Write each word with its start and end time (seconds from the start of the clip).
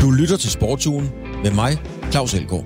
Du 0.00 0.10
lytter 0.10 0.36
til 0.36 0.50
Sportsugen 0.50 1.10
med 1.44 1.50
mig, 1.54 1.78
Claus 2.10 2.34
Elgaard. 2.34 2.64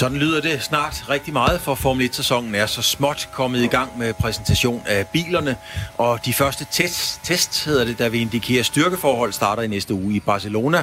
Sådan 0.00 0.18
lyder 0.18 0.40
det 0.40 0.62
snart 0.62 1.04
rigtig 1.08 1.32
meget, 1.32 1.60
for 1.60 1.74
Formel 1.74 2.10
1-sæsonen 2.10 2.54
er 2.54 2.66
så 2.66 2.82
småt 2.82 3.28
kommet 3.32 3.62
i 3.62 3.66
gang 3.66 3.98
med 3.98 4.14
præsentation 4.14 4.82
af 4.86 5.06
bilerne. 5.06 5.56
Og 5.98 6.24
de 6.24 6.32
første 6.32 6.66
test, 6.70 7.20
test 7.24 7.64
hedder 7.64 7.84
det, 7.84 7.98
der 7.98 8.08
vil 8.08 8.20
indikere 8.20 8.64
styrkeforhold, 8.64 9.32
starter 9.32 9.62
i 9.62 9.66
næste 9.66 9.94
uge 9.94 10.14
i 10.14 10.20
Barcelona. 10.20 10.82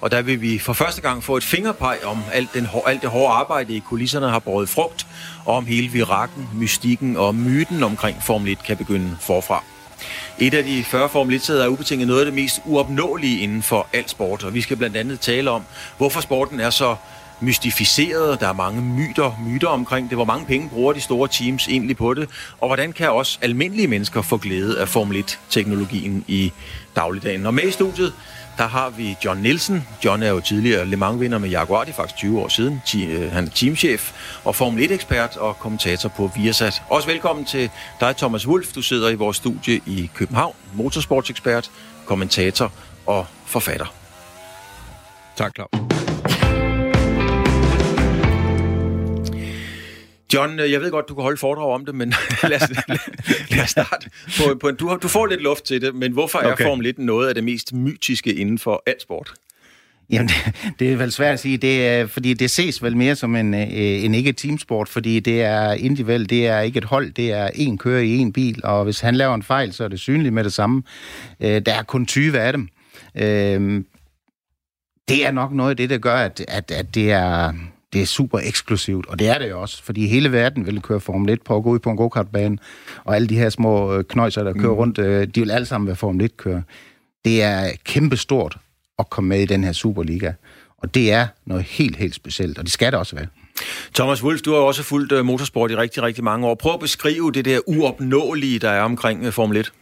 Og 0.00 0.10
der 0.10 0.22
vil 0.22 0.40
vi 0.40 0.58
for 0.58 0.72
første 0.72 1.00
gang 1.02 1.24
få 1.24 1.36
et 1.36 1.44
fingerpeg 1.44 1.98
om 2.04 2.22
alt, 2.32 2.54
den, 2.54 2.68
alt 2.86 3.02
det 3.02 3.10
hårde 3.10 3.32
arbejde 3.32 3.76
i 3.76 3.78
kulisserne 3.78 4.28
har 4.28 4.38
båret 4.38 4.68
frugt, 4.68 5.06
og 5.44 5.56
om 5.56 5.66
hele 5.66 5.88
virakken, 5.88 6.48
mystikken 6.54 7.16
og 7.16 7.34
myten 7.34 7.82
omkring 7.82 8.22
Formel 8.22 8.52
1 8.52 8.64
kan 8.64 8.76
begynde 8.76 9.16
forfra. 9.20 9.64
Et 10.38 10.54
af 10.54 10.64
de 10.64 10.84
40 10.84 11.08
Formel 11.08 11.34
1 11.34 11.48
er 11.48 11.66
ubetinget 11.66 12.08
noget 12.08 12.20
af 12.20 12.26
det 12.26 12.34
mest 12.34 12.60
uopnåelige 12.64 13.40
inden 13.40 13.62
for 13.62 13.86
al 13.92 14.08
sport, 14.08 14.44
og 14.44 14.54
vi 14.54 14.60
skal 14.60 14.76
blandt 14.76 14.96
andet 14.96 15.20
tale 15.20 15.50
om, 15.50 15.62
hvorfor 15.96 16.20
sporten 16.20 16.60
er 16.60 16.70
så 16.70 16.96
mystificeret. 17.40 18.40
Der 18.40 18.48
er 18.48 18.52
mange 18.52 18.82
myter, 18.82 19.40
myter 19.46 19.68
omkring 19.68 20.08
det. 20.08 20.16
Hvor 20.16 20.24
mange 20.24 20.46
penge 20.46 20.68
bruger 20.68 20.92
de 20.92 21.00
store 21.00 21.28
teams 21.28 21.68
egentlig 21.68 21.96
på 21.96 22.14
det? 22.14 22.28
Og 22.60 22.68
hvordan 22.68 22.92
kan 22.92 23.10
også 23.10 23.38
almindelige 23.42 23.88
mennesker 23.88 24.22
få 24.22 24.36
glæde 24.36 24.80
af 24.80 24.88
Formel 24.88 25.24
1-teknologien 25.24 26.24
i 26.28 26.52
dagligdagen? 26.96 27.46
Og 27.46 27.54
med 27.54 27.64
i 27.64 27.70
studiet, 27.70 28.12
der 28.58 28.68
har 28.68 28.90
vi 28.90 29.16
John 29.24 29.40
Nielsen. 29.40 29.86
John 30.04 30.22
er 30.22 30.28
jo 30.28 30.40
tidligere 30.40 30.86
Le 30.86 30.96
Mans-vinder 30.96 31.38
med 31.38 31.48
Jaguar, 31.48 31.84
det 31.84 31.90
er 31.90 31.96
faktisk 31.96 32.16
20 32.16 32.40
år 32.40 32.48
siden. 32.48 32.82
Øh, 32.96 33.32
han 33.32 33.44
er 33.44 33.50
teamchef 33.50 34.12
og 34.44 34.54
Formel 34.54 34.90
1-ekspert 34.90 35.36
og 35.36 35.58
kommentator 35.58 36.08
på 36.08 36.30
Viasat. 36.36 36.82
Også 36.90 37.08
velkommen 37.08 37.44
til 37.44 37.70
dig, 38.00 38.16
Thomas 38.16 38.48
Wolf. 38.48 38.72
Du 38.72 38.82
sidder 38.82 39.08
i 39.08 39.14
vores 39.14 39.36
studie 39.36 39.80
i 39.86 40.10
København, 40.14 40.54
motorsportsekspert, 40.74 41.70
kommentator 42.06 42.72
og 43.06 43.26
forfatter. 43.46 43.86
Tak, 45.36 45.54
Claus. 45.54 45.97
John, 50.34 50.58
jeg 50.58 50.80
ved 50.80 50.90
godt, 50.90 51.08
du 51.08 51.14
kan 51.14 51.22
holde 51.22 51.36
foredrag 51.36 51.74
om 51.74 51.84
det, 51.86 51.94
men 51.94 52.08
lad, 52.42 52.62
os, 52.62 52.70
lad, 53.50 53.62
os 53.62 53.70
starte 53.70 54.10
på, 54.38 54.54
på 54.54 54.68
en, 54.68 54.76
du, 54.76 54.88
har, 54.88 54.96
du 54.96 55.08
får 55.08 55.26
lidt 55.26 55.42
luft 55.42 55.64
til 55.64 55.80
det, 55.80 55.94
men 55.94 56.12
hvorfor 56.12 56.38
er 56.38 56.52
okay. 56.52 56.64
Formel 56.64 56.86
1 56.86 56.98
noget 56.98 57.28
af 57.28 57.34
det 57.34 57.44
mest 57.44 57.72
mytiske 57.72 58.34
inden 58.34 58.58
for 58.58 58.82
alt 58.86 59.02
sport? 59.02 59.34
Jamen, 60.10 60.28
det, 60.28 60.54
det 60.78 60.92
er 60.92 60.96
vel 60.96 61.12
svært 61.12 61.32
at 61.32 61.40
sige, 61.40 61.56
det 61.56 61.88
er, 61.88 62.06
fordi 62.06 62.34
det 62.34 62.50
ses 62.50 62.82
vel 62.82 62.96
mere 62.96 63.16
som 63.16 63.36
en, 63.36 63.54
øh, 63.54 63.68
en 64.04 64.14
ikke 64.14 64.32
teamsport, 64.32 64.88
fordi 64.88 65.20
det 65.20 65.42
er 65.42 65.72
individuelt, 65.72 66.30
det 66.30 66.46
er 66.46 66.60
ikke 66.60 66.78
et 66.78 66.84
hold, 66.84 67.12
det 67.12 67.32
er 67.32 67.50
en 67.54 67.78
kører 67.78 68.00
i 68.00 68.16
en 68.16 68.32
bil, 68.32 68.60
og 68.64 68.84
hvis 68.84 69.00
han 69.00 69.14
laver 69.14 69.34
en 69.34 69.42
fejl, 69.42 69.72
så 69.72 69.84
er 69.84 69.88
det 69.88 70.00
synligt 70.00 70.34
med 70.34 70.44
det 70.44 70.52
samme. 70.52 70.82
Øh, 71.40 71.62
der 71.66 71.74
er 71.74 71.82
kun 71.82 72.06
20 72.06 72.40
af 72.40 72.52
dem. 72.52 72.68
Øh, 73.14 73.84
det 75.08 75.26
er 75.26 75.30
nok 75.30 75.52
noget 75.52 75.70
af 75.70 75.76
det, 75.76 75.90
der 75.90 75.98
gør, 75.98 76.16
at, 76.16 76.44
at, 76.48 76.70
at 76.70 76.94
det 76.94 77.12
er 77.12 77.52
det 77.92 78.02
er 78.02 78.06
super 78.06 78.38
eksklusivt, 78.38 79.06
og 79.06 79.18
det 79.18 79.28
er 79.28 79.38
det 79.38 79.50
jo 79.50 79.60
også, 79.60 79.82
fordi 79.82 80.06
hele 80.06 80.32
verden 80.32 80.66
vil 80.66 80.82
køre 80.82 81.00
Formel 81.00 81.30
1 81.30 81.42
på 81.42 81.56
at 81.56 81.62
gå 81.62 81.70
ud 81.70 81.78
på 81.78 81.90
en 81.90 81.96
go-kartbane, 81.96 82.58
og 83.04 83.14
alle 83.14 83.28
de 83.28 83.36
her 83.36 83.50
små 83.50 83.94
øh, 83.94 84.04
knøjser, 84.04 84.44
der 84.44 84.52
kører 84.52 84.72
mm. 84.72 84.78
rundt, 84.78 84.98
øh, 84.98 85.26
de 85.26 85.40
vil 85.40 85.50
alle 85.50 85.66
sammen 85.66 85.86
være 85.86 85.96
Formel 85.96 86.30
1-kører. 86.32 86.62
Det 87.24 87.42
er 87.42 87.70
kæmpestort 87.84 88.58
at 88.98 89.10
komme 89.10 89.28
med 89.28 89.40
i 89.40 89.46
den 89.46 89.64
her 89.64 89.72
Superliga, 89.72 90.32
og 90.78 90.94
det 90.94 91.12
er 91.12 91.26
noget 91.46 91.64
helt, 91.64 91.96
helt 91.96 92.14
specielt, 92.14 92.58
og 92.58 92.64
det 92.64 92.72
skal 92.72 92.92
det 92.92 92.98
også 92.98 93.16
være. 93.16 93.26
Thomas 93.94 94.24
Wolf, 94.24 94.40
du 94.40 94.52
har 94.52 94.58
også 94.58 94.82
fulgt 94.82 95.12
øh, 95.12 95.24
motorsport 95.24 95.70
i 95.70 95.76
rigtig, 95.76 96.02
rigtig 96.02 96.24
mange 96.24 96.46
år. 96.46 96.54
Prøv 96.54 96.74
at 96.74 96.80
beskrive 96.80 97.32
det 97.32 97.44
der 97.44 97.60
uopnåelige, 97.66 98.58
der 98.58 98.70
er 98.70 98.82
omkring 98.82 99.34
Formel 99.34 99.56
1. 99.56 99.72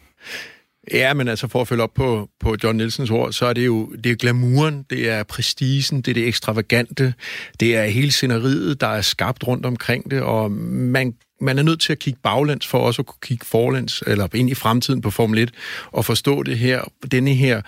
Ja, 0.92 1.14
men 1.14 1.28
altså 1.28 1.48
for 1.48 1.60
at 1.60 1.68
følge 1.68 1.82
op 1.82 1.94
på, 1.94 2.28
på 2.40 2.56
John 2.64 2.76
Nielsens 2.76 3.10
ord, 3.10 3.32
så 3.32 3.46
er 3.46 3.52
det 3.52 3.66
jo 3.66 3.92
det 4.04 4.12
er 4.12 4.16
glamouren, 4.16 4.84
det 4.90 5.10
er 5.10 5.22
prestigen, 5.22 6.00
det 6.00 6.08
er 6.08 6.14
det 6.14 6.28
ekstravagante, 6.28 7.14
det 7.60 7.76
er 7.76 7.84
hele 7.84 8.12
sceneriet, 8.12 8.80
der 8.80 8.86
er 8.86 9.00
skabt 9.00 9.46
rundt 9.46 9.66
omkring 9.66 10.10
det, 10.10 10.22
og 10.22 10.52
man 10.52 11.14
man 11.40 11.58
er 11.58 11.62
nødt 11.62 11.80
til 11.80 11.92
at 11.92 11.98
kigge 11.98 12.20
baglæns 12.22 12.66
for 12.66 12.78
også 12.78 13.02
at 13.02 13.06
kunne 13.06 13.20
kigge 13.22 13.46
forlæns, 13.46 14.02
eller 14.06 14.28
ind 14.34 14.50
i 14.50 14.54
fremtiden 14.54 15.00
på 15.00 15.10
Formel 15.10 15.38
1, 15.38 15.50
og 15.92 16.04
forstå 16.04 16.42
det 16.42 16.58
her, 16.58 16.82
denne 17.10 17.34
her 17.34 17.62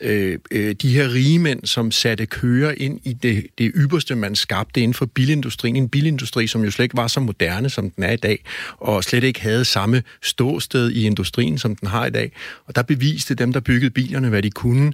øh, 0.00 0.38
øh, 0.50 0.74
de 0.82 0.94
her 0.94 1.14
rige 1.14 1.38
mænd, 1.38 1.66
som 1.66 1.90
satte 1.90 2.26
kører 2.26 2.74
ind 2.76 3.00
i 3.04 3.12
det, 3.12 3.46
det 3.58 3.72
ypperste, 3.74 4.14
man 4.14 4.34
skabte 4.34 4.80
inden 4.80 4.94
for 4.94 5.06
bilindustrien. 5.06 5.76
En 5.76 5.88
bilindustri, 5.88 6.46
som 6.46 6.64
jo 6.64 6.70
slet 6.70 6.84
ikke 6.84 6.96
var 6.96 7.06
så 7.06 7.20
moderne, 7.20 7.70
som 7.70 7.90
den 7.90 8.04
er 8.04 8.12
i 8.12 8.16
dag, 8.16 8.44
og 8.78 9.04
slet 9.04 9.24
ikke 9.24 9.40
havde 9.40 9.64
samme 9.64 10.02
ståsted 10.22 10.90
i 10.90 11.06
industrien, 11.06 11.58
som 11.58 11.76
den 11.76 11.88
har 11.88 12.06
i 12.06 12.10
dag. 12.10 12.32
Og 12.66 12.76
der 12.76 12.82
beviste 12.82 13.34
dem, 13.34 13.52
der 13.52 13.60
byggede 13.60 13.90
bilerne, 13.90 14.28
hvad 14.28 14.42
de 14.42 14.50
kunne. 14.50 14.92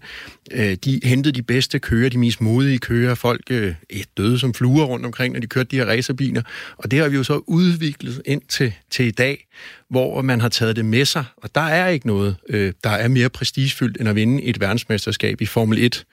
Øh, 0.53 0.77
de 0.85 1.01
hentede 1.05 1.35
de 1.35 1.43
bedste 1.43 1.79
kører, 1.79 2.09
de 2.09 2.19
mest 2.19 2.41
modige 2.41 2.79
kører. 2.79 3.15
Folk 3.15 3.43
øh, 3.51 3.75
døde 4.17 4.39
som 4.39 4.55
fluer 4.55 4.85
rundt 4.85 5.07
omkring, 5.07 5.35
når 5.35 5.41
de 5.41 5.47
kørte 5.47 5.69
de 5.71 5.77
her 5.77 5.85
racerbiler. 5.85 6.43
Og 6.77 6.91
det 6.91 6.99
har 6.99 7.09
vi 7.09 7.17
jo 7.17 7.25
så 7.25 7.43
udviklet 7.47 8.23
ind 8.25 8.43
til, 8.49 8.73
til 8.91 9.07
i 9.07 9.11
dag, 9.11 9.47
hvor 9.91 10.23
man 10.23 10.41
har 10.41 10.49
taget 10.49 10.77
det 10.77 10.85
med 10.85 11.05
sig. 11.05 11.25
Og 11.37 11.55
der 11.55 11.61
er 11.61 11.89
ikke 11.89 12.07
noget, 12.07 12.37
øh, 12.49 12.73
der 12.85 12.91
er 12.91 13.09
mere 13.09 13.29
prestigefyldt 13.29 14.01
end 14.01 14.09
at 14.09 14.15
vinde 14.15 14.43
et 14.43 14.61
verdensmesterskab 14.61 15.41
i 15.41 15.47
Formel 15.47 15.79
1. 15.85 16.05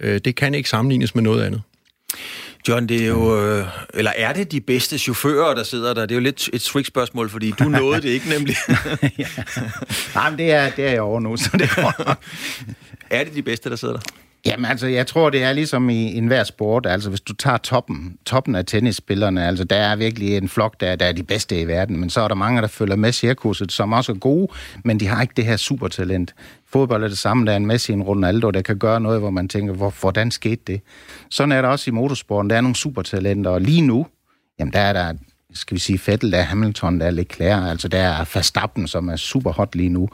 Øh, 0.00 0.20
det 0.24 0.36
kan 0.36 0.54
ikke 0.54 0.68
sammenlignes 0.68 1.14
med 1.14 1.22
noget 1.22 1.44
andet. 1.44 1.62
John, 2.68 2.88
det 2.88 3.02
er 3.02 3.06
jo, 3.06 3.40
øh, 3.46 3.66
eller 3.94 4.12
er 4.16 4.32
det 4.32 4.52
de 4.52 4.60
bedste 4.60 4.98
chauffører, 4.98 5.54
der 5.54 5.62
sidder 5.62 5.94
der? 5.94 6.06
Det 6.06 6.10
er 6.10 6.16
jo 6.16 6.20
lidt 6.20 6.50
et 6.52 6.60
trick-spørgsmål, 6.60 7.30
fordi 7.30 7.50
du 7.50 7.64
nåede 7.64 8.02
det 8.02 8.08
ikke 8.08 8.28
nemlig. 8.28 8.56
ja. 9.18 9.26
Nej, 10.14 10.30
men 10.30 10.38
det 10.38 10.52
er, 10.52 10.70
det 10.70 10.86
er 10.86 10.90
jeg 10.90 11.00
over 11.00 11.20
nu, 11.20 11.36
så 11.36 11.50
det 11.52 11.70
er 11.76 12.14
Er 13.10 13.24
det 13.24 13.34
de 13.34 13.42
bedste, 13.42 13.70
der 13.70 13.76
sidder 13.76 13.94
der? 13.94 14.02
Jamen 14.46 14.64
altså, 14.64 14.86
jeg 14.86 15.06
tror, 15.06 15.30
det 15.30 15.42
er 15.42 15.52
ligesom 15.52 15.90
i 15.90 16.16
enhver 16.16 16.44
sport. 16.44 16.86
Altså, 16.86 17.08
hvis 17.08 17.20
du 17.20 17.34
tager 17.34 17.56
toppen, 17.56 18.18
toppen 18.26 18.54
af 18.54 18.66
tennisspillerne, 18.66 19.46
altså, 19.46 19.64
der 19.64 19.76
er 19.76 19.96
virkelig 19.96 20.36
en 20.36 20.48
flok, 20.48 20.80
der, 20.80 20.96
der 20.96 21.06
er 21.06 21.12
de 21.12 21.22
bedste 21.22 21.60
i 21.60 21.66
verden. 21.66 21.96
Men 21.96 22.10
så 22.10 22.20
er 22.20 22.28
der 22.28 22.34
mange, 22.34 22.62
der 22.62 22.68
følger 22.68 22.96
med 22.96 23.12
cirkuset, 23.12 23.72
som 23.72 23.92
også 23.92 24.12
er 24.12 24.16
gode, 24.16 24.48
men 24.84 25.00
de 25.00 25.06
har 25.06 25.22
ikke 25.22 25.34
det 25.36 25.44
her 25.44 25.56
supertalent. 25.56 26.34
Fodbold 26.72 27.04
er 27.04 27.08
det 27.08 27.18
samme, 27.18 27.46
der 27.46 27.52
er 27.52 27.56
en 27.56 27.66
Messi, 27.66 27.92
en 27.92 28.02
Ronaldo, 28.02 28.50
der 28.50 28.62
kan 28.62 28.78
gøre 28.78 29.00
noget, 29.00 29.20
hvor 29.20 29.30
man 29.30 29.48
tænker, 29.48 29.74
hvor, 29.74 29.94
hvordan 30.00 30.30
skete 30.30 30.62
det? 30.66 30.80
Sådan 31.30 31.52
er 31.52 31.62
der 31.62 31.68
også 31.68 31.90
i 31.90 31.92
motorsporten. 31.92 32.50
Der 32.50 32.56
er 32.56 32.60
nogle 32.60 32.76
supertalenter, 32.76 33.50
og 33.50 33.60
lige 33.60 33.82
nu, 33.82 34.06
jamen 34.58 34.72
der 34.72 34.80
er 34.80 34.92
der 34.92 35.12
skal 35.54 35.74
vi 35.74 35.80
sige, 35.80 35.98
Fettel, 35.98 36.32
der 36.32 36.38
er 36.38 36.42
Hamilton, 36.42 37.00
der 37.00 37.06
er 37.06 37.10
Leclerc, 37.10 37.70
altså 37.70 37.88
der 37.88 37.98
er 37.98 38.30
Verstappen, 38.34 38.86
som 38.86 39.08
er 39.08 39.16
super 39.16 39.52
hot 39.52 39.74
lige 39.74 39.88
nu. 39.88 40.08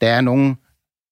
Der 0.00 0.08
er 0.08 0.20
nogen, 0.20 0.56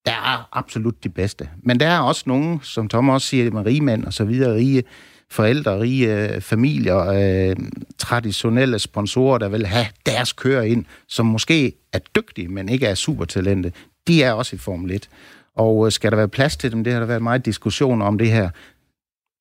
der 0.07 0.13
er 0.13 0.49
absolut 0.53 1.05
de 1.05 1.09
bedste. 1.09 1.49
Men 1.63 1.81
der 1.81 1.87
er 1.87 1.99
også 1.99 2.23
nogen, 2.27 2.61
som 2.63 2.89
Tom 2.89 3.09
også 3.09 3.27
siger, 3.27 3.51
med 3.51 3.67
rige 3.67 3.81
mænd 3.81 4.05
og 4.05 4.13
så 4.13 4.25
videre, 4.25 4.55
rige 4.55 4.83
forældre, 5.31 5.81
rige 5.81 6.35
øh, 6.35 6.41
familier, 6.41 6.99
øh, 6.99 7.57
traditionelle 7.99 8.79
sponsorer, 8.79 9.39
der 9.39 9.49
vil 9.49 9.67
have 9.67 9.87
deres 10.07 10.33
kører 10.33 10.63
ind, 10.63 10.85
som 11.09 11.27
måske 11.27 11.73
er 11.93 11.99
dygtige, 11.99 12.49
men 12.49 12.69
ikke 12.69 12.87
er 12.87 12.95
supertalente. 12.95 13.73
De 14.09 14.23
er 14.23 14.33
også 14.33 14.57
i 14.57 14.59
Formel 14.59 14.91
1. 14.91 15.09
Og 15.57 15.87
øh, 15.87 15.93
skal 15.93 16.11
der 16.11 16.17
være 16.17 16.29
plads 16.29 16.57
til 16.57 16.73
dem? 16.73 16.85
Det 16.85 16.93
har 16.93 17.01
der 17.01 17.07
været 17.07 17.23
meget 17.23 17.45
diskussion 17.45 18.03
om 18.03 18.19
det 18.19 18.31
her 18.31 18.51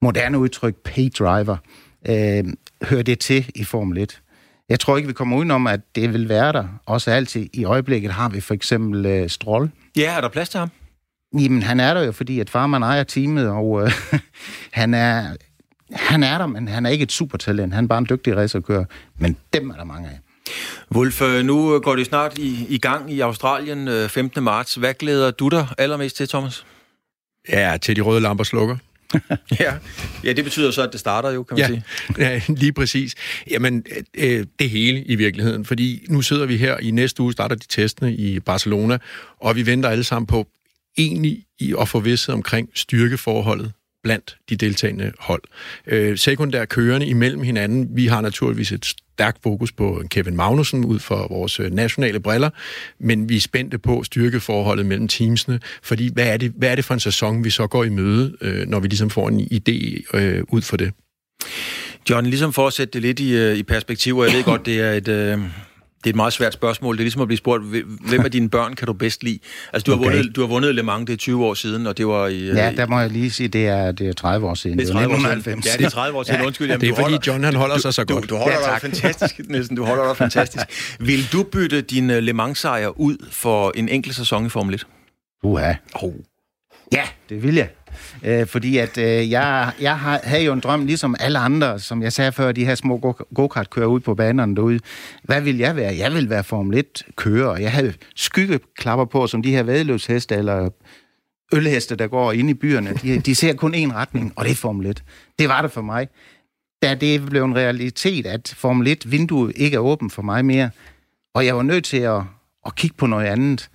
moderne 0.02 0.40
udtryk, 0.40 0.76
pay 0.76 1.10
driver. 1.20 1.58
Øh, 2.08 2.44
hører 2.84 3.04
det 3.04 3.20
til 3.20 3.52
i 3.56 3.64
Formel 3.64 3.98
1? 3.98 4.22
Jeg 4.70 4.80
tror 4.80 4.98
ikke, 4.98 5.08
vi 5.08 5.14
kommer 5.14 5.38
udenom, 5.38 5.68
at 5.68 5.82
det 5.96 6.14
vil 6.14 6.30
være 6.30 6.54
der. 6.54 6.68
Også 6.86 7.12
altid 7.12 7.48
i 7.54 7.66
øjeblikket 7.66 8.12
har 8.12 8.30
vi 8.30 8.42
for 8.42 8.54
eksempel 8.54 9.06
øh, 9.06 9.30
Stroll. 9.30 9.70
Ja, 9.96 10.16
er 10.18 10.22
der 10.22 10.30
plads 10.30 10.50
til 10.50 10.60
ham? 10.60 10.72
Jamen, 11.40 11.64
han 11.64 11.80
er 11.80 11.94
der 11.94 12.04
jo, 12.04 12.12
fordi 12.12 12.40
at 12.40 12.50
farmand 12.50 12.84
ejer 12.84 13.04
teamet, 13.04 13.50
og 13.50 13.82
øh, 13.84 13.92
han 14.72 14.94
er... 14.94 15.36
Han 15.92 16.24
er 16.24 16.38
der, 16.38 16.48
men 16.48 16.68
han 16.68 16.86
er 16.86 16.90
ikke 16.90 17.04
et 17.04 17.12
supertalent. 17.12 17.74
Han 17.74 17.84
er 17.84 17.88
bare 17.88 17.98
en 18.00 18.08
dygtig 18.10 18.38
racerkører. 18.38 18.86
Men 19.18 19.38
dem 19.54 19.70
er 19.70 19.76
der 19.76 19.84
mange 19.84 20.10
af. 20.10 20.20
Wolf, 20.96 21.22
øh, 21.22 21.46
nu 21.46 21.80
går 21.80 21.96
det 21.96 22.06
snart 22.06 22.38
i, 22.38 22.66
i 22.70 22.78
gang 22.78 23.12
i 23.12 23.20
Australien 23.20 24.10
15. 24.10 24.40
Øh, 24.40 24.44
marts. 24.44 24.76
Hvad 24.76 24.94
glæder 24.94 25.32
du 25.32 25.50
dig 25.50 25.68
allermest 25.78 26.16
til, 26.16 26.28
Thomas? 26.28 26.66
Ja, 27.50 27.78
til 27.82 27.96
de 27.96 28.02
røde 28.02 28.22
lamper 28.22 28.44
slukker. 28.44 28.78
ja. 29.60 29.74
ja, 30.24 30.34
det 30.34 30.44
betyder 30.44 30.72
så, 30.72 30.82
at 30.82 30.90
det 30.92 31.00
starter 31.00 31.30
jo, 31.32 31.44
kan 31.44 31.58
man 31.58 31.60
ja, 31.60 31.68
sige. 31.68 31.84
Ja, 32.18 32.42
lige 32.48 32.74
præcis. 32.74 33.16
Jamen, 33.50 33.86
øh, 34.14 34.46
det 34.60 34.70
hele 34.70 35.04
i 35.04 35.16
virkeligheden, 35.16 35.66
fordi 35.66 36.06
nu 36.10 36.22
sidder 36.22 36.46
vi 36.46 36.58
her, 36.58 36.78
i 36.78 36.92
næste 36.92 37.24
uge 37.24 37.32
starter 37.32 37.56
de 37.56 37.68
testene 37.68 38.16
i 38.16 38.40
Barcelona, 38.40 38.98
og 39.40 39.56
vi 39.56 39.66
venter 39.66 39.90
alle 39.90 40.04
sammen 40.04 40.28
på 40.28 40.48
egentlig 40.98 41.46
at 41.80 41.88
få 41.88 42.00
vidsthed 42.00 42.36
omkring 42.36 42.70
styrkeforholdet 42.74 43.72
blandt 44.06 44.38
de 44.50 44.56
deltagende 44.56 45.12
hold. 45.20 45.42
Øh, 45.88 46.18
sekundær 46.18 46.66
kørende 46.66 47.08
imellem 47.08 47.42
hinanden. 47.42 47.90
Vi 47.92 48.08
har 48.08 48.22
naturligvis 48.22 48.72
et 48.72 48.86
stærkt 48.86 49.38
fokus 49.44 49.72
på 49.72 50.04
Kevin 50.10 50.36
Magnussen 50.36 50.86
ud 50.86 51.00
for 51.00 51.28
vores 51.30 51.60
øh, 51.60 51.72
nationale 51.72 52.20
briller, 52.20 52.50
men 53.00 53.30
vi 53.30 53.36
er 53.36 53.40
spændte 53.40 53.78
på 53.78 54.04
styrkeforholdet 54.04 54.86
mellem 54.86 55.08
teamsene, 55.08 55.60
fordi 55.84 56.10
hvad 56.14 56.28
er 56.28 56.38
det, 56.38 56.54
hvad 56.58 56.70
er 56.70 56.76
det 56.76 56.86
for 56.86 56.94
en 56.94 57.00
sæson, 57.00 57.44
vi 57.44 57.50
så 57.50 57.68
går 57.68 57.84
i 57.84 57.90
møde, 57.90 58.36
øh, 58.42 58.68
når 58.68 58.80
vi 58.80 58.88
ligesom 58.88 59.10
får 59.10 59.28
en 59.30 59.40
idé 59.40 60.04
øh, 60.18 60.44
ud 60.48 60.62
for 60.62 60.78
det? 60.78 60.92
John, 62.10 62.26
ligesom 62.26 62.54
for 62.54 62.68
at 62.68 62.74
sætte 62.74 62.94
det 62.94 63.02
lidt 63.02 63.20
i, 63.20 63.36
øh, 63.36 63.58
i 63.58 63.64
perspektiv, 63.64 64.18
og 64.18 64.26
jeg 64.26 64.34
ved 64.34 64.44
godt, 64.44 64.66
det 64.66 64.80
er 64.80 64.92
et... 64.92 65.08
Øh 65.08 65.40
det 66.06 66.10
er 66.10 66.14
et 66.14 66.16
meget 66.16 66.34
svært 66.34 66.54
spørgsmål. 66.54 66.96
Det 66.96 67.02
er 67.02 67.04
ligesom 67.04 67.22
at 67.22 67.28
blive 67.28 67.38
spurgt, 67.38 67.64
hvem 68.10 68.26
af 68.26 68.32
dine 68.32 68.50
børn 68.50 68.74
kan 68.74 68.88
du 68.88 68.94
bedst 68.94 69.24
lide? 69.24 69.40
Altså, 69.74 69.86
du 69.86 69.92
har, 69.92 70.00
okay. 70.00 70.18
vundet, 70.18 70.36
du 70.36 70.42
har 70.42 70.48
vundet 70.48 70.76
Le 70.76 70.84
Mans, 70.84 71.06
det 71.06 71.14
er 71.14 71.18
20 71.18 71.46
år 71.46 71.54
siden, 71.54 71.88
og 71.88 71.98
det 71.98 72.08
var 72.08 72.28
i... 72.28 72.46
Ja, 72.46 72.72
der 72.78 72.88
må 72.88 73.00
jeg 73.00 73.10
lige 73.10 73.32
sige, 73.32 73.48
det 73.48 73.68
er, 73.68 73.92
det 73.92 74.10
er 74.10 74.14
30 74.14 74.48
år 74.48 74.54
siden. 74.54 74.80
Det 74.80 74.90
er 74.90 74.94
30 74.94 75.14
år 75.16 75.20
siden. 75.20 75.64
Ja, 75.66 75.72
det 75.78 75.86
er 75.86 75.90
30 75.90 76.18
år 76.18 76.24
siden, 76.24 76.40
ja. 76.40 76.46
undskyld. 76.46 76.68
Jamen, 76.68 76.82
det 76.82 76.90
er 76.90 76.94
fordi 76.94 77.04
holder, 77.04 77.20
John, 77.28 77.44
han 77.44 77.56
holder 77.56 77.78
sig 77.78 77.94
så 77.94 78.06
godt. 78.06 78.30
Du, 78.30 78.36
du 78.36 78.40
holder 78.40 78.58
ja, 78.68 78.72
dig 78.72 78.82
fantastisk, 78.82 79.40
næsten. 79.50 79.78
Du 79.78 79.84
holder 79.84 80.08
dig 80.08 80.18
fantastisk. 80.18 80.66
Vil 81.00 81.32
du 81.32 81.44
bytte 81.44 81.82
din 81.82 82.08
Le 82.08 82.34
Mans-sejr 82.34 83.00
ud 83.00 83.18
for 83.32 83.72
en 83.76 83.90
enkelt 83.90 84.16
sæson 84.16 84.46
i 84.46 84.50
Formel 84.50 84.76
1? 84.76 84.88
Uha. 85.44 85.74
Oh. 85.96 86.14
Ja, 86.94 87.04
det 87.30 87.44
vil 87.44 87.56
jeg. 87.56 87.70
Øh, 88.24 88.48
fordi 88.48 88.78
at 88.78 88.98
øh, 88.98 89.32
jeg, 89.32 89.72
jeg 89.82 90.00
har, 90.00 90.20
havde 90.24 90.44
jo 90.44 90.54
en 90.54 90.60
drøm, 90.60 90.86
ligesom 90.86 91.16
alle 91.20 91.40
andre, 91.40 91.80
som 91.80 92.02
jeg 92.02 92.14
sagde 92.14 92.32
før, 92.32 92.52
de 92.52 92.66
her 92.66 92.76
små 92.76 93.16
go-kart 93.36 93.70
kører 93.70 93.88
ud 93.88 94.00
på 94.00 94.16
banerne 94.16 94.56
derude. 94.56 94.80
Hvad 95.24 95.42
vil 95.42 95.58
jeg 95.58 95.76
være? 95.76 95.96
Jeg 95.98 96.14
vil 96.14 96.30
være 96.30 96.44
Formel 96.44 96.84
1-kører. 96.86 97.58
Jeg 97.58 97.72
havde 97.72 97.94
skyggeklapper 98.16 99.06
på, 99.06 99.28
som 99.28 99.42
de 99.42 99.52
her 99.52 99.64
vædeløsheste 99.64 100.36
eller 100.36 100.70
ølheste, 101.54 101.96
der 101.96 102.08
går 102.08 102.32
ind 102.32 102.50
i 102.50 102.54
byerne. 102.54 102.94
De, 103.02 103.20
de 103.20 103.36
ser 103.36 103.54
kun 103.54 103.76
én 103.76 103.94
retning, 103.94 104.34
og 104.36 104.46
det 104.46 104.52
er 104.52 104.56
Formel 104.56 104.88
1. 104.88 105.04
Det 105.40 105.50
var 105.50 105.62
det 105.62 105.72
for 105.72 105.82
mig. 105.82 106.08
Da 106.82 106.96
det 106.96 107.26
blev 107.26 107.44
en 107.44 107.56
realitet, 107.56 108.26
at 108.26 108.54
Formel 108.58 108.88
1-vinduet 108.88 109.52
ikke 109.56 109.76
er 109.76 109.80
åbent 109.80 110.14
for 110.14 110.22
mig 110.22 110.46
mere, 110.46 110.70
og 111.34 111.46
jeg 111.46 111.56
var 111.56 111.64
nødt 111.64 111.86
til 111.86 111.98
at, 111.98 112.22
at 112.66 112.76
kigge 112.76 112.96
på 112.98 113.08
noget 113.08 113.26
andet, 113.26 113.70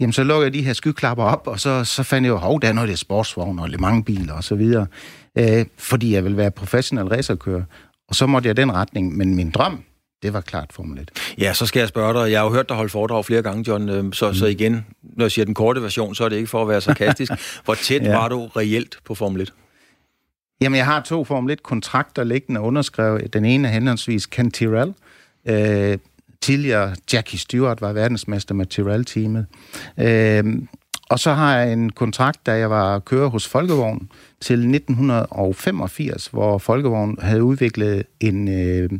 jamen 0.00 0.12
så 0.12 0.24
lukker 0.24 0.42
jeg 0.42 0.54
de 0.54 0.62
her 0.62 0.72
skyklapper 0.72 1.24
op, 1.24 1.46
og 1.46 1.60
så, 1.60 1.84
så 1.84 2.02
fandt 2.02 2.26
jeg 2.26 2.30
jo, 2.30 2.36
hov, 2.36 2.60
der 2.60 2.68
er 2.68 2.72
noget 2.72 2.90
der 2.90 2.96
sportsvogn 2.96 3.58
og 3.58 3.68
Le 3.68 3.78
Mans-biler 3.78 4.32
og 4.32 4.44
så 4.44 4.54
videre, 4.54 4.86
øh, 5.38 5.66
fordi 5.78 6.14
jeg 6.14 6.24
vil 6.24 6.36
være 6.36 6.50
professionel 6.50 7.08
racerkører. 7.08 7.62
Og 8.08 8.14
så 8.14 8.26
måtte 8.26 8.46
jeg 8.46 8.56
den 8.56 8.72
retning, 8.72 9.16
men 9.16 9.34
min 9.34 9.50
drøm, 9.50 9.82
det 10.22 10.32
var 10.32 10.40
klart 10.40 10.72
Formel 10.72 10.98
1. 10.98 11.10
Ja, 11.38 11.52
så 11.52 11.66
skal 11.66 11.80
jeg 11.80 11.88
spørge 11.88 12.24
dig. 12.24 12.30
Jeg 12.30 12.40
har 12.40 12.46
jo 12.46 12.52
hørt 12.52 12.68
dig 12.68 12.76
holde 12.76 12.90
foredrag 12.90 13.24
flere 13.24 13.42
gange, 13.42 13.64
John, 13.68 13.88
øh, 13.88 14.12
så, 14.12 14.28
mm. 14.28 14.34
så 14.34 14.46
igen, 14.46 14.86
når 15.02 15.24
jeg 15.24 15.32
siger 15.32 15.44
den 15.44 15.54
korte 15.54 15.82
version, 15.82 16.14
så 16.14 16.24
er 16.24 16.28
det 16.28 16.36
ikke 16.36 16.48
for 16.48 16.62
at 16.62 16.68
være 16.68 16.80
sarkastisk. 16.80 17.32
Hvor 17.64 17.74
tæt 17.74 18.02
ja. 18.02 18.16
var 18.16 18.28
du 18.28 18.46
reelt 18.46 18.98
på 19.04 19.14
Formel 19.14 19.40
1? 19.40 19.52
Jamen, 20.60 20.76
jeg 20.76 20.86
har 20.86 21.00
to 21.00 21.24
Formel 21.24 21.58
1-kontrakter 21.60 22.24
liggende 22.24 22.60
underskrevet. 22.60 23.34
Den 23.34 23.44
ene 23.44 23.68
er 23.68 23.72
henholdsvis 23.72 24.26
Ken 24.26 24.50
Tyrrell, 24.50 24.94
øh, 25.48 25.98
tidligere 26.44 26.94
Jackie 27.12 27.38
Stewart 27.38 27.80
var 27.80 27.92
verdensmester 27.92 28.54
med 28.54 28.66
Tyrrell-teamet. 28.66 29.46
Øhm, 29.98 30.68
og 31.10 31.18
så 31.18 31.32
har 31.32 31.56
jeg 31.58 31.72
en 31.72 31.90
kontrakt, 31.90 32.46
da 32.46 32.52
jeg 32.52 32.70
var 32.70 32.98
kører 32.98 33.28
hos 33.28 33.48
Folkevogn 33.48 34.08
til 34.40 34.58
1985, 34.74 36.26
hvor 36.26 36.58
Folkevogn 36.58 37.18
havde 37.20 37.44
udviklet 37.44 38.04
en 38.20 38.48
øh, 38.48 38.90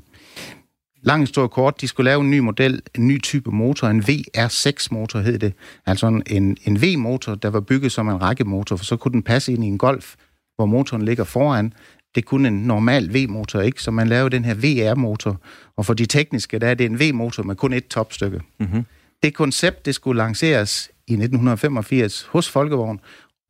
lang 1.02 1.22
historie 1.22 1.48
kort. 1.48 1.80
De 1.80 1.88
skulle 1.88 2.10
lave 2.10 2.20
en 2.20 2.30
ny 2.30 2.38
model, 2.38 2.82
en 2.94 3.06
ny 3.06 3.22
type 3.22 3.50
motor, 3.50 3.88
en 3.88 4.02
VR6-motor 4.02 5.18
hed 5.18 5.38
det. 5.38 5.52
Altså 5.86 6.06
en, 6.26 6.56
en 6.64 6.82
V-motor, 6.82 7.34
der 7.34 7.50
var 7.50 7.60
bygget 7.60 7.92
som 7.92 8.08
en 8.08 8.22
rækkemotor, 8.22 8.76
for 8.76 8.84
så 8.84 8.96
kunne 8.96 9.12
den 9.12 9.22
passe 9.22 9.52
ind 9.52 9.64
i 9.64 9.66
en 9.66 9.78
Golf, 9.78 10.14
hvor 10.56 10.66
motoren 10.66 11.04
ligger 11.04 11.24
foran. 11.24 11.72
Det 12.14 12.24
kunne 12.24 12.48
en 12.48 12.62
normal 12.62 13.14
V-motor 13.14 13.60
ikke, 13.60 13.82
så 13.82 13.90
man 13.90 14.08
lavede 14.08 14.30
den 14.30 14.44
her 14.44 14.54
VR-motor. 14.54 15.40
Og 15.76 15.86
for 15.86 15.94
de 15.94 16.06
tekniske, 16.06 16.58
der 16.58 16.66
er 16.68 16.74
det 16.74 16.86
en 16.86 17.00
V-motor 17.00 17.42
med 17.42 17.56
kun 17.56 17.72
et 17.72 17.86
topstykke. 17.86 18.40
Mm-hmm. 18.58 18.84
Det 19.22 19.34
koncept, 19.34 19.86
det 19.86 19.94
skulle 19.94 20.18
lanceres 20.18 20.90
i 21.06 21.12
1985 21.12 22.22
hos 22.22 22.50
Folkevogn, 22.50 23.00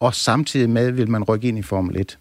og 0.01 0.15
samtidig 0.15 0.71
med 0.71 0.91
vil 0.91 1.11
man 1.11 1.25
rykke 1.25 1.49
ind 1.49 1.59
i 1.59 1.63
Formel 1.63 2.01
1. 2.01 2.19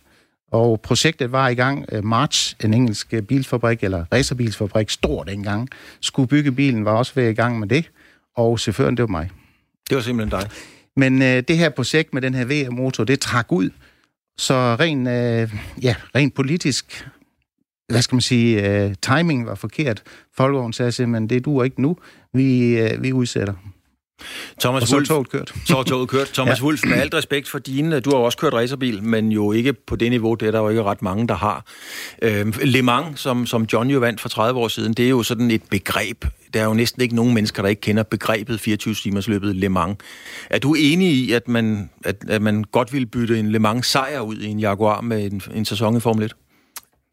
Og 0.51 0.81
projektet 0.81 1.31
var 1.31 1.47
i 1.47 1.55
gang. 1.55 1.85
Øh, 1.91 2.03
March, 2.03 2.55
en 2.63 2.73
engelsk 2.73 3.13
bilfabrik, 3.27 3.83
eller 3.83 4.05
racerbilsfabrik, 4.13 4.89
stor 4.89 5.23
dengang, 5.23 5.69
skulle 6.01 6.27
bygge 6.27 6.51
bilen, 6.51 6.85
var 6.85 6.91
også 6.91 7.11
ved 7.15 7.29
i 7.29 7.33
gang 7.33 7.59
med 7.59 7.67
det. 7.67 7.91
Og 8.35 8.59
chaufføren, 8.59 8.97
det 8.97 9.03
var 9.03 9.07
mig. 9.07 9.29
Det 9.89 9.95
var 9.95 10.01
simpelthen 10.01 10.39
dig. 10.39 10.49
Men 10.95 11.21
øh, 11.21 11.43
det 11.47 11.57
her 11.57 11.69
projekt 11.69 12.13
med 12.13 12.21
den 12.21 12.33
her 12.33 12.45
VR-motor, 12.45 13.03
det 13.03 13.19
trak 13.19 13.51
ud, 13.51 13.69
så 14.37 14.75
ren, 14.79 15.07
øh, 15.07 15.53
ja, 15.81 15.95
rent 16.15 16.33
politisk, 16.33 17.07
hvad 17.87 18.01
skal 18.01 18.15
man 18.15 18.21
sige, 18.21 18.83
øh, 18.83 18.95
timing 19.01 19.45
var 19.45 19.55
forkert. 19.55 20.03
Folkevogn 20.35 20.73
sagde 20.73 20.91
simpelthen, 20.91 21.29
det 21.29 21.45
duer 21.45 21.63
ikke 21.63 21.81
nu, 21.81 21.97
vi, 22.33 22.79
øh, 22.79 23.03
vi 23.03 23.13
udsætter. 23.13 23.53
Thomas 24.59 24.81
og 24.81 24.87
så 24.87 24.95
Wolf, 24.95 25.07
toget 25.07 25.29
kørt. 25.29 25.53
Så 25.65 25.77
er 25.77 25.83
toget 25.83 26.09
kørt. 26.09 26.27
Thomas 26.33 26.59
ja. 26.59 26.65
Wulf, 26.65 26.85
med 26.85 26.93
alt 26.93 27.13
respekt 27.13 27.49
for 27.49 27.59
dine, 27.59 27.99
du 27.99 28.09
har 28.09 28.17
jo 28.17 28.23
også 28.23 28.37
kørt 28.37 28.53
racerbil, 28.53 29.03
men 29.03 29.31
jo 29.31 29.51
ikke 29.51 29.73
på 29.73 29.95
det 29.95 30.09
niveau, 30.11 30.35
det 30.35 30.47
er 30.47 30.51
der 30.51 30.59
jo 30.59 30.69
ikke 30.69 30.83
ret 30.83 31.01
mange, 31.01 31.27
der 31.27 31.35
har. 31.35 31.65
Øh, 32.21 32.53
Le 32.61 32.81
Mans, 32.81 33.19
som, 33.19 33.45
som 33.45 33.63
John 33.73 33.89
jo 33.89 33.99
vandt 33.99 34.21
for 34.21 34.29
30 34.29 34.59
år 34.59 34.67
siden, 34.67 34.93
det 34.93 35.05
er 35.05 35.09
jo 35.09 35.23
sådan 35.23 35.51
et 35.51 35.61
begreb. 35.69 36.25
Der 36.53 36.61
er 36.61 36.65
jo 36.65 36.73
næsten 36.73 37.01
ikke 37.01 37.15
nogen 37.15 37.33
mennesker, 37.33 37.61
der 37.61 37.69
ikke 37.69 37.81
kender 37.81 38.03
begrebet 38.03 38.59
24 38.59 38.93
timers 38.93 39.27
løbet 39.27 39.55
Le 39.55 39.69
Mans. 39.69 39.97
Er 40.49 40.59
du 40.59 40.73
enig 40.73 41.11
i, 41.11 41.31
at 41.31 41.47
man, 41.47 41.89
at, 42.05 42.15
at 42.29 42.41
man 42.41 42.63
godt 42.63 42.93
ville 42.93 43.05
bytte 43.05 43.39
en 43.39 43.51
Le 43.51 43.59
Mans 43.59 43.87
sejr 43.87 44.19
ud 44.19 44.37
i 44.37 44.47
en 44.47 44.59
Jaguar 44.59 45.01
med 45.01 45.31
en, 45.31 45.41
en 45.55 45.65
sæson 45.65 45.97
i 45.97 45.99
Formel 45.99 46.25
1? 46.25 46.35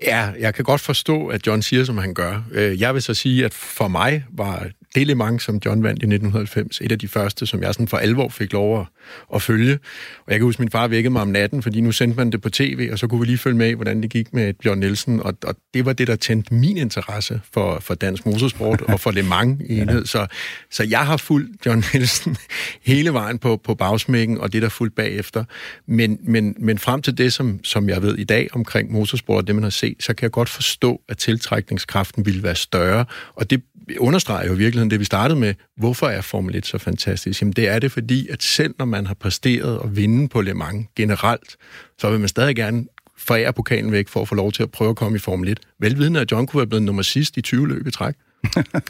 Ja, 0.03 0.31
jeg 0.39 0.55
kan 0.55 0.65
godt 0.65 0.81
forstå, 0.81 1.27
at 1.27 1.47
John 1.47 1.63
siger, 1.63 1.85
som 1.85 1.99
han 1.99 2.15
gør. 2.15 2.43
Øh, 2.53 2.81
jeg 2.81 2.95
vil 2.95 3.03
så 3.03 3.15
sige, 3.15 3.45
at 3.45 3.55
for 3.55 3.89
mig 3.89 4.25
var 4.31 4.67
det 4.95 5.07
Le 5.07 5.15
Mans, 5.15 5.43
som 5.43 5.61
John 5.67 5.83
vandt 5.83 6.03
i 6.03 6.07
1990, 6.07 6.81
et 6.81 6.93
af 6.93 6.99
de 6.99 7.09
første, 7.09 7.47
som 7.47 7.63
jeg 7.63 7.75
sådan 7.75 7.89
for 7.89 7.97
alvor 7.97 8.29
fik 8.29 8.53
lov 8.53 8.81
at, 8.81 8.87
at 9.35 9.43
følge. 9.43 9.79
Og 10.27 10.33
jeg 10.33 10.39
kan 10.39 10.45
huske, 10.45 10.57
at 10.57 10.61
min 10.61 10.71
far 10.71 10.89
vækkede 10.89 11.13
mig 11.13 11.23
om 11.23 11.29
natten, 11.29 11.63
fordi 11.63 11.81
nu 11.81 11.93
sendte 11.93 12.17
man 12.17 12.33
det 12.33 12.43
på 12.43 12.51
tv, 12.51 12.89
og 12.93 12.99
så 12.99 13.07
kunne 13.07 13.21
vi 13.21 13.27
lige 13.27 13.39
følge 13.39 13.57
med, 13.57 13.75
hvordan 13.75 14.03
det 14.03 14.11
gik 14.11 14.33
med 14.33 14.55
Bjørn 14.55 14.79
Nielsen. 14.79 15.21
Og, 15.21 15.35
og 15.45 15.57
det 15.75 15.85
var 15.85 15.93
det, 15.93 16.07
der 16.07 16.17
tændte 16.17 16.55
min 16.55 16.77
interesse 16.77 17.41
for, 17.53 17.81
for 17.81 17.95
dansk 17.95 18.27
motorsport 18.27 18.81
og 18.81 19.01
for 19.01 19.11
Le 19.11 19.23
Mans 19.23 19.63
i 19.69 19.79
enhed. 19.81 20.07
Så, 20.07 20.27
så 20.71 20.85
jeg 20.85 21.07
har 21.07 21.17
fulgt 21.17 21.67
John 21.67 21.85
Nielsen 21.93 22.37
hele 22.83 23.13
vejen 23.13 23.39
på, 23.39 23.57
på 23.65 23.75
bagsmækken, 23.75 24.41
og 24.41 24.53
det, 24.53 24.63
der 24.63 24.69
fuldt 24.69 24.95
bagefter. 24.95 25.45
Men, 25.87 26.19
men, 26.23 26.55
men 26.59 26.79
frem 26.79 27.03
til 27.03 27.19
det, 27.19 27.33
som, 27.33 27.65
som 27.65 27.89
jeg 27.89 28.03
ved 28.03 28.19
i 28.19 28.25
dag 28.25 28.49
omkring 28.53 28.93
motorsport 28.93 29.37
og 29.37 29.47
det, 29.47 29.55
man 29.55 29.63
har 29.63 29.71
set, 29.71 29.90
så 30.01 30.15
kan 30.15 30.23
jeg 30.23 30.31
godt 30.31 30.49
forstå, 30.49 31.01
at 31.09 31.19
tiltrækningskraften 31.19 32.27
ville 32.27 32.43
være 32.43 32.55
større. 32.55 33.05
Og 33.35 33.51
det 33.51 33.63
understreger 33.99 34.47
jo 34.47 34.55
i 34.55 34.57
virkeligheden 34.57 34.91
det, 34.91 35.01
vi 35.01 35.05
startede 35.05 35.41
med. 35.41 35.55
Hvorfor 35.77 36.07
er 36.07 36.21
Formel 36.21 36.57
1 36.57 36.67
så 36.67 36.79
fantastisk? 36.79 37.41
Jamen 37.41 37.53
det 37.53 37.69
er 37.69 37.79
det, 37.79 37.93
fordi 37.93 38.29
at 38.29 38.43
selv 38.43 38.75
når 38.79 38.85
man 38.85 39.07
har 39.07 39.15
præsteret 39.15 39.79
og 39.79 39.97
vinde 39.97 40.29
på 40.29 40.41
Le 40.41 40.55
Mans 40.55 40.87
generelt, 40.97 41.57
så 41.99 42.11
vil 42.11 42.21
man 42.21 42.29
stadig 42.29 42.57
gerne 42.57 42.85
forære 43.19 43.53
pokalen 43.53 43.93
væk 43.93 44.09
for 44.09 44.23
at 44.23 44.29
få 44.29 44.35
lov 44.35 44.53
til 44.53 44.63
at 44.63 44.71
prøve 44.71 44.91
at 44.91 44.97
komme 44.97 45.17
i 45.17 45.19
Formel 45.19 45.49
1. 45.49 45.61
Velvidende, 45.79 46.21
at 46.21 46.33
John 46.33 46.47
kunne 46.47 46.59
være 46.59 46.67
blevet 46.67 46.83
nummer 46.83 47.03
sidst 47.03 47.37
i 47.37 47.43
20 47.43 47.69
løb 47.69 47.87
i 47.87 47.91
træk 47.91 48.15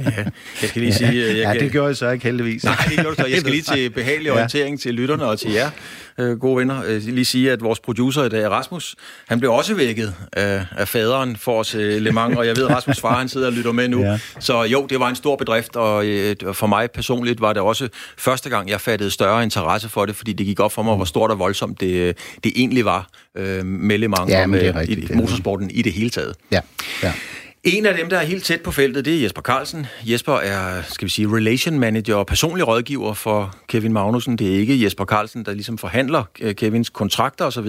ja, 0.01 0.25
jeg 0.63 0.69
skal 0.69 0.83
lige 0.83 0.95
sige... 0.95 1.27
Jeg 1.27 1.37
ja, 1.37 1.53
kan... 1.53 1.63
det 1.63 1.73
gjorde 1.73 1.89
jeg 1.89 1.97
så 1.97 2.11
ikke 2.11 2.25
heldigvis. 2.25 2.65
Nej, 2.65 2.77
det 2.89 2.99
gjorde 2.99 3.17
du 3.17 3.23
så. 3.23 3.27
Jeg 3.27 3.41
skal 3.41 3.53
lige 3.53 3.63
til 3.63 3.91
behagelig 3.91 4.33
orientering 4.33 4.77
ja. 4.77 4.81
til 4.81 4.95
lytterne 4.95 5.25
og 5.25 5.39
til 5.39 5.53
jer, 5.53 5.71
øh, 6.19 6.39
gode 6.39 6.57
venner. 6.57 7.01
Skal 7.01 7.15
lige 7.15 7.25
sige, 7.25 7.53
at 7.53 7.63
vores 7.63 7.81
producer 7.81 8.25
i 8.25 8.29
dag, 8.29 8.51
Rasmus, 8.51 8.95
han 9.29 9.39
blev 9.39 9.53
også 9.53 9.75
vækket 9.75 10.15
af, 10.33 10.67
af 10.77 10.89
faderen 10.89 11.37
for 11.37 11.61
os 11.61 11.75
Le 11.75 12.13
Mans, 12.13 12.37
og 12.37 12.47
jeg 12.47 12.57
ved, 12.57 12.67
at 12.67 12.77
Rasmus' 12.77 13.01
far, 13.01 13.19
han 13.19 13.29
sidder 13.29 13.47
og 13.47 13.53
lytter 13.53 13.73
med 13.73 13.89
nu. 13.89 14.03
Ja. 14.03 14.19
Så 14.39 14.63
jo, 14.63 14.87
det 14.87 15.01
var 15.01 15.09
en 15.09 15.17
stor 15.17 15.37
bedrift, 15.37 15.77
og 15.77 16.07
øh, 16.07 16.37
for 16.53 16.67
mig 16.67 16.91
personligt 16.91 17.41
var 17.41 17.53
det 17.53 17.63
også 17.63 17.89
første 18.19 18.51
gang, 18.51 18.71
jeg 18.71 18.81
fattede 18.81 19.11
større 19.11 19.43
interesse 19.43 19.89
for 19.89 20.07
det, 20.07 20.17
fordi 20.17 20.33
det 20.33 20.47
gik 20.47 20.61
op 20.61 20.73
for 20.73 20.83
mig, 20.83 20.97
hvor 20.97 21.05
stort 21.05 21.31
og 21.31 21.39
voldsomt 21.39 21.81
det, 21.81 22.17
det 22.45 22.53
egentlig 22.57 22.85
var 22.85 23.09
øh, 23.37 23.67
med 23.67 23.99
Le 23.99 24.09
Mans 24.09 24.31
ja, 24.31 24.43
og 24.43 24.51
med 24.51 24.75
rigtigt, 24.75 25.11
i, 25.11 25.15
motorsporten 25.15 25.71
i 25.71 25.83
det 25.83 25.93
hele 25.93 26.11
taget. 26.11 26.35
Ja, 26.53 26.61
ja. 27.03 27.13
En 27.65 27.87
af 27.87 27.95
dem, 27.95 28.09
der 28.09 28.19
er 28.19 28.25
helt 28.25 28.45
tæt 28.45 28.61
på 28.61 28.71
feltet, 28.71 29.05
det 29.05 29.17
er 29.17 29.23
Jesper 29.23 29.43
Carlsen. 29.43 29.87
Jesper 30.05 30.35
er, 30.35 30.83
skal 30.83 31.05
vi 31.05 31.11
sige, 31.11 31.29
relation 31.29 31.79
manager 31.79 32.15
og 32.15 32.27
personlig 32.27 32.69
rådgiver 32.69 33.15
for 33.15 33.55
Kevin 33.69 33.93
Magnussen. 33.93 34.37
Det 34.37 34.55
er 34.55 34.59
ikke 34.59 34.85
Jesper 34.85 35.05
Carlsen, 35.05 35.45
der 35.45 35.53
ligesom 35.53 35.79
forhandler 35.79 36.25
øh, 36.41 36.55
Kevins 36.55 36.91
kontrakter 36.91 37.45
osv., 37.45 37.69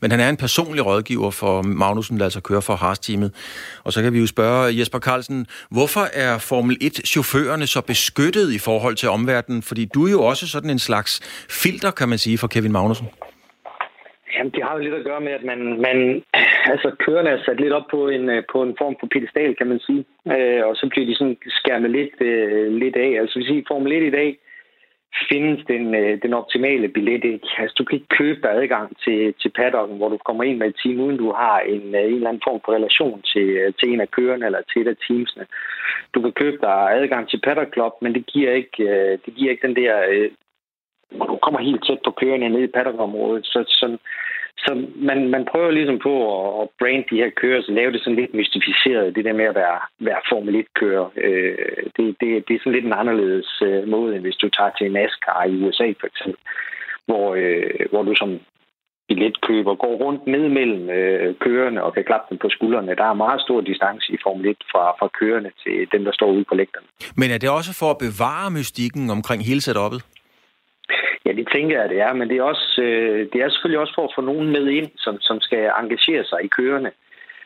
men 0.00 0.10
han 0.10 0.20
er 0.20 0.28
en 0.28 0.36
personlig 0.36 0.86
rådgiver 0.86 1.30
for 1.30 1.62
Magnussen, 1.62 2.18
der 2.18 2.24
altså 2.24 2.40
kører 2.40 2.60
for 2.60 2.76
Haas-teamet. 2.76 3.32
Og 3.84 3.92
så 3.92 4.02
kan 4.02 4.12
vi 4.12 4.18
jo 4.18 4.26
spørge 4.26 4.78
Jesper 4.78 4.98
Carlsen, 4.98 5.46
hvorfor 5.70 6.08
er 6.12 6.38
Formel 6.38 6.78
1-chaufførerne 6.82 7.66
så 7.66 7.80
beskyttet 7.80 8.52
i 8.52 8.58
forhold 8.58 8.96
til 8.96 9.08
omverdenen? 9.08 9.62
Fordi 9.62 9.84
du 9.84 10.06
er 10.06 10.10
jo 10.10 10.22
også 10.22 10.46
sådan 10.46 10.70
en 10.70 10.78
slags 10.78 11.20
filter, 11.50 11.90
kan 11.90 12.08
man 12.08 12.18
sige, 12.18 12.38
for 12.38 12.46
Kevin 12.46 12.72
Magnussen. 12.72 13.06
Jamen, 14.42 14.54
det 14.56 14.64
har 14.64 14.74
jo 14.74 14.82
lidt 14.82 14.94
at 14.94 15.04
gøre 15.04 15.20
med, 15.20 15.32
at 15.32 15.44
man, 15.44 15.60
man 15.88 15.98
altså, 16.72 16.88
kørerne 17.04 17.30
er 17.30 17.42
sat 17.44 17.60
lidt 17.60 17.72
op 17.72 17.86
på 17.90 18.08
en, 18.08 18.28
øh, 18.30 18.42
på 18.52 18.62
en 18.62 18.74
form 18.78 18.96
for 19.00 19.06
pedestal, 19.06 19.56
kan 19.56 19.66
man 19.66 19.80
sige. 19.86 20.04
Øh, 20.34 20.66
og 20.66 20.76
så 20.76 20.88
bliver 20.90 21.06
de 21.06 21.14
sådan 21.14 21.38
skærmet 21.46 21.90
lidt, 21.90 22.14
øh, 22.20 22.72
lidt 22.82 22.96
af. 22.96 23.10
Altså, 23.20 23.38
hvis 23.38 23.50
I 23.50 23.64
Formel 23.68 23.92
1 23.92 24.02
i 24.02 24.10
dag, 24.10 24.38
findes 25.30 25.60
den, 25.72 25.94
øh, 25.94 26.22
den 26.22 26.32
optimale 26.34 26.88
billet 26.88 27.24
ikke. 27.24 27.48
Altså, 27.58 27.74
du 27.78 27.84
kan 27.84 27.96
ikke 27.96 28.16
købe 28.20 28.40
dig 28.42 28.50
adgang 28.50 28.96
til, 29.04 29.34
til 29.40 29.50
paddocken, 29.58 29.96
hvor 29.96 30.08
du 30.08 30.18
kommer 30.26 30.44
ind 30.44 30.58
med 30.58 30.68
et 30.68 30.80
team, 30.82 31.00
uden 31.00 31.16
du 31.16 31.32
har 31.32 31.60
en, 31.60 31.94
øh, 31.94 32.04
en 32.04 32.14
eller 32.14 32.28
anden 32.28 32.46
form 32.48 32.60
for 32.64 32.72
relation 32.72 33.22
til, 33.22 33.48
øh, 33.60 33.72
til 33.78 33.88
en 33.92 34.00
af 34.00 34.10
kørerne 34.10 34.46
eller 34.46 34.62
til 34.72 34.82
et 34.82 34.88
af 34.88 34.96
teamsene. 35.06 35.46
Du 36.14 36.22
kan 36.22 36.32
købe 36.32 36.58
dig 36.60 36.76
adgang 36.98 37.28
til 37.28 37.40
paddock 37.44 37.72
club, 37.72 37.92
men 38.02 38.14
det 38.14 38.26
giver 38.26 38.52
ikke, 38.52 38.82
øh, 38.90 39.18
det 39.24 39.34
giver 39.34 39.50
ikke 39.50 39.66
den 39.66 39.76
der 39.76 40.28
hvor 41.16 41.26
du 41.26 41.36
kommer 41.36 41.60
helt 41.60 41.84
tæt 41.86 42.00
på 42.04 42.10
kørende 42.10 42.48
ned 42.48 42.62
i 42.62 42.74
paddockområdet. 42.74 43.46
Så, 43.46 43.64
så 43.68 43.98
så 44.64 44.86
man, 45.08 45.18
man 45.28 45.44
prøver 45.50 45.70
ligesom 45.70 45.98
på 46.06 46.14
at, 46.36 46.62
at 46.62 46.68
brande 46.78 47.04
de 47.10 47.20
her 47.22 47.30
kører, 47.40 47.62
så 47.62 47.72
lave 47.72 47.92
det 47.92 48.00
sådan 48.00 48.20
lidt 48.20 48.34
mystificeret, 48.34 49.14
det 49.16 49.24
der 49.24 49.32
med 49.40 49.44
at 49.44 49.54
være, 49.54 49.78
være 50.08 50.20
Formel 50.30 50.54
1-kører. 50.62 51.06
Øh, 51.26 51.82
det, 51.96 52.06
det, 52.20 52.28
det 52.46 52.54
er 52.54 52.60
sådan 52.60 52.76
lidt 52.76 52.84
en 52.84 53.00
anderledes 53.02 53.62
øh, 53.68 53.88
måde, 53.88 54.14
end 54.14 54.24
hvis 54.24 54.40
du 54.42 54.48
tager 54.48 54.70
til 54.78 54.92
NASCAR 54.92 55.44
i 55.44 55.54
USA 55.62 55.88
for 56.00 56.06
eksempel, 56.06 56.40
hvor, 57.06 57.26
øh, 57.34 57.86
hvor 57.90 58.02
du 58.02 58.14
som 58.14 58.30
billetkøber 59.08 59.74
går 59.84 59.94
rundt 60.04 60.22
ned 60.34 60.44
mellem 60.58 60.82
øh, 60.98 61.34
kørerne 61.44 61.84
og 61.84 61.94
kan 61.94 62.04
klappe 62.04 62.26
dem 62.30 62.38
på 62.38 62.48
skuldrene. 62.56 62.94
Der 63.00 63.04
er 63.04 63.22
meget 63.24 63.40
stor 63.40 63.60
distance 63.60 64.06
i 64.12 64.18
Formel 64.24 64.46
1 64.46 64.56
fra, 64.72 64.84
fra 64.98 65.08
kørerne 65.18 65.50
til 65.62 65.76
dem, 65.92 66.04
der 66.04 66.12
står 66.12 66.28
ude 66.36 66.44
på 66.50 66.54
lægterne. 66.54 66.86
Men 67.16 67.28
er 67.30 67.38
det 67.38 67.50
også 67.50 67.72
for 67.80 67.90
at 67.90 67.98
bevare 68.06 68.50
mystikken 68.50 69.10
omkring 69.10 69.40
hele 69.50 69.60
setupet? 69.60 70.00
Ja, 71.26 71.32
det 71.32 71.48
tænker 71.54 71.80
jeg, 71.80 71.88
det 71.88 72.00
er, 72.00 72.12
men 72.12 72.28
det 72.28 72.36
er, 72.38 72.42
også, 72.42 72.82
øh, 72.82 73.28
det 73.32 73.38
er 73.40 73.48
selvfølgelig 73.48 73.80
også 73.80 73.94
for 73.94 74.04
at 74.04 74.14
få 74.14 74.20
nogen 74.20 74.48
med 74.52 74.66
ind, 74.68 74.90
som, 74.96 75.20
som 75.20 75.40
skal 75.40 75.70
engagere 75.82 76.24
sig 76.24 76.38
i 76.44 76.48
kørende. 76.48 76.90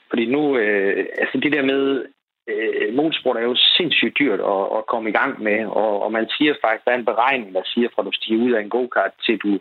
Fordi 0.09 0.27
nu, 0.27 0.57
øh, 0.57 1.07
altså 1.19 1.41
det 1.43 1.53
der 1.53 1.63
med, 1.63 2.07
øh, 2.49 2.95
motorsport 2.95 3.37
er 3.37 3.43
jo 3.43 3.57
sindssygt 3.77 4.19
dyrt 4.19 4.41
at, 4.41 4.63
at 4.77 4.87
komme 4.87 5.11
i 5.11 5.13
gang 5.13 5.43
med, 5.43 5.67
og, 5.67 6.03
og 6.03 6.13
man 6.13 6.27
siger 6.39 6.55
faktisk, 6.65 6.85
der 6.85 6.93
er 6.93 6.99
en 6.99 7.11
beregning, 7.13 7.55
der 7.55 7.63
siger, 7.65 7.89
fra 7.95 8.03
du 8.03 8.13
stiger 8.13 8.45
ud 8.45 8.53
af 8.53 8.61
en 8.61 8.69
go-kart, 8.69 9.13
til 9.27 9.39
du 9.39 9.59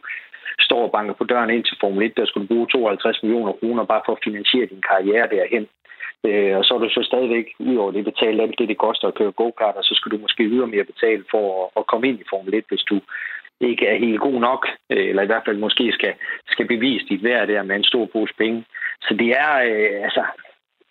står 0.60 0.84
og 0.84 0.91
banker 0.91 1.13
på 1.13 1.24
døren 1.24 1.50
ind 1.50 1.63
til 1.63 1.77
Formel 1.82 2.05
1, 2.05 2.17
der 2.17 2.25
skulle 2.25 2.48
du 2.48 2.53
bruge 2.53 2.67
52 2.67 3.24
millioner 3.24 3.53
kroner 3.60 3.84
bare 3.84 4.01
for 4.05 4.13
at 4.13 4.24
finansiere 4.24 4.65
din 4.65 4.84
karriere 4.91 5.27
derhen. 5.36 5.67
Øh, 6.27 6.58
og 6.58 6.65
så 6.65 6.74
er 6.74 6.79
du 6.79 6.89
så 6.89 7.03
stadigvæk, 7.03 7.48
ud 7.60 7.75
over 7.75 7.91
det, 7.91 8.03
betalt 8.03 8.41
alt 8.41 8.60
det, 8.60 8.70
det 8.70 8.77
koster 8.77 9.08
at 9.08 9.17
køre 9.20 9.32
go-kart, 9.32 9.75
og 9.75 9.84
så 9.84 9.94
skal 9.96 10.12
du 10.12 10.17
måske 10.17 10.44
ydermere 10.44 10.84
betale 10.84 11.24
for 11.32 11.44
at, 11.62 11.70
at 11.79 11.88
komme 11.88 12.08
ind 12.08 12.20
i 12.20 12.29
Formel 12.29 12.53
1, 12.53 12.65
hvis 12.70 12.86
du 12.91 13.01
ikke 13.62 13.88
er 13.88 13.97
helt 13.97 14.19
god 14.19 14.39
nok, 14.39 14.67
øh, 14.89 15.09
eller 15.09 15.24
i 15.24 15.25
hvert 15.25 15.45
fald 15.45 15.57
måske 15.57 15.91
skal, 15.91 16.13
skal 16.47 16.67
bevise 16.67 17.05
dit 17.09 17.24
værd 17.24 17.47
der 17.47 17.63
med 17.63 17.75
en 17.75 17.83
stor 17.83 18.05
pose 18.05 18.33
penge. 18.38 18.65
Så 19.01 19.13
det 19.13 19.29
er, 19.29 19.53
øh, 19.65 20.03
altså, 20.03 20.24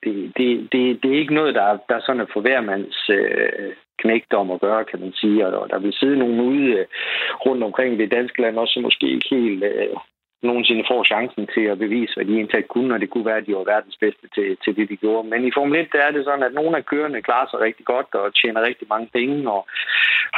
det, 0.05 0.33
det, 0.37 0.73
det, 0.73 1.03
det 1.03 1.15
er 1.15 1.19
ikke 1.19 1.35
noget, 1.35 1.55
der, 1.55 1.79
der 1.89 2.01
sådan 2.01 2.21
at 2.21 2.33
få 2.33 2.41
hver 2.41 2.61
mands 2.61 3.11
øh, 3.11 3.73
knægdom 3.99 4.51
at 4.51 4.61
gøre, 4.61 4.85
kan 4.85 5.01
man 5.01 5.13
sige. 5.13 5.47
Og 5.47 5.71
der 5.71 5.79
vil 5.79 5.93
sidde 5.93 6.19
nogen 6.19 6.41
ude 6.41 6.73
øh, 6.73 6.87
rundt 7.47 7.65
omkring 7.65 7.99
det 7.99 8.11
danske 8.11 8.43
land, 8.43 8.59
også 8.59 8.81
måske 8.81 9.07
ikke 9.11 9.29
helt 9.31 9.65
øh, 9.65 9.97
nogensinde 10.51 10.85
får 10.91 11.05
chancen 11.13 11.47
til 11.55 11.65
at 11.73 11.79
bevise, 11.79 12.15
hvad 12.15 12.25
de 12.25 12.35
egentlig 12.35 12.69
kunne, 12.69 12.95
og 12.95 13.01
det 13.01 13.11
kunne 13.11 13.27
være, 13.31 13.43
at 13.43 13.47
de 13.47 13.55
var 13.55 13.73
verdens 13.75 13.97
bedste 14.05 14.27
til, 14.35 14.49
til 14.65 14.77
det, 14.77 14.89
de 14.89 14.97
gjorde. 14.97 15.29
Men 15.29 15.41
i 15.45 15.51
Formel 15.55 15.81
1 15.81 15.93
der 15.93 16.03
er 16.03 16.11
det 16.11 16.25
sådan, 16.25 16.47
at 16.49 16.55
nogle 16.55 16.77
af 16.77 16.87
kørende 16.87 17.23
klarer 17.23 17.49
sig 17.51 17.61
rigtig 17.61 17.85
godt 17.87 18.11
og 18.15 18.35
tjener 18.35 18.61
rigtig 18.69 18.87
mange 18.89 19.09
penge 19.13 19.51
og 19.51 19.67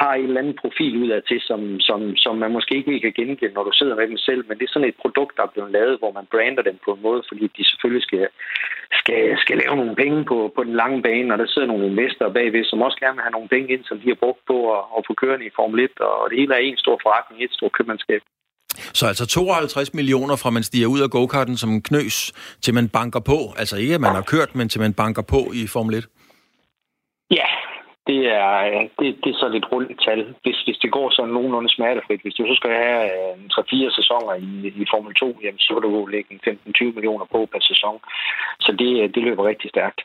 har 0.01 0.13
en 0.15 0.25
eller 0.25 0.41
anden 0.41 0.59
profil 0.63 0.97
ud 1.03 1.09
af 1.17 1.23
til, 1.23 1.41
som, 1.41 1.61
som, 1.81 2.17
som 2.17 2.35
man 2.43 2.53
måske 2.53 2.75
ikke 2.77 3.01
kan 3.01 3.13
genkende, 3.13 3.55
når 3.55 3.65
du 3.65 3.73
sidder 3.73 3.97
med 3.97 4.09
dem 4.09 4.17
selv. 4.17 4.45
Men 4.49 4.59
det 4.59 4.65
er 4.65 4.73
sådan 4.73 4.89
et 4.89 5.03
produkt, 5.03 5.37
der 5.37 5.43
er 5.43 5.55
blevet 5.55 5.71
lavet, 5.71 5.99
hvor 5.99 6.13
man 6.13 6.27
brander 6.33 6.63
dem 6.63 6.79
på 6.85 6.91
en 6.93 7.03
måde, 7.03 7.23
fordi 7.29 7.45
de 7.57 7.65
selvfølgelig 7.71 8.03
skal, 8.03 8.29
skal, 9.01 9.39
skal 9.39 9.57
lave 9.63 9.77
nogle 9.77 9.97
penge 10.03 10.25
på, 10.25 10.53
på 10.57 10.65
den 10.65 10.75
lange 10.83 11.03
bane, 11.03 11.33
og 11.35 11.39
der 11.39 11.47
sidder 11.47 11.69
nogle 11.69 11.87
investorer 11.87 12.33
bagved, 12.33 12.65
som 12.65 12.83
også 12.83 12.99
gerne 13.01 13.17
vil 13.17 13.27
have 13.27 13.37
nogle 13.37 13.49
penge 13.49 13.73
ind, 13.75 13.85
som 13.85 14.01
de 14.01 14.09
har 14.09 14.23
brugt 14.25 14.43
på 14.47 14.57
at, 14.77 14.83
at 14.97 15.05
få 15.07 15.13
kørende 15.15 15.47
i 15.47 15.57
Formel 15.57 15.81
1, 15.81 16.01
og 16.01 16.31
det 16.31 16.39
hele 16.39 16.55
er 16.55 16.59
en 16.59 16.77
stor 16.77 16.99
forretning, 17.03 17.45
et 17.45 17.53
stort 17.53 17.73
købmandskab. 17.73 18.23
Så 18.99 19.07
altså 19.07 19.27
52 19.27 19.95
millioner 19.95 20.37
fra 20.37 20.51
man 20.51 20.63
stiger 20.63 20.87
ud 20.87 21.01
af 21.01 21.11
go-karten 21.11 21.57
som 21.57 21.71
en 21.71 21.83
knøs, 21.83 22.33
til 22.63 22.75
man 22.75 22.89
banker 22.89 23.21
på. 23.21 23.39
Altså 23.59 23.77
ikke, 23.77 23.95
at 23.95 24.01
man 24.01 24.15
har 24.15 24.23
kørt, 24.23 24.55
men 24.55 24.69
til 24.69 24.81
man 24.81 24.95
banker 24.95 25.23
på 25.23 25.41
i 25.55 25.67
Formel 25.67 25.95
1. 25.95 26.07
Ja, 27.31 27.49
det 28.07 28.21
er, 28.45 28.53
det, 28.99 29.07
det 29.23 29.31
er 29.31 29.39
så 29.43 29.49
lidt 29.49 29.67
rundt 29.73 30.01
tal. 30.07 30.21
Hvis, 30.43 30.59
hvis 30.67 30.79
det 30.83 30.91
går 30.97 31.11
sådan 31.11 31.35
nogenlunde 31.35 31.71
smertefrit, 31.77 32.23
hvis 32.23 32.35
du 32.35 32.43
så 32.47 32.55
skal 32.61 32.71
have 32.71 33.03
øh, 33.15 33.33
en 33.43 33.51
3-4 33.53 33.97
sæsoner 33.99 34.35
i, 34.49 34.51
i 34.83 34.85
Formel 34.93 35.15
2, 35.15 35.39
jamen, 35.45 35.59
så 35.59 35.71
kan 35.75 35.83
du 35.83 36.07
lægge 36.07 36.41
15-20 36.47 36.95
millioner 36.97 37.27
på 37.35 37.49
per 37.53 37.63
sæson. 37.71 37.97
Så 38.61 38.71
det, 38.81 38.93
øh, 39.03 39.09
det 39.15 39.23
løber 39.23 39.49
rigtig 39.49 39.71
stærkt. 39.71 40.01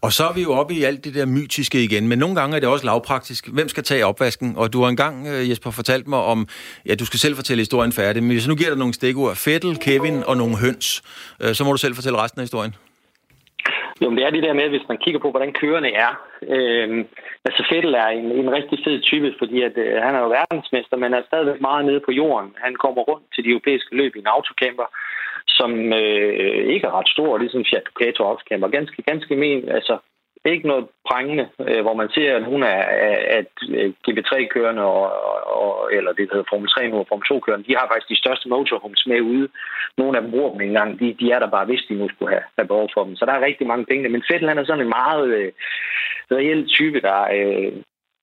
Og 0.00 0.12
så 0.12 0.22
er 0.24 0.34
vi 0.34 0.42
jo 0.42 0.52
oppe 0.52 0.74
i 0.74 0.82
alt 0.82 1.04
det 1.04 1.14
der 1.14 1.26
mytiske 1.26 1.84
igen, 1.84 2.08
men 2.08 2.18
nogle 2.18 2.36
gange 2.36 2.56
er 2.56 2.60
det 2.60 2.68
også 2.68 2.86
lavpraktisk. 2.86 3.48
Hvem 3.48 3.68
skal 3.68 3.82
tage 3.82 4.06
opvasken? 4.06 4.54
Og 4.56 4.72
du 4.72 4.82
har 4.82 4.88
engang, 4.88 5.26
øh, 5.26 5.50
Jesper, 5.50 5.70
fortalt 5.70 6.08
mig 6.08 6.18
om, 6.18 6.48
ja, 6.88 6.94
du 6.94 7.06
skal 7.06 7.18
selv 7.18 7.36
fortælle 7.36 7.60
historien 7.60 7.92
færdig, 7.92 8.22
men 8.22 8.32
hvis 8.32 8.48
nu 8.48 8.54
giver 8.54 8.70
dig 8.70 8.78
nogle 8.78 8.94
stikord, 8.94 9.36
Fettel, 9.36 9.78
Kevin 9.78 10.22
og 10.26 10.36
nogle 10.36 10.56
høns, 10.64 11.02
øh, 11.42 11.54
så 11.54 11.64
må 11.64 11.70
du 11.72 11.78
selv 11.78 11.94
fortælle 11.94 12.22
resten 12.22 12.40
af 12.40 12.44
historien. 12.44 12.74
Jo, 14.00 14.06
men 14.08 14.16
det 14.18 14.26
er 14.26 14.30
det 14.30 14.42
der 14.42 14.60
med, 14.60 14.68
hvis 14.68 14.88
man 14.88 14.98
kigger 15.04 15.20
på, 15.20 15.30
hvordan 15.30 15.52
kørende 15.60 15.92
er. 16.06 16.12
Øh, 16.54 17.04
altså 17.48 17.62
Fettel 17.70 17.94
er 17.94 18.08
en, 18.18 18.26
en 18.40 18.50
rigtig 18.58 18.78
fed 18.84 18.98
type, 19.10 19.34
fordi 19.40 19.62
at, 19.68 19.74
øh, 19.84 20.02
han 20.06 20.14
er 20.14 20.20
jo 20.24 20.34
verdensmester, 20.38 20.96
men 20.96 21.14
er 21.14 21.22
stadigvæk 21.26 21.60
meget 21.60 21.84
nede 21.84 22.00
på 22.04 22.12
jorden. 22.20 22.50
Han 22.64 22.74
kommer 22.84 23.02
rundt 23.02 23.26
til 23.34 23.44
de 23.44 23.52
europæiske 23.54 23.96
løb 23.96 24.16
i 24.16 24.18
en 24.18 24.32
autocamper 24.36 24.88
som 25.48 25.92
øh, 25.92 26.64
ikke 26.74 26.86
er 26.86 26.98
ret 26.98 27.08
stor, 27.08 27.38
ligesom 27.38 27.64
Fiat 27.70 27.82
Ducato 27.86 28.24
også 28.24 28.44
kan, 28.48 28.70
ganske, 28.70 29.02
ganske 29.02 29.36
men, 29.36 29.68
altså 29.68 29.98
ikke 30.52 30.68
noget 30.68 30.86
prængende, 31.10 31.48
øh, 31.68 31.82
hvor 31.82 31.94
man 31.94 32.08
ser, 32.14 32.36
at 32.36 32.44
hun 32.44 32.62
er 32.62 32.80
at 33.38 33.52
øh, 33.70 33.92
GB3-kørende, 34.08 34.82
og, 34.82 35.04
og, 35.62 35.92
eller 35.92 36.12
det 36.12 36.28
hedder 36.32 36.50
Formel 36.50 36.68
3 36.68 36.88
nu, 36.88 36.98
og 36.98 37.06
Formel 37.08 37.26
2-kørende, 37.32 37.66
de 37.68 37.76
har 37.78 37.86
faktisk 37.88 38.08
de 38.08 38.22
største 38.22 38.48
motorhomes 38.48 39.06
med 39.06 39.20
ude. 39.20 39.48
Nogle 39.98 40.16
af 40.16 40.22
dem 40.22 40.30
bruger 40.30 40.50
dem 40.52 40.60
ikke 40.60 40.70
engang. 40.70 41.00
De, 41.00 41.16
de 41.20 41.30
er 41.30 41.38
der 41.38 41.50
bare, 41.56 41.66
hvis 41.66 41.84
de 41.88 41.94
nu 41.94 42.08
skulle 42.08 42.32
have, 42.34 42.46
have 42.58 42.68
behov 42.68 42.88
for 42.94 43.04
dem. 43.04 43.16
Så 43.16 43.24
der 43.26 43.32
er 43.32 43.46
rigtig 43.48 43.66
mange 43.66 43.84
penge. 43.84 44.08
Men 44.08 44.24
Fettel, 44.30 44.48
han 44.48 44.58
er 44.58 44.64
sådan 44.64 44.84
en 44.84 44.96
meget 45.00 45.26
øh, 45.38 45.52
reel 46.30 46.68
type, 46.68 47.00
der, 47.00 47.20
øh, 47.38 47.72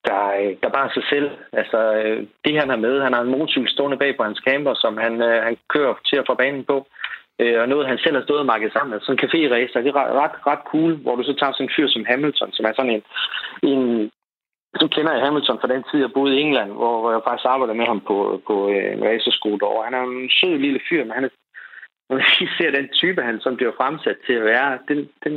der, 0.08 0.22
øh, 0.42 0.52
der 0.64 0.70
bare 0.76 0.86
er 0.88 0.94
sig 0.94 1.06
selv. 1.14 1.30
Altså, 1.54 1.80
øh, 2.04 2.28
det 2.46 2.60
han 2.60 2.70
har 2.70 2.78
med, 2.86 3.02
han 3.02 3.14
har 3.14 3.22
en 3.22 3.32
motorcykel 3.36 3.70
stående 3.70 3.98
bag 3.98 4.18
på 4.18 4.24
hans 4.24 4.42
camper, 4.48 4.74
som 4.74 4.98
han, 4.98 5.22
øh, 5.22 5.44
han 5.44 5.58
kører 5.70 5.94
til 6.10 6.18
at 6.18 6.28
få 6.28 6.34
banen 6.34 6.64
på 6.64 6.78
øh, 6.78 7.01
Øh, 7.42 7.62
og 7.62 7.70
noget, 7.70 7.88
han 7.88 7.98
selv 7.98 8.16
har 8.16 8.24
stået 8.24 8.40
og 8.40 8.46
makket 8.46 8.74
sammen. 8.74 8.92
med. 8.92 9.00
sådan 9.02 9.18
en 9.18 9.24
café-racer, 9.24 9.82
det 9.82 9.92
er 9.92 10.00
ret, 10.24 10.36
ret, 10.50 10.64
cool, 10.72 10.94
hvor 11.04 11.16
du 11.16 11.24
så 11.24 11.34
tager 11.34 11.54
sådan 11.54 11.68
en 11.68 11.76
fyr 11.76 11.88
som 11.88 12.06
Hamilton, 12.12 12.52
som 12.54 12.66
er 12.66 12.74
sådan 12.76 12.96
en, 12.96 13.04
en 13.72 14.12
så 14.82 14.88
kender 14.96 15.12
jeg 15.14 15.26
Hamilton 15.26 15.60
fra 15.62 15.74
den 15.74 15.84
tid, 15.84 16.00
jeg 16.00 16.14
boede 16.14 16.36
i 16.36 16.42
England, 16.42 16.72
hvor, 16.72 16.94
hvor 17.02 17.12
jeg 17.12 17.22
faktisk 17.28 17.48
arbejdede 17.54 17.78
med 17.78 17.86
ham 17.86 18.02
på, 18.10 18.42
på 18.48 18.56
øh, 18.70 18.94
en 18.94 19.04
racerskole 19.10 19.60
derovre. 19.60 19.88
Han 19.88 19.94
er 19.94 20.04
en 20.04 20.30
sød 20.40 20.58
lille 20.58 20.80
fyr, 20.90 21.04
men 21.04 21.12
han 21.18 21.24
er 21.24 21.30
når 22.12 22.18
man 22.18 22.48
ser 22.58 22.72
den 22.80 22.88
type, 23.02 23.22
han 23.22 23.40
som 23.42 23.56
bliver 23.56 23.72
fremsat 23.80 24.18
til 24.26 24.34
at 24.34 24.46
være, 24.54 24.80
den, 24.90 25.00
den, 25.24 25.34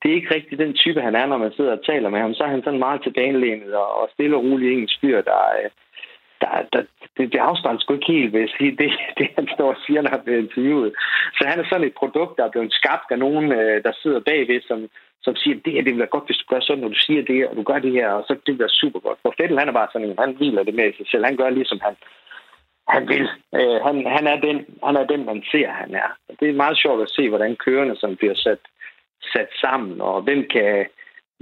det 0.00 0.06
er 0.10 0.14
ikke 0.14 0.34
rigtig 0.34 0.58
den 0.58 0.72
type, 0.82 1.00
han 1.00 1.14
er, 1.14 1.26
når 1.26 1.38
man 1.44 1.52
sidder 1.52 1.72
og 1.72 1.84
taler 1.86 2.08
med 2.10 2.20
ham. 2.20 2.34
Så 2.34 2.44
er 2.44 2.48
han 2.54 2.62
sådan 2.64 2.84
meget 2.86 3.02
tilbagelænet 3.02 3.74
og, 3.74 3.88
og 4.00 4.08
stille 4.12 4.36
og 4.36 4.44
rolig 4.44 4.72
engelsk 4.72 5.00
fyr, 5.00 5.20
der, 5.20 5.40
øh, 5.58 5.70
der, 6.44 6.62
der, 6.72 6.82
det, 7.16 7.32
det 7.32 7.38
afspejler 7.38 7.80
sgu 7.80 7.94
ikke 7.94 8.12
helt, 8.12 8.32
vil 8.32 8.40
jeg 8.40 8.54
sige, 8.58 8.76
det, 8.76 8.90
det 9.18 9.28
han 9.36 9.48
står 9.54 9.68
og 9.74 9.80
siger, 9.86 10.02
når 10.02 10.10
han 10.10 10.24
bliver 10.24 10.38
interviewet. 10.38 10.92
Så 11.38 11.42
han 11.50 11.60
er 11.60 11.66
sådan 11.68 11.86
et 11.86 11.94
produkt, 12.00 12.36
der 12.36 12.44
er 12.44 12.54
blevet 12.54 12.72
skabt 12.72 13.06
af 13.10 13.18
nogen, 13.18 13.52
øh, 13.52 13.82
der 13.84 13.92
sidder 14.02 14.20
bagved, 14.20 14.60
som, 14.68 14.78
som 15.22 15.36
siger, 15.36 15.56
det 15.64 15.72
her 15.72 15.82
det 15.82 15.92
vil 15.92 16.04
være 16.04 16.14
godt, 16.16 16.26
hvis 16.26 16.40
du 16.42 16.46
gør 16.54 16.60
sådan, 16.60 16.82
når 16.82 16.88
du 16.88 17.00
siger 17.06 17.22
det, 17.22 17.48
og 17.48 17.56
du 17.56 17.62
gør 17.62 17.78
det 17.78 17.92
her, 17.92 18.08
og 18.08 18.24
så 18.26 18.32
det 18.34 18.52
vil 18.52 18.64
være 18.64 18.78
super 18.80 19.00
godt. 19.00 19.18
For 19.22 19.34
Fettel, 19.36 19.58
han 19.58 19.68
er 19.68 19.72
bare 19.80 19.88
sådan 19.92 20.08
en, 20.08 20.18
han 20.18 20.36
hviler 20.38 20.62
det 20.62 20.74
med 20.74 20.92
sig 20.96 21.06
selv. 21.08 21.24
Han 21.24 21.36
gør 21.36 21.50
ligesom 21.50 21.80
han, 21.82 21.96
han 22.88 23.08
vil. 23.08 23.28
Øh, 23.58 23.78
han, 23.86 23.94
han, 24.16 24.26
er 24.32 24.38
den, 24.46 24.58
han 24.86 24.96
er 24.96 25.06
den, 25.12 25.24
man 25.26 25.42
ser, 25.50 25.68
han 25.70 25.94
er. 25.94 26.10
Det 26.40 26.48
er 26.48 26.62
meget 26.62 26.78
sjovt 26.78 27.02
at 27.02 27.10
se, 27.16 27.28
hvordan 27.28 27.56
kørende 27.56 27.96
som 27.96 28.16
bliver 28.16 28.34
sat, 28.34 28.62
sat 29.32 29.50
sammen, 29.60 30.00
og 30.00 30.22
hvem 30.22 30.46
kan, 30.52 30.86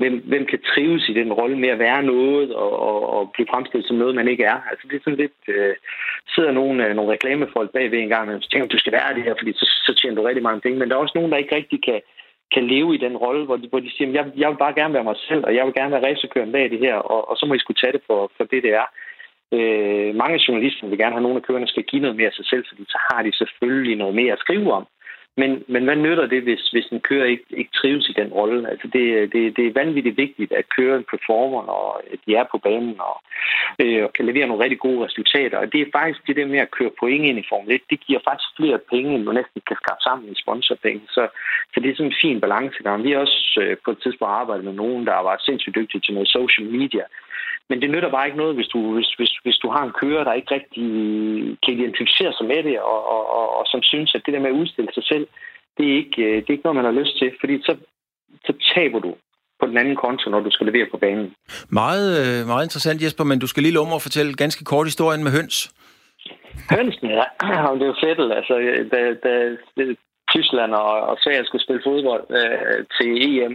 hvem, 0.03 0.17
hvem 0.31 0.45
kan 0.47 0.61
trives 0.71 1.05
i 1.09 1.15
den 1.21 1.33
rolle 1.41 1.59
med 1.63 1.71
at 1.75 1.83
være 1.87 2.03
noget 2.03 2.49
og, 2.63 2.73
og, 2.89 2.99
og 3.15 3.31
blive 3.35 3.51
fremstillet 3.53 3.89
som 3.89 3.97
noget, 3.97 4.15
man 4.21 4.29
ikke 4.33 4.45
er. 4.45 4.59
Altså 4.71 4.85
det 4.89 4.97
er 4.97 5.05
sådan 5.05 5.23
lidt, 5.25 5.39
øh, 5.49 5.75
sidder 6.35 6.53
nogle, 6.61 6.77
øh, 6.87 6.95
nogle 6.97 7.13
reklamefolk 7.13 7.71
bagved 7.73 7.99
en 7.99 8.15
gang, 8.15 8.27
og 8.31 8.51
tænker, 8.51 8.69
du 8.69 8.79
skal 8.79 8.93
være 8.99 9.15
det 9.17 9.23
her, 9.27 9.35
fordi 9.39 9.53
så, 9.53 9.67
så 9.87 9.93
tjener 9.95 10.17
du 10.17 10.23
rigtig 10.23 10.43
mange 10.49 10.61
penge. 10.61 10.79
Men 10.79 10.89
der 10.89 10.95
er 10.95 11.05
også 11.05 11.19
nogen, 11.19 11.33
der 11.33 11.43
ikke 11.43 11.57
rigtig 11.57 11.79
kan, 11.89 12.01
kan 12.55 12.65
leve 12.75 12.95
i 12.95 13.03
den 13.07 13.17
rolle, 13.25 13.45
hvor 13.45 13.57
de, 13.57 13.67
hvor 13.69 13.81
de 13.81 13.91
siger, 13.91 14.11
jeg, 14.19 14.25
jeg 14.37 14.49
vil 14.51 14.63
bare 14.65 14.79
gerne 14.81 14.95
være 14.95 15.09
mig 15.11 15.17
selv, 15.29 15.43
og 15.47 15.55
jeg 15.57 15.65
vil 15.67 15.75
gerne 15.75 15.93
være 15.95 16.07
racerkøren 16.07 16.53
bag 16.53 16.71
det 16.71 16.79
her, 16.79 16.95
og, 16.95 17.21
og 17.31 17.37
så 17.37 17.47
må 17.47 17.55
I 17.55 17.65
skulle 17.65 17.81
tage 17.81 17.93
det 17.93 18.03
for, 18.07 18.31
for 18.37 18.45
det, 18.45 18.63
det 18.63 18.73
er. 18.83 18.87
Øh, 19.57 20.15
mange 20.15 20.41
journalister 20.49 20.87
vil 20.87 20.99
gerne 20.99 21.15
have, 21.15 21.27
nogen 21.27 21.41
af 21.41 21.43
kørerne 21.43 21.73
skal 21.73 21.83
give 21.91 22.03
noget 22.03 22.17
mere 22.17 22.31
af 22.33 22.33
sig 22.33 22.47
selv, 22.47 22.65
fordi 22.69 22.85
så 22.89 22.99
har 23.09 23.23
de 23.23 23.33
selvfølgelig 23.41 23.97
noget 23.97 24.15
mere 24.15 24.33
at 24.33 24.39
skrive 24.45 24.73
om. 24.73 24.87
Men, 25.37 25.65
men 25.69 25.85
hvad 25.85 25.97
nytter 25.97 26.27
det, 26.27 26.43
hvis, 26.43 26.69
hvis 26.73 26.87
en 26.93 27.01
kører 27.01 27.25
ikke, 27.25 27.45
ikke 27.51 27.71
trives 27.75 28.09
i 28.09 28.13
den 28.13 28.29
rolle? 28.29 28.71
Altså 28.71 28.87
det, 28.93 29.33
det, 29.33 29.57
det 29.57 29.67
er 29.67 29.73
vanvittigt 29.83 30.17
vigtigt, 30.17 30.53
at 30.53 30.69
køren 30.77 31.05
performer, 31.11 31.63
og 31.63 32.03
at 32.13 32.19
de 32.27 32.35
er 32.35 32.45
på 32.51 32.59
banen 32.59 32.97
og, 33.01 33.17
øh, 33.79 34.05
og 34.05 34.13
kan 34.13 34.27
levere 34.27 34.47
nogle 34.47 34.65
rigtig 34.65 34.79
gode 34.79 35.05
resultater. 35.07 35.59
Og 35.59 35.73
det 35.73 35.81
er 35.81 35.95
faktisk 35.99 36.27
det 36.27 36.37
der 36.37 36.47
med 36.47 36.59
at 36.59 36.71
køre 36.71 36.99
point 37.01 37.25
ind 37.25 37.39
i 37.39 37.49
Formel 37.49 37.75
1, 37.75 37.81
det 37.91 38.01
giver 38.07 38.21
faktisk 38.29 38.49
flere 38.57 38.79
penge, 38.93 39.15
end 39.15 39.25
du 39.25 39.33
næsten 39.33 39.63
kan 39.69 39.77
skaffe 39.83 40.03
sammen 40.03 40.33
i 40.33 40.43
sponsorpenge. 40.43 41.03
Så, 41.09 41.23
så 41.73 41.81
det 41.81 41.91
er 41.91 41.97
sådan 41.97 42.13
en 42.13 42.23
fin 42.23 42.41
balance. 42.41 42.79
Vi 43.03 43.11
har 43.13 43.19
også 43.19 43.61
øh, 43.63 43.77
på 43.85 43.91
et 43.91 44.03
tidspunkt 44.03 44.33
arbejdet 44.41 44.65
med 44.65 44.73
nogen, 44.73 45.07
der 45.07 45.17
var 45.29 45.37
sindssygt 45.41 45.77
dygtige 45.77 46.01
til 46.01 46.15
noget 46.15 46.29
social 46.29 46.67
media 46.77 47.05
Men 47.69 47.83
det 47.83 47.91
nytter 47.91 48.11
bare 48.11 48.27
ikke 48.27 48.43
noget, 48.43 48.55
hvis 48.55 48.67
du, 48.75 48.95
hvis, 48.95 49.11
hvis, 49.19 49.33
hvis 49.45 49.57
du 49.63 49.69
har 49.69 49.83
en 49.85 49.97
kører, 50.03 50.25
der 50.25 50.33
ikke 50.33 50.55
rigtig 50.55 50.87
kan 51.65 51.75
identificere 51.75 52.33
sig 52.33 52.47
med 52.47 52.63
det, 52.69 52.81
og, 52.81 53.01
og, 53.15 53.23
og, 53.39 53.47
og 53.59 53.65
som 53.67 53.83
synes, 53.83 54.15
at 54.15 54.23
det 54.27 54.35
der 54.35 54.41
med 54.41 54.51
at 54.51 54.61
udstille 54.61 54.91
sig 54.95 55.05
selv, 55.05 55.22
det 55.77 55.85
er 55.91 55.97
ikke, 56.03 56.23
det 56.37 56.49
er 56.49 56.57
ikke 56.57 56.67
noget, 56.67 56.81
man 56.81 56.91
har 56.91 57.01
lyst 57.01 57.19
til, 57.19 57.33
fordi 57.41 57.63
så, 57.63 57.77
så 58.45 58.53
taber 58.75 58.99
du 58.99 59.15
på 59.61 59.67
den 59.67 59.79
anden 59.79 59.97
konto, 59.97 60.31
når 60.31 60.41
du 60.41 60.51
skal 60.51 60.67
levere 60.67 60.89
på 60.91 60.97
banen. 60.97 61.35
Meget, 61.69 62.09
øh, 62.23 62.47
meget 62.47 62.65
interessant, 62.65 63.03
Jesper, 63.03 63.25
men 63.25 63.39
du 63.39 63.47
skal 63.47 63.63
lige 63.63 63.75
mig 63.91 63.99
at 64.01 64.07
fortælle 64.09 64.35
ganske 64.35 64.65
kort 64.65 64.87
historien 64.87 65.23
med 65.25 65.33
høns. 65.39 65.57
Hønsen, 66.71 67.09
ja. 67.19 67.25
Det 67.79 67.85
er 67.87 67.93
jo 67.95 68.03
fedt, 68.05 68.21
altså, 68.39 68.55
da, 68.93 69.01
da 69.25 69.33
Tyskland 70.35 70.73
og, 70.75 70.93
og 71.11 71.17
Sverige 71.23 71.47
skulle 71.47 71.65
spille 71.65 71.83
fodbold 71.89 72.25
øh, 72.41 72.79
til 72.97 73.11
EM, 73.29 73.55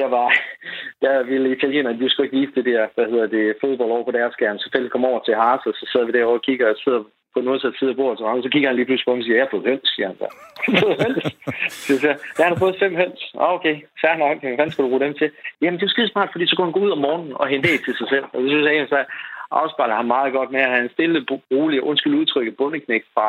der 0.00 0.08
var, 0.16 0.28
der 1.04 1.22
ville 1.30 1.56
italienerne, 1.56 2.00
de 2.00 2.10
skulle 2.10 2.26
ikke 2.26 2.40
vise 2.40 2.54
det 2.58 2.64
der, 2.72 2.82
hvad 2.94 3.06
hedder 3.12 3.28
det, 3.36 3.56
fodbold 3.60 3.90
over 3.90 4.04
på 4.04 4.16
deres 4.18 4.32
skærm. 4.32 4.58
Så 4.58 4.68
Fælde 4.72 4.90
kom 4.90 5.04
over 5.04 5.20
til 5.24 5.34
Hars, 5.34 5.66
og 5.66 5.74
så 5.78 5.84
sidder 5.90 6.06
vi 6.06 6.12
derovre 6.12 6.40
og 6.40 6.46
kigger 6.48 6.68
og 6.70 6.76
sidder 6.84 7.02
på 7.34 7.40
den 7.40 7.48
modsatte 7.48 7.78
side 7.78 7.90
af 7.90 7.96
bordet, 7.96 8.18
så, 8.18 8.40
så 8.42 8.48
kigger 8.52 8.68
han 8.68 8.76
lige 8.76 8.88
pludselig 8.88 9.06
på 9.06 9.14
mig 9.14 9.22
og 9.22 9.24
siger, 9.24 9.36
jeg 9.36 9.46
har 9.46 9.54
fået 9.54 9.68
høns, 9.70 9.88
siger 9.94 10.06
han 10.10 10.16
så. 10.22 10.28
så 11.86 11.92
siger, 12.00 12.14
jeg 12.38 12.46
har 12.50 12.58
fået 12.64 12.80
fem 12.82 12.94
høns. 13.02 13.20
Ah, 13.42 13.52
okay, 13.56 13.76
fair 14.00 14.16
nok, 14.24 14.36
hvad 14.58 14.70
skal 14.70 14.84
du 14.84 14.88
bruge 14.88 15.04
dem 15.06 15.14
til? 15.20 15.30
Jamen, 15.62 15.78
det 15.80 15.86
er 15.86 15.94
skide 15.94 16.12
smart, 16.12 16.32
fordi 16.32 16.46
så 16.46 16.56
går 16.56 16.64
han 16.64 16.76
gå 16.76 16.80
ud 16.86 16.96
om 16.96 17.04
morgenen 17.06 17.32
og 17.40 17.46
hente 17.48 17.68
det 17.72 17.84
til 17.84 17.94
sig 18.00 18.08
selv. 18.08 18.24
Og 18.32 18.38
det 18.42 18.50
synes 18.50 18.66
jeg, 18.66 18.86
så 18.88 19.00
afspejler 19.50 19.96
ham 20.00 20.08
meget 20.16 20.32
godt 20.32 20.50
med, 20.50 20.60
at 20.60 20.70
han 20.70 20.90
stille, 20.92 21.26
rolig, 21.52 21.82
undskyld 21.82 22.14
udtrykket, 22.14 22.56
bundeknægt 22.56 23.06
fra, 23.14 23.28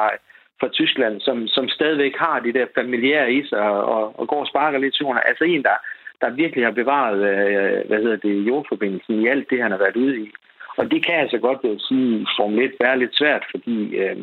fra 0.59 0.67
Tyskland, 0.69 1.21
som, 1.21 1.47
som 1.47 1.69
stadigvæk 1.69 2.15
har 2.17 2.39
de 2.39 2.53
der 2.53 2.65
familiære 2.75 3.33
i 3.33 3.47
sig 3.47 3.59
og, 3.59 3.83
og, 3.95 4.19
og 4.19 4.27
går 4.27 4.39
og 4.39 4.47
sparker 4.47 4.79
lidt 4.79 4.95
til 4.95 5.05
Altså 5.25 5.43
en, 5.43 5.63
der, 5.63 5.77
der 6.21 6.29
virkelig 6.29 6.65
har 6.65 6.71
bevaret 6.71 7.19
øh, 7.31 7.87
hvad 7.87 7.99
hedder 8.03 8.15
det, 8.15 8.47
jordforbindelsen 8.47 9.21
i 9.21 9.27
alt 9.27 9.49
det, 9.49 9.61
han 9.61 9.71
har 9.71 9.77
været 9.77 9.95
ude 9.95 10.21
i. 10.23 10.31
Og 10.77 10.91
det 10.91 11.05
kan 11.05 11.15
altså 11.15 11.37
godt 11.37 11.59
vil 11.63 11.79
sige 11.79 12.21
i 12.21 12.25
Formel 12.37 12.65
1 12.65 12.71
være 12.79 12.99
lidt 12.99 13.17
svært, 13.17 13.45
fordi 13.51 13.95
øh, 13.95 14.17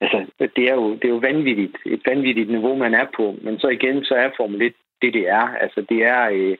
altså, 0.00 0.26
det, 0.56 0.64
er 0.70 0.74
jo, 0.74 0.94
det 0.94 1.04
er 1.04 1.14
jo 1.16 1.26
vanvittigt, 1.30 1.76
et 1.86 2.02
vanvittigt 2.06 2.50
niveau, 2.50 2.76
man 2.76 2.94
er 2.94 3.06
på. 3.16 3.34
Men 3.42 3.58
så 3.58 3.68
igen, 3.68 4.04
så 4.04 4.14
er 4.14 4.30
Formel 4.36 4.62
1 4.62 4.74
det, 5.02 5.14
det 5.14 5.28
er. 5.28 5.46
Altså, 5.64 5.80
det 5.88 6.04
er... 6.04 6.28
Øh, 6.32 6.56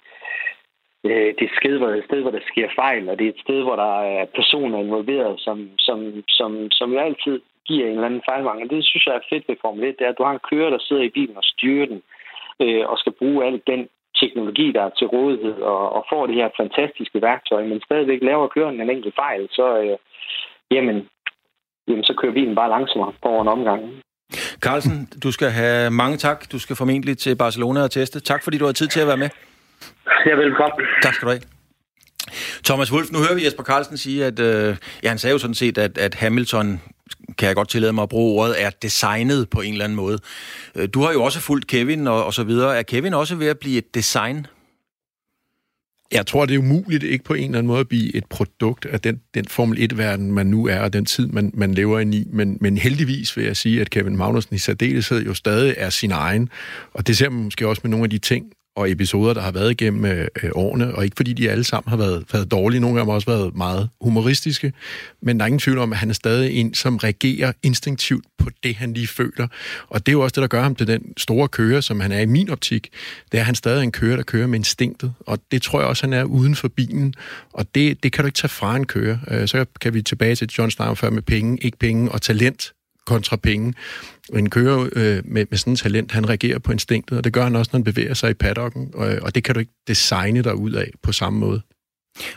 øh, 1.05 1.35
det 1.37 1.43
er 1.43 1.51
et 1.53 1.59
sted, 1.61 1.79
hvor, 1.79 1.89
et 1.89 2.05
sted, 2.05 2.21
hvor 2.23 2.31
der 2.31 2.41
sker 2.51 2.69
fejl, 2.75 3.09
og 3.09 3.19
det 3.19 3.25
er 3.25 3.33
et 3.33 3.45
sted, 3.45 3.63
hvor 3.63 3.77
der 3.77 4.03
er 4.03 4.25
personer 4.25 4.79
involveret, 4.79 5.41
som, 5.41 5.71
som, 5.79 6.25
som, 6.29 6.71
som 6.71 6.93
jo 6.93 6.99
altid 6.99 7.41
giver 7.67 7.87
en 7.87 7.93
eller 7.93 8.07
anden 8.07 8.29
fejlmangel. 8.29 8.71
Det 8.71 8.85
synes 8.85 9.07
jeg 9.07 9.15
er 9.15 9.29
fedt 9.31 9.49
ved 9.49 9.57
Formel 9.61 9.85
1, 9.85 9.99
det 9.99 10.05
er, 10.05 10.09
at 10.11 10.19
du 10.19 10.23
har 10.23 10.33
en 10.33 10.49
kører, 10.51 10.71
der 10.71 10.79
sidder 10.79 11.03
i 11.03 11.15
bilen 11.17 11.37
og 11.37 11.45
styrer 11.45 11.87
den, 11.87 12.03
øh, 12.61 12.89
og 12.91 12.99
skal 12.99 13.13
bruge 13.13 13.47
al 13.47 13.63
den 13.67 13.89
teknologi, 14.23 14.67
der 14.73 14.83
er 14.83 14.91
til 14.99 15.07
rådighed, 15.07 15.57
og, 15.73 15.93
og 15.97 16.03
får 16.11 16.27
det 16.27 16.35
her 16.35 16.49
fantastiske 16.61 17.23
værktøj, 17.23 17.63
men 17.71 17.81
stadigvæk 17.89 18.21
laver 18.23 18.49
køren 18.49 18.81
en 18.81 18.91
enkelt 18.91 19.15
fejl, 19.15 19.49
så, 19.51 19.67
øh, 19.83 19.97
jamen, 20.71 20.97
jamen, 21.89 22.05
så 22.05 22.15
kører 22.21 22.33
bilen 22.33 22.55
bare 22.55 22.71
langsommere 22.71 23.13
over 23.23 23.43
en 23.43 23.49
omgang. 23.49 23.81
Carlsen, 24.65 25.09
du 25.25 25.31
skal 25.33 25.51
have 25.51 25.91
mange 25.91 26.17
tak. 26.17 26.53
Du 26.53 26.59
skal 26.59 26.77
formentlig 26.77 27.19
til 27.19 27.37
Barcelona 27.37 27.83
og 27.83 27.91
teste. 27.91 28.21
Tak 28.21 28.45
fordi 28.45 28.59
du 28.59 28.65
har 28.65 28.73
tid 28.73 28.89
til 28.89 29.01
at 29.01 29.07
være 29.07 29.17
med. 29.17 29.31
Ja, 30.27 30.35
velkommen. 30.35 30.87
Tak 31.03 31.15
skal 31.15 31.27
du 31.27 31.31
have. 31.31 31.43
Thomas 32.65 32.93
Wolf, 32.93 33.09
nu 33.13 33.19
hører 33.19 33.35
vi 33.39 33.45
Jesper 33.45 33.63
Carlsen 33.63 33.97
sige, 33.97 34.25
at 34.25 34.41
øh, 34.41 34.77
ja, 35.03 35.09
han 35.09 35.19
sagde 35.19 35.33
jo 35.33 35.39
sådan 35.39 35.55
set, 35.55 35.79
at, 35.79 35.99
at 35.99 36.15
Hamilton, 36.15 36.81
kan 37.39 37.47
jeg 37.47 37.57
godt 37.57 37.69
tillade 37.69 37.93
mig 37.93 38.03
at 38.03 38.09
bruge 38.09 38.43
ordet, 38.43 38.63
er 38.63 38.71
designet 38.71 39.51
på 39.51 39.61
en 39.61 39.73
eller 39.73 39.85
anden 39.85 39.97
måde. 39.97 40.19
Øh, 40.75 40.89
du 40.95 41.03
har 41.03 41.13
jo 41.13 41.23
også 41.23 41.41
fulgt 41.41 41.67
Kevin 41.67 42.07
og, 42.07 42.25
og 42.25 42.35
så 42.35 42.45
videre. 42.45 42.79
Er 42.79 42.83
Kevin 42.83 43.15
også 43.15 43.35
ved 43.35 43.47
at 43.47 43.59
blive 43.59 43.79
et 43.79 43.95
design? 43.95 44.47
Jeg 46.13 46.27
tror, 46.27 46.47
det 46.47 46.55
er 46.55 46.59
umuligt 46.59 47.03
ikke 47.03 47.25
på 47.25 47.35
en 47.35 47.45
eller 47.45 47.59
anden 47.59 47.67
måde 47.67 47.81
at 47.81 47.89
blive 47.89 48.17
et 48.17 48.25
produkt 48.25 48.87
af 48.87 49.01
den, 49.01 49.21
den 49.35 49.45
Formel 49.45 49.93
1-verden, 49.93 50.33
man 50.33 50.47
nu 50.47 50.67
er, 50.67 50.81
og 50.81 50.93
den 50.93 51.05
tid, 51.05 51.27
man, 51.27 51.51
man 51.55 51.75
lever 51.75 52.01
ind 52.01 52.15
i. 52.15 52.25
Men, 52.33 52.59
men 52.61 52.79
heldigvis 52.79 53.37
vil 53.37 53.45
jeg 53.45 53.57
sige, 53.57 53.81
at 53.81 53.91
Kevin 53.91 54.17
Magnussen 54.17 54.55
i 54.55 54.59
særdeleshed 54.59 55.25
jo 55.25 55.35
stadig 55.35 55.75
er 55.77 55.91
sin 55.91 56.11
egen. 56.11 56.49
Og 56.93 57.07
det 57.07 57.17
ser 57.17 57.31
man 57.31 57.45
måske 57.45 57.69
også 57.69 57.81
med 57.85 57.91
nogle 57.91 58.05
af 58.05 58.11
de 58.11 58.19
ting, 58.19 58.47
og 58.77 58.91
episoder, 58.91 59.35
der 59.35 59.41
har 59.41 59.51
været 59.51 59.71
igennem 59.71 60.05
øh, 60.05 60.29
øh, 60.43 60.51
årene, 60.55 60.95
og 60.95 61.05
ikke 61.05 61.17
fordi 61.17 61.33
de 61.33 61.51
alle 61.51 61.65
sammen 61.65 61.91
har 61.91 61.97
været, 61.97 62.25
været 62.33 62.51
dårlige, 62.51 62.81
nogle 62.81 62.99
af 62.99 63.05
dem 63.05 63.09
har 63.09 63.15
også 63.15 63.31
været 63.31 63.57
meget 63.57 63.89
humoristiske, 64.01 64.73
men 65.23 65.39
der 65.39 65.45
er 65.45 65.47
ingen 65.47 65.59
tvivl 65.59 65.79
om, 65.79 65.93
at 65.93 65.99
han 65.99 66.11
er 66.11 66.15
stadig 66.15 66.53
en, 66.53 66.75
som 66.75 66.97
reagerer 66.97 67.53
instinktivt 67.63 68.25
på 68.39 68.51
det, 68.63 68.75
han 68.75 68.93
lige 68.93 69.07
føler. 69.07 69.49
Og 69.89 70.07
det 70.07 70.13
er 70.13 70.13
jo 70.13 70.21
også 70.21 70.35
det, 70.35 70.43
der 70.43 70.49
gør 70.49 70.63
ham 70.63 70.75
til 70.75 70.87
den 70.87 71.03
store 71.17 71.49
kører, 71.49 71.81
som 71.81 72.01
han 72.01 72.13
er 72.13 72.21
i 72.21 72.27
min 72.27 72.51
optik. 72.51 72.89
Det 73.33 73.39
er, 73.39 73.43
at 73.43 73.47
han 73.47 73.55
stadig 73.55 73.79
er 73.79 73.83
en 73.83 73.93
kører, 73.93 74.17
der 74.17 74.23
kører 74.23 74.47
med 74.47 74.59
instinktet, 74.59 75.13
og 75.21 75.39
det 75.51 75.63
tror 75.63 75.81
jeg 75.81 75.89
også, 75.89 76.03
han 76.03 76.13
er 76.13 76.25
uden 76.25 76.55
for 76.55 76.69
bilen, 76.69 77.15
og 77.53 77.67
det, 77.75 78.03
det 78.03 78.13
kan 78.13 78.25
du 78.25 78.27
ikke 78.27 78.37
tage 78.37 78.49
fra 78.49 78.77
en 78.77 78.87
kører. 78.87 79.19
Øh, 79.31 79.49
så 79.49 79.65
kan 79.81 79.95
vi 79.95 80.03
tilbage 80.03 80.37
til 80.37 80.51
John 80.59 80.71
Steiner 80.71 80.95
før 80.95 81.11
med 81.11 81.23
penge, 81.23 81.59
ikke 81.63 81.79
penge 81.79 82.13
og 82.13 82.23
talent 82.23 82.73
kontra 83.07 83.37
penge. 83.37 83.75
En 84.35 84.51
kører 84.51 84.89
øh, 84.93 85.23
med, 85.25 85.47
med 85.51 85.59
sådan 85.59 85.73
en 85.73 85.77
talent, 85.77 86.13
han 86.13 86.29
reagerer 86.29 86.59
på 86.59 86.73
instinktet, 86.73 87.19
og 87.19 87.25
det 87.25 87.33
gør 87.33 87.43
han 87.43 87.57
også, 87.57 87.71
når 87.73 87.79
han 87.79 87.85
bevæger 87.85 88.15
sig 88.15 88.31
i 88.31 88.35
paddocken, 88.35 88.91
og, 88.95 89.19
og 89.23 89.35
det 89.35 89.45
kan 89.45 89.55
du 89.55 89.61
ikke 89.61 89.73
designe 89.89 90.43
dig 90.43 90.55
ud 90.55 90.73
af 90.73 90.91
på 91.03 91.13
samme 91.13 91.39
måde. 91.39 91.63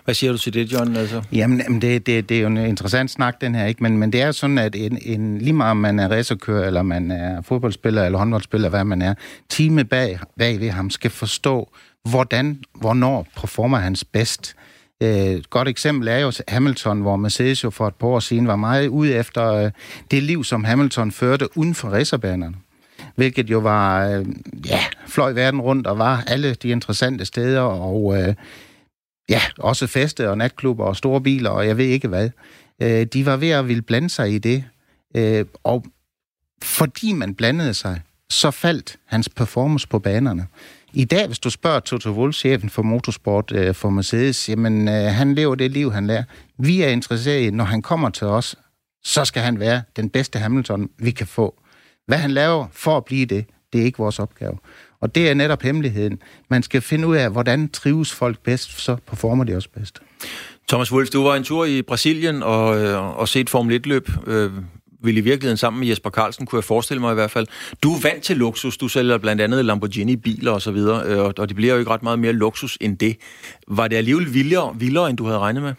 Hvad 0.05 0.13
siger 0.13 0.31
du 0.31 0.37
til 0.37 0.53
det, 0.53 0.73
John? 0.73 0.95
Altså? 0.95 1.21
Jamen, 1.31 1.81
det, 1.81 2.05
det, 2.05 2.29
det 2.29 2.37
er 2.37 2.41
jo 2.41 2.47
en 2.47 2.57
interessant 2.57 3.11
snak, 3.11 3.41
den 3.41 3.55
her, 3.55 3.65
ikke? 3.65 3.83
Men, 3.83 3.97
men 3.97 4.13
det 4.13 4.21
er 4.21 4.31
sådan, 4.31 4.57
at 4.57 4.75
en, 4.75 4.97
en, 5.01 5.37
lige 5.37 5.53
meget 5.53 5.71
om 5.71 5.77
man 5.77 5.99
er 5.99 6.07
racerkører, 6.07 6.67
eller 6.67 6.81
man 6.81 7.11
er 7.11 7.41
fodboldspiller, 7.41 8.05
eller 8.05 8.19
håndboldspiller, 8.19 8.69
hvad 8.69 8.83
man 8.83 9.01
er, 9.01 9.13
teamet 9.49 9.89
bag, 9.89 10.19
bag 10.37 10.59
ved 10.59 10.69
ham 10.69 10.89
skal 10.89 11.11
forstå, 11.11 11.71
hvordan, 12.09 12.59
hvornår 12.75 13.27
performer 13.37 13.77
hans 13.77 14.03
bedst. 14.03 14.55
Øh, 15.03 15.09
et 15.09 15.49
godt 15.49 15.67
eksempel 15.67 16.07
er 16.07 16.17
jo 16.17 16.31
Hamilton, 16.47 17.01
hvor 17.01 17.15
Mercedes 17.15 17.63
jo 17.63 17.69
for 17.69 17.87
et 17.87 17.95
par 17.95 18.07
år 18.07 18.19
siden 18.19 18.47
var 18.47 18.55
meget 18.55 18.87
ude 18.87 19.13
efter 19.13 19.53
øh, 19.53 19.71
det 20.11 20.23
liv, 20.23 20.43
som 20.43 20.63
Hamilton 20.63 21.11
førte 21.11 21.57
uden 21.57 21.75
for 21.75 21.89
racerbanerne. 21.89 22.55
Hvilket 23.15 23.49
jo 23.49 23.59
var, 23.59 24.07
øh, 24.07 24.25
ja, 24.65 24.79
fløj 25.07 25.31
verden 25.31 25.61
rundt 25.61 25.87
og 25.87 25.97
var 25.97 26.23
alle 26.27 26.53
de 26.53 26.69
interessante 26.69 27.25
steder, 27.25 27.61
og 27.61 28.17
øh, 28.21 28.35
ja, 29.29 29.41
også 29.57 29.87
feste 29.87 30.29
og 30.29 30.37
natklubber 30.37 30.85
og 30.85 30.95
store 30.95 31.21
biler, 31.21 31.49
og 31.49 31.67
jeg 31.67 31.77
ved 31.77 31.85
ikke 31.85 32.07
hvad. 32.07 32.29
De 33.05 33.25
var 33.25 33.37
ved 33.37 33.49
at 33.49 33.67
ville 33.67 33.81
blande 33.81 34.09
sig 34.09 34.31
i 34.33 34.37
det, 34.37 34.63
og 35.63 35.85
fordi 36.61 37.13
man 37.13 37.35
blandede 37.35 37.73
sig, 37.73 38.01
så 38.29 38.51
faldt 38.51 38.97
hans 39.05 39.29
performance 39.29 39.87
på 39.87 39.99
banerne. 39.99 40.47
I 40.93 41.05
dag, 41.05 41.27
hvis 41.27 41.39
du 41.39 41.49
spørger 41.49 41.79
Toto 41.79 42.09
Wolff, 42.09 42.37
chefen 42.37 42.69
for 42.69 42.81
motorsport 42.81 43.51
øh, 43.55 43.75
for 43.75 43.89
Mercedes, 43.89 44.49
jamen 44.49 44.87
øh, 44.87 44.93
han 44.93 45.35
lever 45.35 45.55
det 45.55 45.71
liv, 45.71 45.91
han 45.91 46.07
lærer. 46.07 46.23
Vi 46.57 46.81
er 46.81 46.87
interesserede 46.87 47.43
i, 47.43 47.51
når 47.51 47.63
han 47.63 47.81
kommer 47.81 48.09
til 48.09 48.27
os, 48.27 48.55
så 49.03 49.25
skal 49.25 49.41
han 49.41 49.59
være 49.59 49.81
den 49.95 50.09
bedste 50.09 50.39
Hamilton, 50.39 50.89
vi 50.97 51.11
kan 51.11 51.27
få. 51.27 51.61
Hvad 52.07 52.17
han 52.17 52.31
laver 52.31 52.67
for 52.71 52.97
at 52.97 53.05
blive 53.05 53.25
det, 53.25 53.45
det 53.73 53.81
er 53.81 53.85
ikke 53.85 53.97
vores 53.97 54.19
opgave. 54.19 54.57
Og 55.01 55.15
det 55.15 55.29
er 55.29 55.33
netop 55.33 55.61
hemmeligheden. 55.61 56.21
Man 56.49 56.63
skal 56.63 56.81
finde 56.81 57.07
ud 57.07 57.15
af, 57.15 57.29
hvordan 57.29 57.69
trives 57.69 58.13
folk 58.13 58.39
bedst, 58.43 58.81
så 58.81 58.95
performer 59.07 59.43
de 59.43 59.55
også 59.55 59.69
bedst. 59.69 59.99
Thomas 60.67 60.91
Wolf, 60.91 61.09
du 61.09 61.23
var 61.23 61.35
en 61.35 61.43
tur 61.43 61.65
i 61.65 61.81
Brasilien 61.81 62.43
og, 62.43 62.81
øh, 62.81 63.17
og 63.17 63.27
set 63.27 63.49
Formel 63.49 63.81
1-løb. 63.81 64.09
Vil 65.03 65.17
i 65.17 65.21
virkeligheden 65.21 65.57
sammen 65.57 65.79
med 65.79 65.87
Jesper 65.87 66.09
Carlsen, 66.09 66.45
kunne 66.45 66.57
jeg 66.57 66.63
forestille 66.63 67.01
mig 67.01 67.11
i 67.11 67.13
hvert 67.13 67.31
fald. 67.31 67.47
Du 67.83 67.93
er 67.95 67.99
vant 67.99 68.23
til 68.23 68.37
luksus. 68.37 68.77
Du 68.77 68.87
sælger 68.87 69.17
blandt 69.17 69.41
andet 69.41 69.65
Lamborghini-biler 69.65 70.51
og 70.51 70.61
så 70.61 70.71
videre, 70.71 71.05
øh, 71.05 71.19
og, 71.19 71.33
og 71.37 71.49
det 71.49 71.55
bliver 71.55 71.73
jo 71.73 71.79
ikke 71.79 71.91
ret 71.91 72.03
meget 72.03 72.19
mere 72.19 72.33
luksus 72.33 72.77
end 72.81 72.97
det. 72.97 73.17
Var 73.67 73.87
det 73.87 73.95
alligevel 73.95 74.33
vildere, 74.33 74.75
vildere 74.79 75.09
end 75.09 75.17
du 75.17 75.25
havde 75.25 75.39
regnet 75.39 75.63
med? 75.63 75.73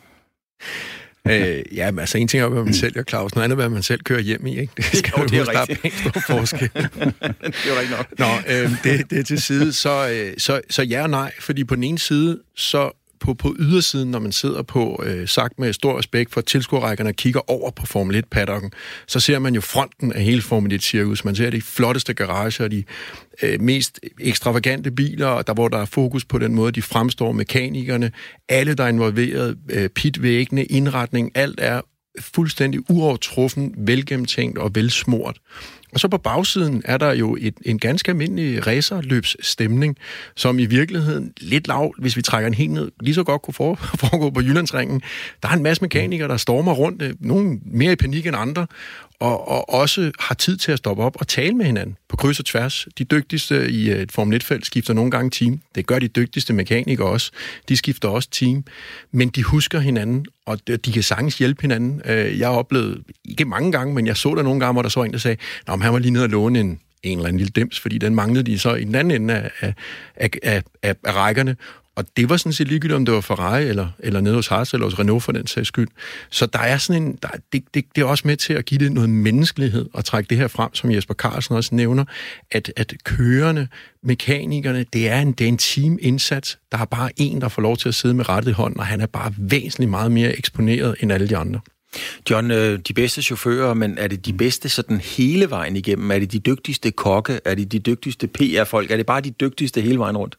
øh, 1.28 1.62
ja, 1.76 1.90
men 1.90 1.98
altså 1.98 2.18
en 2.18 2.28
ting 2.28 2.42
er, 2.42 2.48
hvad 2.48 2.64
man 2.64 2.74
sælger, 2.74 3.02
Claus. 3.02 3.34
Noget 3.34 3.44
andet 3.44 3.58
hvad 3.58 3.68
man 3.68 3.82
selv 3.82 4.00
kører 4.00 4.20
hjem 4.20 4.46
i, 4.46 4.58
ikke? 4.60 4.72
Det 4.76 4.84
skal 4.84 5.12
jo, 5.18 5.24
det 5.24 5.38
er 5.38 5.44
der 5.44 5.60
er 5.60 6.10
stor 6.10 6.20
forskel. 6.26 6.70
det 6.74 6.86
er 7.22 7.80
rigtigt 7.80 7.90
nok. 7.90 8.18
Nå, 8.18 8.26
øh, 8.48 8.70
det, 8.84 9.10
det 9.10 9.18
er 9.18 9.22
til 9.22 9.42
side. 9.42 9.72
Så, 9.72 10.10
øh, 10.10 10.34
så, 10.38 10.60
så 10.70 10.82
ja 10.82 11.02
og 11.02 11.10
nej, 11.10 11.32
fordi 11.40 11.64
på 11.64 11.74
den 11.74 11.84
ene 11.84 11.98
side, 11.98 12.40
så 12.56 12.99
på, 13.20 13.34
på 13.34 13.56
ydersiden, 13.58 14.10
når 14.10 14.18
man 14.18 14.32
sidder 14.32 14.62
på, 14.62 15.02
øh, 15.06 15.28
sagt 15.28 15.58
med 15.58 15.72
stor 15.72 15.98
respekt 15.98 16.32
for 16.32 16.40
tilskuerrækkerne 16.40 17.10
og 17.10 17.14
kigger 17.14 17.50
over 17.50 17.70
på 17.70 17.86
Formel 17.86 18.24
1-paddocken, 18.24 18.70
så 19.06 19.20
ser 19.20 19.38
man 19.38 19.54
jo 19.54 19.60
fronten 19.60 20.12
af 20.12 20.22
hele 20.22 20.42
Formel 20.42 20.80
1-cirkus. 20.80 21.24
Man 21.24 21.36
ser 21.36 21.50
de 21.50 21.62
flotteste 21.62 22.14
garager, 22.14 22.68
de 22.68 22.84
øh, 23.42 23.60
mest 23.60 24.00
ekstravagante 24.20 24.90
biler, 24.90 25.42
der 25.42 25.54
hvor 25.54 25.68
der 25.68 25.78
er 25.78 25.84
fokus 25.84 26.24
på 26.24 26.38
den 26.38 26.54
måde, 26.54 26.72
de 26.72 26.82
fremstår 26.82 27.32
mekanikerne, 27.32 28.12
alle, 28.48 28.74
der 28.74 28.84
er 28.84 28.88
involveret, 28.88 29.58
øh, 29.70 29.88
pitvæggene, 29.88 30.64
indretning, 30.64 31.32
alt 31.34 31.60
er 31.62 31.80
fuldstændig 32.20 32.90
uovertruffen, 32.90 33.74
velgennemtænkt 33.78 34.58
og 34.58 34.70
velsmurt. 34.74 35.40
Og 35.92 36.00
så 36.00 36.08
på 36.08 36.18
bagsiden 36.18 36.82
er 36.84 36.96
der 36.96 37.12
jo 37.12 37.36
et, 37.40 37.54
en 37.64 37.78
ganske 37.78 38.10
almindelig 38.10 38.66
racerløbsstemning, 38.66 39.96
som 40.36 40.58
i 40.58 40.66
virkeligheden 40.66 41.32
lidt 41.40 41.68
lav, 41.68 41.94
hvis 41.98 42.16
vi 42.16 42.22
trækker 42.22 42.48
en 42.48 42.54
helt 42.54 42.70
ned, 42.70 42.90
lige 43.00 43.14
så 43.14 43.24
godt 43.24 43.42
kunne 43.42 43.54
foregå 44.02 44.30
på 44.30 44.40
Jyllandsringen. 44.40 45.02
Der 45.42 45.48
er 45.48 45.52
en 45.52 45.62
masse 45.62 45.82
mekanikere, 45.82 46.28
der 46.28 46.36
stormer 46.36 46.72
rundt, 46.72 47.02
øh, 47.02 47.14
nogle 47.20 47.58
mere 47.64 47.92
i 47.92 47.96
panik 47.96 48.26
end 48.26 48.36
andre, 48.36 48.66
og, 49.20 49.48
og 49.48 49.70
også 49.74 50.12
har 50.18 50.34
tid 50.34 50.56
til 50.56 50.72
at 50.72 50.78
stoppe 50.78 51.02
op 51.02 51.16
og 51.20 51.28
tale 51.28 51.54
med 51.54 51.66
hinanden 51.66 51.96
på 52.08 52.16
kryds 52.16 52.38
og 52.38 52.44
tværs. 52.44 52.88
De 52.98 53.04
dygtigste 53.04 53.70
i 53.70 53.90
øh, 53.90 54.02
et 54.02 54.12
Formel 54.12 54.42
1-felt 54.42 54.66
skifter 54.66 54.94
nogle 54.94 55.10
gange 55.10 55.30
team. 55.30 55.60
Det 55.74 55.86
gør 55.86 55.98
de 55.98 56.08
dygtigste 56.08 56.52
mekanikere 56.52 57.06
også. 57.06 57.30
De 57.68 57.76
skifter 57.76 58.08
også 58.08 58.30
team, 58.30 58.64
men 59.12 59.28
de 59.28 59.42
husker 59.42 59.80
hinanden, 59.80 60.26
og 60.46 60.68
de 60.68 60.92
kan 60.92 61.02
sagtens 61.02 61.38
hjælpe 61.38 61.62
hinanden. 61.62 62.02
Øh, 62.04 62.38
jeg 62.38 62.48
har 62.48 62.54
oplevet, 62.54 63.02
ikke 63.24 63.44
mange 63.44 63.72
gange, 63.72 63.94
men 63.94 64.06
jeg 64.06 64.16
så 64.16 64.34
der 64.34 64.42
nogle 64.42 64.60
gange, 64.60 64.72
hvor 64.72 64.82
der 64.82 64.88
så 64.88 65.02
en, 65.02 65.12
der 65.12 65.18
sagde, 65.18 65.36
men 65.68 65.82
han 65.82 65.92
var 65.92 65.98
lige 65.98 66.12
nede 66.12 66.24
og 66.24 66.30
låne 66.30 66.60
en, 66.60 66.80
en 67.02 67.18
eller 67.18 67.28
anden 67.28 67.38
lille 67.38 67.52
dims, 67.56 67.80
fordi 67.80 67.98
den 67.98 68.14
manglede 68.14 68.44
de 68.44 68.58
så 68.58 68.74
i 68.74 68.84
den 68.84 68.94
anden 68.94 69.22
ende 69.22 69.34
af, 69.34 69.50
af, 70.16 70.30
af, 70.42 70.62
af, 70.82 70.94
af 71.04 71.12
rækkerne, 71.12 71.56
og 71.96 72.04
det 72.16 72.28
var 72.28 72.36
sådan 72.36 72.52
set 72.52 72.68
ligegyldigt, 72.68 72.96
om 72.96 73.04
det 73.04 73.14
var 73.14 73.20
Ferrari 73.20 73.64
eller, 73.64 73.88
eller 73.98 74.20
nede 74.20 74.34
hos 74.34 74.46
Haas 74.46 74.72
eller 74.74 74.86
hos 74.86 74.98
Renault 74.98 75.22
for 75.22 75.32
den 75.32 75.46
sags 75.46 75.68
skyld. 75.68 75.88
Så 76.30 76.46
der 76.46 76.58
er 76.58 76.78
sådan 76.78 77.02
en, 77.02 77.18
der, 77.22 77.28
det, 77.52 77.64
det, 77.74 77.84
det 77.94 78.02
er 78.02 78.06
også 78.06 78.26
med 78.26 78.36
til 78.36 78.52
at 78.52 78.64
give 78.64 78.78
det 78.78 78.92
noget 78.92 79.10
menneskelighed 79.10 79.88
og 79.92 80.04
trække 80.04 80.28
det 80.28 80.38
her 80.38 80.48
frem, 80.48 80.74
som 80.74 80.90
Jesper 80.90 81.14
Carlsen 81.14 81.56
også 81.56 81.74
nævner, 81.74 82.04
at, 82.50 82.72
at 82.76 82.94
kørerne, 83.04 83.68
mekanikerne, 84.02 84.84
det 84.92 85.08
er 85.08 85.20
en, 85.20 85.32
det 85.32 85.44
er 85.44 85.48
en 85.48 85.58
teamindsats. 85.58 86.58
Der 86.72 86.78
er 86.78 86.84
bare 86.84 87.10
en, 87.16 87.40
der 87.40 87.48
får 87.48 87.62
lov 87.62 87.76
til 87.76 87.88
at 87.88 87.94
sidde 87.94 88.14
med 88.14 88.28
rettet 88.28 88.54
hånd, 88.54 88.76
og 88.76 88.86
han 88.86 89.00
er 89.00 89.06
bare 89.06 89.34
væsentligt 89.38 89.90
meget 89.90 90.12
mere 90.12 90.38
eksponeret 90.38 90.96
end 91.00 91.12
alle 91.12 91.28
de 91.28 91.36
andre. 91.36 91.60
John, 92.30 92.50
øh, 92.50 92.78
de 92.78 92.92
bedste 92.92 93.22
chauffører, 93.22 93.74
men 93.74 93.98
er 93.98 94.08
det 94.08 94.26
de 94.26 94.32
bedste 94.32 94.68
sådan 94.68 95.00
hele 95.00 95.50
vejen 95.50 95.76
igennem? 95.76 96.10
Er 96.10 96.18
det 96.18 96.32
de 96.32 96.38
dygtigste 96.38 96.90
kokke? 96.90 97.40
Er 97.44 97.54
det 97.54 97.72
de 97.72 97.78
dygtigste 97.78 98.26
PR-folk? 98.26 98.90
Er 98.90 98.96
det 98.96 99.06
bare 99.06 99.20
de 99.20 99.30
dygtigste 99.30 99.80
hele 99.80 99.98
vejen 99.98 100.16
rundt? 100.16 100.38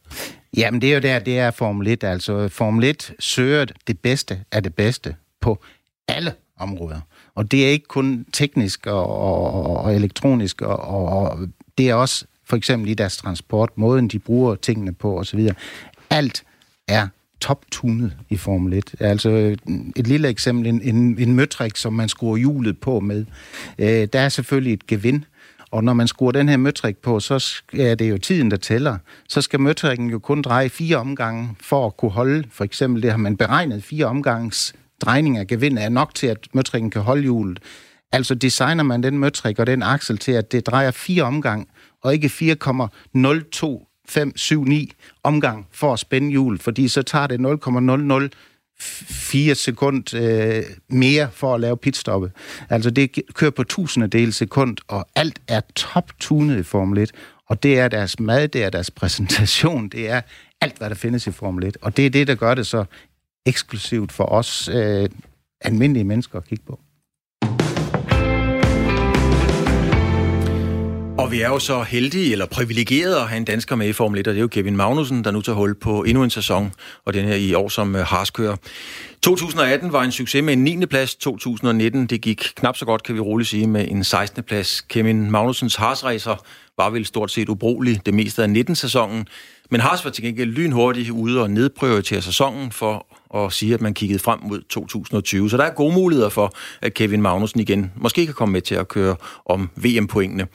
Jamen, 0.56 0.80
det 0.80 0.90
er 0.90 0.94
jo 0.94 1.00
der, 1.00 1.18
det 1.18 1.38
er 1.38 1.50
Formel 1.50 1.88
1. 1.88 2.04
Altså, 2.04 2.48
Formel 2.48 2.84
1 2.84 3.14
søger 3.18 3.64
det 3.86 3.98
bedste 3.98 4.40
af 4.52 4.62
det 4.62 4.74
bedste 4.74 5.16
på 5.40 5.64
alle 6.08 6.34
områder. 6.58 7.00
Og 7.34 7.50
det 7.50 7.66
er 7.66 7.70
ikke 7.70 7.86
kun 7.86 8.26
teknisk 8.32 8.86
og, 8.86 9.06
og, 9.06 9.76
og 9.76 9.94
elektronisk, 9.94 10.62
og, 10.62 10.78
og 10.78 11.38
det 11.78 11.88
er 11.88 11.94
også 11.94 12.24
for 12.44 12.56
eksempel 12.56 12.90
i 12.90 12.94
deres 12.94 13.16
transport, 13.16 13.70
måden 13.76 14.08
de 14.08 14.18
bruger 14.18 14.54
tingene 14.54 14.92
på 14.92 15.18
osv. 15.18 15.48
Alt 16.10 16.44
er 16.88 17.08
top-tunet 17.40 18.16
i 18.30 18.36
Formel 18.36 18.72
1. 18.72 18.94
Altså 19.00 19.30
et 19.96 20.06
lille 20.06 20.28
eksempel, 20.28 20.66
en, 20.66 20.82
en, 20.82 21.18
en 21.18 21.34
møtrik, 21.34 21.76
som 21.76 21.92
man 21.92 22.08
skruer 22.08 22.36
hjulet 22.36 22.80
på 22.80 23.00
med. 23.00 23.24
Øh, 23.78 24.08
der 24.12 24.20
er 24.20 24.28
selvfølgelig 24.28 24.72
et 24.72 24.86
gevind, 24.86 25.22
og 25.72 25.84
når 25.84 25.92
man 25.92 26.08
skruer 26.08 26.32
den 26.32 26.48
her 26.48 26.56
møtrik 26.56 26.96
på, 26.96 27.20
så 27.20 27.62
er 27.72 27.94
det 27.94 28.10
jo 28.10 28.18
tiden, 28.18 28.50
der 28.50 28.56
tæller. 28.56 28.98
Så 29.28 29.40
skal 29.40 29.60
møtrikken 29.60 30.10
jo 30.10 30.18
kun 30.18 30.42
dreje 30.42 30.68
fire 30.68 30.96
omgange 30.96 31.56
for 31.60 31.86
at 31.86 31.96
kunne 31.96 32.10
holde. 32.10 32.44
For 32.50 32.64
eksempel 32.64 33.02
det 33.02 33.10
har 33.10 33.18
man 33.18 33.36
beregnet 33.36 33.84
fire 33.84 34.06
omgangs 34.06 34.74
drejning 35.00 35.38
af 35.38 35.46
gevind 35.46 35.78
er 35.78 35.88
nok 35.88 36.14
til, 36.14 36.26
at 36.26 36.38
møtrikken 36.52 36.90
kan 36.90 37.02
holde 37.02 37.22
hjulet. 37.22 37.58
Altså 38.12 38.34
designer 38.34 38.82
man 38.82 39.02
den 39.02 39.18
møtrik 39.18 39.58
og 39.58 39.66
den 39.66 39.82
aksel 39.82 40.18
til, 40.18 40.32
at 40.32 40.52
det 40.52 40.66
drejer 40.66 40.90
fire 40.90 41.22
omgang, 41.22 41.68
og 42.02 42.14
ikke 42.14 42.28
4,02579 42.28 44.88
omgang 45.22 45.66
for 45.70 45.92
at 45.92 45.98
spænde 45.98 46.30
hjul, 46.30 46.58
fordi 46.58 46.88
så 46.88 47.02
tager 47.02 47.26
det 47.26 47.40
0,00 47.40 48.28
fire 48.82 49.54
sekund 49.54 50.14
øh, 50.14 50.62
mere 50.88 51.28
for 51.32 51.54
at 51.54 51.60
lave 51.60 51.76
pitstoppe. 51.76 52.32
Altså 52.70 52.90
det 52.90 53.18
kører 53.34 53.50
på 53.50 53.64
tusindedel 53.64 54.32
sekund, 54.32 54.76
og 54.88 55.08
alt 55.14 55.40
er 55.48 55.60
top-tunet 55.74 56.58
i 56.58 56.62
Formel 56.62 56.98
1. 56.98 57.10
Og 57.48 57.62
det 57.62 57.78
er 57.78 57.88
deres 57.88 58.20
mad, 58.20 58.48
det 58.48 58.64
er 58.64 58.70
deres 58.70 58.90
præsentation, 59.00 59.88
det 59.88 60.10
er 60.10 60.20
alt, 60.60 60.78
hvad 60.78 60.88
der 60.88 60.94
findes 60.96 61.26
i 61.26 61.32
Formel 61.32 61.64
1. 61.64 61.76
Og 61.82 61.96
det 61.96 62.06
er 62.06 62.10
det, 62.10 62.26
der 62.26 62.34
gør 62.34 62.54
det 62.54 62.66
så 62.66 62.84
eksklusivt 63.46 64.12
for 64.12 64.24
os 64.24 64.68
øh, 64.68 65.08
almindelige 65.60 66.04
mennesker 66.04 66.38
at 66.38 66.44
kigge 66.44 66.64
på. 66.66 66.80
Og 71.22 71.30
vi 71.30 71.40
er 71.40 71.48
jo 71.48 71.58
så 71.58 71.82
heldige 71.82 72.32
eller 72.32 72.46
privilegerede 72.46 73.20
at 73.20 73.28
have 73.28 73.36
en 73.36 73.44
dansker 73.44 73.76
med 73.76 73.88
i 73.88 73.92
Formel 73.92 74.20
1, 74.20 74.28
og 74.28 74.34
det 74.34 74.38
er 74.38 74.42
jo 74.42 74.48
Kevin 74.48 74.76
Magnussen, 74.76 75.24
der 75.24 75.30
nu 75.30 75.40
tager 75.40 75.56
hul 75.56 75.74
på 75.74 76.02
endnu 76.02 76.24
en 76.24 76.30
sæson, 76.30 76.72
og 77.04 77.14
den 77.14 77.24
her 77.24 77.34
i 77.34 77.54
år 77.54 77.68
som 77.68 77.96
øh, 77.96 78.06
harskører. 78.06 78.56
2018 79.22 79.92
var 79.92 80.02
en 80.02 80.12
succes 80.12 80.42
med 80.42 80.52
en 80.52 80.64
9. 80.64 80.86
plads, 80.86 81.14
2019 81.14 82.06
det 82.06 82.20
gik 82.20 82.52
knap 82.56 82.76
så 82.76 82.84
godt, 82.84 83.02
kan 83.02 83.14
vi 83.14 83.20
roligt 83.20 83.48
sige, 83.48 83.66
med 83.66 83.88
en 83.90 84.04
16. 84.04 84.42
plads. 84.42 84.80
Kevin 84.80 85.30
Magnussens 85.30 85.74
Haas-racer 85.76 86.44
var 86.76 86.90
vel 86.90 87.06
stort 87.06 87.30
set 87.30 87.48
ubrugelig 87.48 88.06
det 88.06 88.14
meste 88.14 88.42
af 88.42 88.48
19-sæsonen, 88.48 89.26
men 89.70 89.80
Haas 89.80 90.04
var 90.04 90.10
til 90.10 90.24
gengæld 90.24 90.50
lynhurtigt 90.50 91.10
ude 91.10 91.42
og 91.42 91.50
nedprioritere 91.50 92.22
sæsonen 92.22 92.72
for 92.72 93.06
at 93.34 93.52
sige, 93.52 93.74
at 93.74 93.80
man 93.80 93.94
kiggede 93.94 94.18
frem 94.18 94.38
mod 94.42 94.60
2020. 94.68 95.50
Så 95.50 95.56
der 95.56 95.64
er 95.64 95.70
gode 95.70 95.94
muligheder 95.94 96.28
for, 96.28 96.52
at 96.82 96.94
Kevin 96.94 97.22
Magnussen 97.22 97.60
igen 97.60 97.92
måske 97.96 98.26
kan 98.26 98.34
komme 98.34 98.52
med 98.52 98.60
til 98.60 98.74
at 98.74 98.88
køre 98.88 99.16
om 99.46 99.70
VM-pointene. 99.76 100.46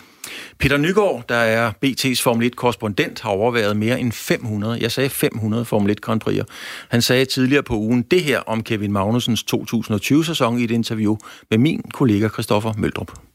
Peter 0.59 0.77
Nygaard, 0.77 1.23
der 1.29 1.35
er 1.35 1.71
BT's 1.85 2.23
Formel 2.23 2.51
1-korrespondent, 2.55 3.21
har 3.21 3.29
overværet 3.29 3.77
mere 3.77 3.99
end 3.99 4.11
500, 4.11 4.77
jeg 4.81 4.91
sagde 4.91 5.09
500 5.09 5.65
Formel 5.65 5.91
1 5.91 6.01
Grand 6.01 6.21
Prix'er. 6.27 6.43
Han 6.89 7.01
sagde 7.01 7.25
tidligere 7.25 7.63
på 7.63 7.75
ugen 7.75 8.01
det 8.01 8.23
her 8.23 8.39
om 8.39 8.63
Kevin 8.63 8.91
Magnusens 8.91 9.45
2020-sæson 9.53 10.59
i 10.59 10.63
et 10.63 10.71
interview 10.71 11.15
med 11.49 11.57
min 11.57 11.81
kollega 11.93 12.27
Christoffer 12.27 12.73
Møldrup. 12.77 13.26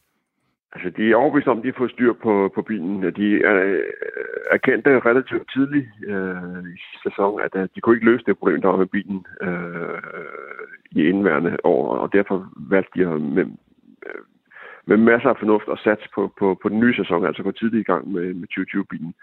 Altså, 0.75 0.91
de 0.91 1.11
er 1.11 1.17
overbevist 1.17 1.49
om, 1.49 1.59
at 1.59 1.63
de 1.65 1.69
har 1.69 1.79
fået 1.79 1.91
styr 1.91 2.13
på, 2.13 2.53
på 2.55 2.63
bilen. 2.63 3.03
De 3.17 3.45
er, 3.45 3.55
øh, 3.55 3.83
erkendte 4.51 4.91
øh, 4.91 4.97
relativt 4.97 5.51
tidligt 5.53 5.89
øh, 6.07 6.63
i 6.77 6.79
sæsonen, 7.09 7.41
at 7.45 7.55
øh, 7.55 7.69
de 7.75 7.81
kunne 7.81 7.97
ikke 7.97 8.11
løse 8.11 8.25
det 8.27 8.39
problem, 8.39 8.61
der 8.61 8.69
var 8.69 8.77
med 8.77 8.87
bilen 8.87 9.27
øh, 9.43 9.99
i 10.91 11.01
indværende 11.09 11.57
år, 11.65 11.97
og 11.97 12.13
derfor 12.13 12.49
valgte 12.57 12.91
de 12.95 13.09
at 13.09 13.21
med, 13.21 13.47
med 14.87 14.97
masser 14.97 15.29
af 15.29 15.37
fornuft 15.39 15.69
at 15.73 15.79
satse 15.79 16.09
på, 16.15 16.33
på, 16.39 16.59
på 16.63 16.69
den 16.69 16.81
nye 16.81 16.97
sæson, 16.97 17.27
altså 17.27 17.43
gå 17.43 17.53
tidligt 17.53 17.81
i 17.81 17.91
gang 17.93 18.13
med, 18.13 18.35
med 18.35 18.49
2020-bilen. 18.59 19.15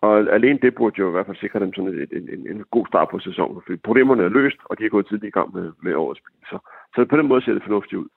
Og 0.00 0.34
alene 0.34 0.58
det 0.62 0.74
burde 0.74 0.98
jo 0.98 1.08
i 1.08 1.10
hvert 1.10 1.26
fald 1.26 1.36
sikre 1.36 1.60
dem 1.60 1.72
sådan 1.74 2.08
en, 2.12 2.28
en, 2.34 2.42
en 2.50 2.64
god 2.70 2.86
start 2.86 3.08
på 3.10 3.18
sæsonen, 3.18 3.62
for 3.66 3.76
problemerne 3.84 4.22
er 4.22 4.28
løst, 4.28 4.60
og 4.64 4.78
de 4.78 4.84
er 4.84 4.94
gået 4.94 5.06
tidligt 5.06 5.32
i 5.32 5.38
gang 5.38 5.54
med, 5.54 5.72
med 5.82 5.94
årets 5.94 6.20
bil. 6.20 6.48
Så, 6.50 6.58
så 6.94 7.04
på 7.04 7.16
den 7.16 7.28
måde 7.28 7.42
ser 7.42 7.52
det 7.52 7.62
fornuftigt 7.62 8.00
ud. 8.02 8.08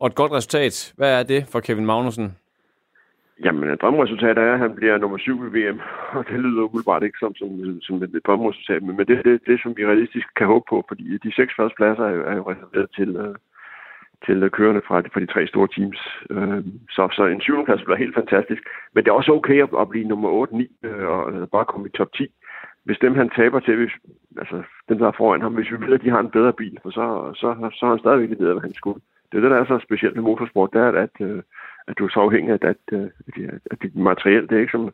Og 0.00 0.06
et 0.06 0.14
godt 0.14 0.32
resultat, 0.32 0.94
hvad 0.96 1.20
er 1.20 1.22
det 1.22 1.46
for 1.52 1.60
Kevin 1.60 1.86
Magnussen? 1.86 2.36
Jamen, 3.44 3.76
drømmeresultat 3.76 4.38
er, 4.38 4.52
at 4.52 4.58
han 4.58 4.74
bliver 4.74 4.98
nummer 4.98 5.18
syv 5.18 5.38
i 5.46 5.50
VM, 5.56 5.80
og 6.12 6.24
det 6.28 6.38
lyder 6.40 6.62
umiddelbart 6.62 7.02
ikke 7.02 7.18
som, 7.18 7.34
som, 7.34 7.80
som 7.80 8.02
et 8.02 8.20
drømresultat, 8.26 8.82
men 8.82 8.98
det 8.98 9.18
er 9.18 9.22
det, 9.22 9.40
det, 9.46 9.62
som 9.62 9.76
vi 9.76 9.86
realistisk 9.86 10.26
kan 10.36 10.46
håbe 10.46 10.64
på, 10.68 10.84
fordi 10.88 11.18
de 11.18 11.34
seks 11.34 11.52
første 11.56 11.76
pladser 11.76 12.04
er 12.04 12.14
jo, 12.18 12.22
er 12.30 12.36
jo 12.36 12.50
reserveret 12.50 12.90
til, 12.98 13.16
øh, 13.16 13.34
til 14.26 14.42
øh, 14.42 14.50
kørende 14.50 14.82
fra, 14.88 14.96
fra 15.12 15.20
de 15.20 15.32
tre 15.34 15.46
store 15.46 15.68
teams. 15.76 16.00
Øh, 16.30 16.64
så, 16.90 17.02
så 17.16 17.22
en 17.24 17.40
syvende 17.40 17.64
plads 17.66 17.82
bliver 17.84 18.02
helt 18.04 18.14
fantastisk, 18.14 18.62
men 18.92 19.04
det 19.04 19.10
er 19.10 19.20
også 19.20 19.32
okay 19.32 19.62
at, 19.62 19.70
at 19.80 19.88
blive 19.88 20.08
nummer 20.08 20.28
8-9 20.28 20.54
uh, 20.54 20.90
øh, 20.90 21.08
og 21.08 21.50
bare 21.50 21.64
komme 21.64 21.88
i 21.88 21.96
top 21.96 22.12
10. 22.12 22.26
Hvis 22.84 22.98
dem, 22.98 23.14
han 23.14 23.30
taber 23.30 23.60
til, 23.60 23.76
hvis, 23.76 23.94
altså 24.38 24.62
dem, 24.88 24.98
der 24.98 25.06
er 25.08 25.18
foran 25.20 25.42
ham, 25.42 25.54
hvis 25.54 25.70
vi 25.70 25.86
ved, 25.86 25.94
at 25.94 26.02
de 26.04 26.10
har 26.10 26.20
en 26.20 26.30
bedre 26.36 26.52
bil, 26.52 26.78
for 26.82 26.90
så, 26.90 27.04
så, 27.40 27.70
så 27.78 27.86
har 27.86 27.92
han 27.94 27.98
stadigvæk 28.04 28.28
det 28.28 28.38
bedre, 28.38 28.52
hvad 28.52 28.68
han 28.68 28.74
skulle. 28.74 29.00
Det 29.28 29.36
er 29.36 29.42
det, 29.42 29.50
der 29.50 29.60
er 29.60 29.66
så 29.66 29.78
specielt 29.86 30.14
med 30.14 30.22
motorsport, 30.22 30.70
det 30.72 30.80
er, 30.80 30.92
at, 31.06 31.14
øh, 31.20 31.42
at 31.88 31.98
du 31.98 32.04
er 32.04 32.08
så 32.08 32.20
afhængig 32.20 32.50
af, 32.52 32.58
at, 32.72 32.82
øh, 32.92 33.08
at, 33.28 33.60
at 33.70 33.78
dit 33.82 33.96
materiel, 33.96 34.42
det 34.48 34.54
er 34.56 34.60
ikke 34.60 34.76
som, 34.76 34.90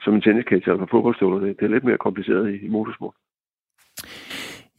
som 0.00 0.14
en 0.14 0.22
tenniskage 0.22 0.70
eller 0.72 0.86
fodboldstøvler. 0.90 1.38
Det, 1.38 1.56
det 1.58 1.64
er 1.64 1.74
lidt 1.74 1.84
mere 1.84 1.98
kompliceret 2.06 2.44
i, 2.54 2.56
i 2.66 2.68
motorsport. 2.68 3.14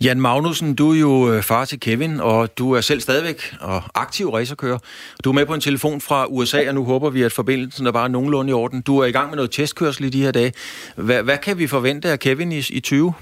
Jan 0.03 0.21
Magnussen, 0.21 0.75
du 0.75 0.91
er 0.91 0.99
jo 0.99 1.33
øh, 1.33 1.43
far 1.43 1.65
til 1.65 1.79
Kevin, 1.79 2.19
og 2.19 2.57
du 2.57 2.71
er 2.71 2.81
selv 2.81 2.99
stadigvæk 2.99 3.39
og 3.61 3.81
aktiv 3.95 4.29
racerkører. 4.29 4.77
Du 5.23 5.29
er 5.29 5.33
med 5.33 5.45
på 5.45 5.53
en 5.53 5.61
telefon 5.61 6.01
fra 6.01 6.25
USA, 6.29 6.69
og 6.69 6.75
nu 6.75 6.83
håber 6.83 7.09
vi, 7.09 7.23
at 7.23 7.31
forbindelsen 7.31 7.87
er 7.87 7.91
bare 7.91 8.09
nogenlunde 8.09 8.49
i 8.49 8.53
orden. 8.53 8.81
Du 8.81 8.97
er 8.97 9.05
i 9.05 9.11
gang 9.11 9.29
med 9.29 9.35
noget 9.35 9.51
testkørsel 9.51 10.05
i 10.05 10.09
de 10.09 10.23
her 10.23 10.31
dage. 10.31 10.53
Hvad, 10.95 11.23
hvad 11.23 11.37
kan 11.37 11.57
vi 11.57 11.67
forvente 11.67 12.09
af 12.09 12.19
Kevin 12.19 12.51
i, 12.51 12.61
i 12.73 12.79
20? 12.79 13.13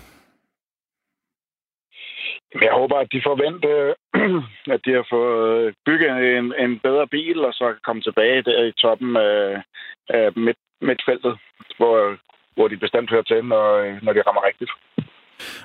Jeg 2.61 2.71
håber, 2.71 2.97
at 2.97 3.11
de 3.11 3.21
forventer, 3.29 3.93
at 4.75 4.79
de 4.85 4.91
har 4.91 5.05
fået 5.09 5.75
bygget 5.85 6.37
en, 6.37 6.53
en 6.63 6.79
bedre 6.79 7.07
bil, 7.07 7.45
og 7.45 7.53
så 7.53 7.73
komme 7.83 8.01
tilbage 8.01 8.41
der 8.41 8.63
i 8.63 8.71
toppen 8.71 9.15
af, 9.17 9.63
af 10.09 10.25
midt, 10.35 10.57
midtfeltet, 10.81 11.37
hvor, 11.77 12.17
hvor 12.55 12.67
de 12.67 12.77
bestemt 12.77 13.09
hører 13.09 13.27
til, 13.31 13.45
når, 13.45 13.67
når 14.03 14.13
de 14.13 14.21
rammer 14.27 14.47
rigtigt. 14.47 14.71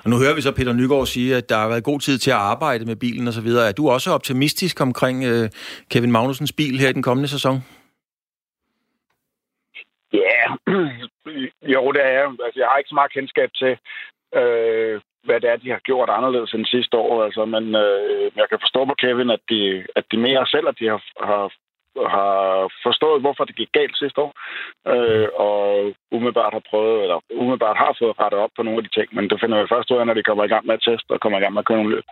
Og 0.03 0.09
nu 0.09 0.15
hører 0.17 0.35
vi 0.35 0.41
så 0.41 0.51
Peter 0.55 0.73
Nygaard 0.73 1.05
sige, 1.05 1.35
at 1.35 1.49
der 1.49 1.57
har 1.57 1.67
været 1.67 1.83
god 1.83 1.99
tid 1.99 2.17
til 2.17 2.31
at 2.31 2.37
arbejde 2.53 2.85
med 2.85 2.95
bilen 2.95 3.27
osv. 3.27 3.47
Er 3.47 3.73
du 3.77 3.89
også 3.89 4.11
optimistisk 4.11 4.81
omkring 4.81 5.23
øh, 5.23 5.49
Kevin 5.91 6.11
Magnusens 6.11 6.53
bil 6.53 6.79
her 6.79 6.89
i 6.89 6.93
den 6.93 7.03
kommende 7.03 7.29
sæson? 7.29 7.55
Ja, 10.13 10.41
jo, 11.73 11.91
det 11.91 12.01
er 12.05 12.11
jeg. 12.17 12.25
Altså, 12.45 12.59
jeg 12.59 12.67
har 12.67 12.77
ikke 12.77 12.89
så 12.89 12.95
meget 12.95 13.13
kendskab 13.13 13.49
til, 13.61 13.77
øh, 14.39 15.01
hvad 15.23 15.39
det 15.41 15.49
er, 15.49 15.55
de 15.55 15.69
har 15.69 15.79
gjort 15.79 16.09
anderledes 16.09 16.53
end 16.53 16.65
sidste 16.65 16.97
år. 16.97 17.23
Altså, 17.23 17.45
men 17.45 17.75
øh, 17.75 18.31
jeg 18.35 18.45
kan 18.49 18.59
forstå 18.61 18.85
på 18.85 18.95
Kevin, 19.01 19.29
at 19.29 19.43
de, 19.49 19.85
at 19.95 20.05
de 20.11 20.17
mere 20.17 20.47
selv, 20.47 20.67
at 20.67 20.79
de 20.79 20.87
har, 20.87 21.01
har 21.29 21.53
har 22.15 22.33
forstået, 22.85 23.23
hvorfor 23.23 23.43
det 23.45 23.55
gik 23.55 23.71
galt 23.79 23.97
sidste 23.97 24.19
år, 24.25 24.31
øh, 24.93 25.27
og 25.47 25.59
umiddelbart 26.15 26.53
har 26.57 26.63
prøvet, 26.71 26.97
eller 27.03 27.17
umiddelbart 27.41 27.77
har 27.83 27.95
fået 27.99 28.19
rettet 28.21 28.39
op 28.45 28.53
på 28.55 28.63
nogle 28.63 28.79
af 28.79 28.83
de 28.85 28.95
ting, 28.97 29.07
men 29.15 29.29
det 29.29 29.37
finder 29.41 29.61
vi 29.61 29.71
først 29.73 29.91
ud 29.91 29.97
af, 29.97 30.05
når 30.07 30.17
de 30.17 30.27
kommer 30.29 30.43
i 30.45 30.53
gang 30.53 30.65
med 30.65 30.75
at 30.77 30.85
teste 30.87 31.11
og 31.15 31.19
kommer 31.23 31.37
i 31.37 31.41
gang 31.43 31.53
med 31.53 31.63
at 31.63 31.67
køre 31.67 31.79
nogle 31.81 31.95
løb. 31.95 32.07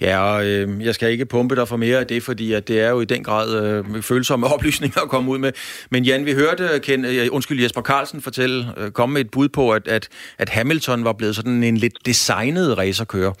Ja, 0.00 0.14
og 0.20 0.46
øh, 0.46 0.84
jeg 0.86 0.94
skal 0.94 1.10
ikke 1.10 1.26
pumpe 1.26 1.56
dig 1.56 1.68
for 1.68 1.76
mere 1.76 1.98
af 1.98 2.06
det, 2.06 2.22
fordi 2.22 2.52
at 2.52 2.68
det 2.68 2.80
er 2.80 2.90
jo 2.90 3.00
i 3.00 3.04
den 3.04 3.24
grad 3.24 3.48
øh, 3.62 4.02
følsomme 4.02 4.46
oplysninger 4.54 5.00
at 5.00 5.08
komme 5.08 5.30
ud 5.30 5.38
med. 5.38 5.52
Men 5.90 6.04
Jan, 6.04 6.26
vi 6.26 6.32
hørte 6.32 6.64
øh, 6.74 6.80
Ken, 6.80 7.04
øh, 7.04 7.26
undskyld, 7.30 7.62
Jesper 7.62 7.82
Carlsen 7.82 8.22
fortælle, 8.22 8.66
øh, 8.76 8.90
komme 8.90 9.12
med 9.12 9.20
et 9.20 9.30
bud 9.30 9.48
på, 9.48 9.70
at, 9.70 9.88
at, 9.88 10.08
at 10.38 10.48
Hamilton 10.48 11.04
var 11.04 11.12
blevet 11.12 11.36
sådan 11.36 11.62
en 11.62 11.76
lidt 11.76 12.06
designet 12.06 12.78
racerkører. 12.78 13.32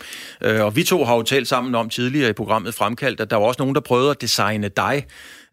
Øh, 0.42 0.64
og 0.64 0.76
vi 0.76 0.82
to 0.82 1.04
har 1.04 1.14
jo 1.16 1.22
talt 1.22 1.48
sammen 1.48 1.74
om 1.74 1.88
tidligere 1.88 2.30
i 2.30 2.32
programmet 2.32 2.74
Fremkaldt, 2.74 3.20
at 3.20 3.30
der 3.30 3.36
var 3.36 3.44
også 3.44 3.62
nogen, 3.62 3.74
der 3.74 3.80
prøvede 3.80 4.10
at 4.10 4.20
designe 4.20 4.68
dig. 4.68 5.04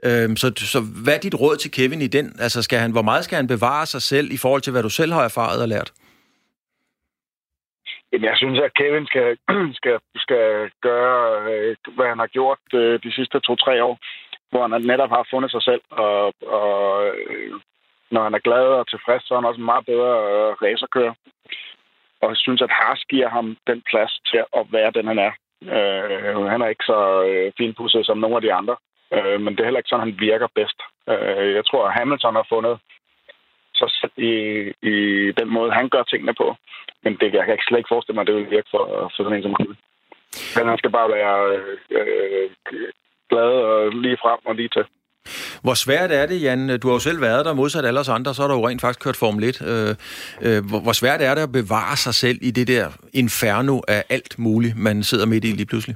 Øh, 0.07 0.27
så, 0.41 0.47
så 0.73 0.79
hvad 1.03 1.15
er 1.15 1.19
dit 1.19 1.39
råd 1.41 1.55
til 1.57 1.71
Kevin 1.71 2.01
i 2.01 2.07
den? 2.07 2.27
Altså, 2.39 2.61
skal 2.61 2.79
han, 2.79 2.91
hvor 2.91 3.01
meget 3.01 3.23
skal 3.23 3.35
han 3.35 3.47
bevare 3.47 3.85
sig 3.85 4.01
selv 4.01 4.27
i 4.31 4.37
forhold 4.37 4.61
til, 4.61 4.71
hvad 4.71 4.83
du 4.83 4.89
selv 4.89 5.11
har 5.13 5.23
erfaret 5.23 5.61
og 5.61 5.67
lært? 5.67 5.91
Jamen, 8.11 8.25
jeg 8.25 8.37
synes, 8.37 8.59
at 8.59 8.73
Kevin 8.73 9.05
skal, 9.05 9.37
skal, 9.79 9.97
skal 10.15 10.71
gøre, 10.81 11.19
øh, 11.51 11.75
hvad 11.95 12.07
han 12.07 12.19
har 12.19 12.27
gjort 12.27 12.63
øh, 12.73 12.99
de 13.03 13.11
sidste 13.17 13.39
to-tre 13.39 13.83
år, 13.83 13.95
hvor 14.51 14.67
han 14.67 14.81
netop 14.81 15.09
har 15.09 15.27
fundet 15.33 15.51
sig 15.51 15.63
selv, 15.63 15.81
og, 15.89 16.33
og 16.59 17.07
øh, 17.07 17.53
når 18.11 18.23
han 18.23 18.33
er 18.33 18.45
glad 18.47 18.65
og 18.79 18.87
tilfreds, 18.87 19.23
så 19.23 19.33
er 19.33 19.39
han 19.39 19.49
også 19.49 19.61
en 19.61 19.71
meget 19.71 19.85
bedre 19.85 20.13
racerkører. 20.63 21.13
Og 22.21 22.29
jeg 22.29 22.37
synes, 22.37 22.61
at 22.61 22.75
Haas 22.77 23.01
giver 23.09 23.29
ham 23.29 23.57
den 23.67 23.79
plads 23.89 24.13
til 24.29 24.41
at 24.59 24.65
være 24.71 24.91
den, 24.97 25.07
han 25.07 25.19
er. 25.27 25.33
Øh, 25.75 26.45
han 26.53 26.61
er 26.61 26.67
ikke 26.67 26.89
så 26.91 26.99
øh, 27.29 27.51
finpudset 27.57 28.05
som 28.05 28.17
nogle 28.17 28.35
af 28.35 28.41
de 28.41 28.53
andre, 28.53 28.75
øh, 29.15 29.41
men 29.41 29.52
det 29.52 29.60
er 29.60 29.67
heller 29.67 29.82
ikke 29.82 29.93
sådan, 29.93 30.08
han 30.08 30.19
virker 30.19 30.47
bedst. 30.56 30.80
Øh, 31.12 31.54
jeg 31.58 31.65
tror, 31.65 31.88
at 31.88 31.93
Hamilton 31.97 32.36
har 32.36 32.47
fundet 32.54 32.76
sig 33.76 33.89
selv 33.99 34.15
i, 34.32 34.34
i 34.91 34.95
den 35.39 35.49
måde, 35.56 35.71
han 35.80 35.89
gør 35.89 36.04
tingene 36.04 36.34
på. 36.41 36.56
Men 37.04 37.17
det, 37.19 37.34
jeg 37.34 37.45
kan 37.45 37.58
slet 37.67 37.78
ikke 37.78 37.93
forestille 37.93 38.15
mig, 38.15 38.21
at 38.21 38.28
det 38.28 38.36
vil 38.36 38.56
virke 38.56 38.69
for, 38.71 38.84
for 39.15 39.23
sådan 39.23 39.38
en 39.38 39.43
som 39.43 39.56
Kevin. 39.56 39.78
Men 40.56 40.67
han 40.69 40.78
skal 40.78 40.91
bare 40.91 41.10
være 41.17 41.36
øh, 41.56 41.78
øh, 41.99 42.49
glad 43.30 43.52
og 43.69 43.91
lige 44.04 44.17
frem 44.23 44.39
og 44.45 44.56
lige 44.56 44.69
til. 44.69 44.86
Hvor 45.62 45.73
svært 45.73 46.12
er 46.12 46.26
det, 46.26 46.41
Jan? 46.41 46.80
Du 46.80 46.88
har 46.88 46.95
jo 46.95 46.99
selv 46.99 47.21
været 47.21 47.45
der, 47.45 47.54
modsat 47.54 47.86
alle 47.86 47.99
os 47.99 48.10
andre, 48.10 48.34
så 48.34 48.41
har 48.41 48.49
du 48.49 48.56
jo 48.56 48.67
rent 48.67 48.82
faktisk 48.82 49.04
kørt 49.04 49.15
Formel 49.15 49.43
1. 49.43 49.62
Øh, 49.62 49.95
øh, 50.47 50.65
hvor 50.84 50.93
svært 50.93 51.21
er 51.21 51.36
det 51.36 51.41
at 51.41 51.52
bevare 51.52 51.97
sig 51.97 52.13
selv 52.13 52.38
i 52.41 52.52
det 52.52 52.67
der 52.67 52.88
inferno 53.13 53.82
af 53.88 54.04
alt 54.10 54.39
muligt, 54.39 54.78
man 54.78 55.04
sidder 55.04 55.26
midt 55.26 55.45
i 55.45 55.47
lige 55.47 55.65
pludselig? 55.65 55.95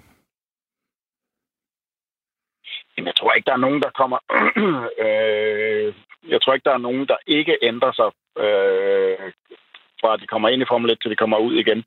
Jeg 3.06 3.16
tror 3.16 3.34
ikke, 3.34 3.46
der 3.46 3.54
er 3.54 3.66
nogen, 3.66 3.82
der 3.82 3.90
kommer... 3.90 4.18
øh, 5.06 5.94
jeg 6.28 6.42
tror 6.42 6.54
ikke, 6.54 6.70
der 6.70 6.74
er 6.74 6.86
nogen, 6.88 7.08
der 7.08 7.18
ikke 7.28 7.58
ændrer 7.62 7.92
sig 7.92 8.10
øh, 8.44 9.32
fra 10.02 10.14
at 10.14 10.22
de 10.22 10.28
kommer 10.28 10.50
ind 10.50 10.62
i 10.62 10.70
Formel 10.70 10.92
1, 10.92 11.00
til 11.02 11.12
de 11.12 11.16
kommer 11.16 11.38
ud 11.38 11.54
igen. 11.54 11.84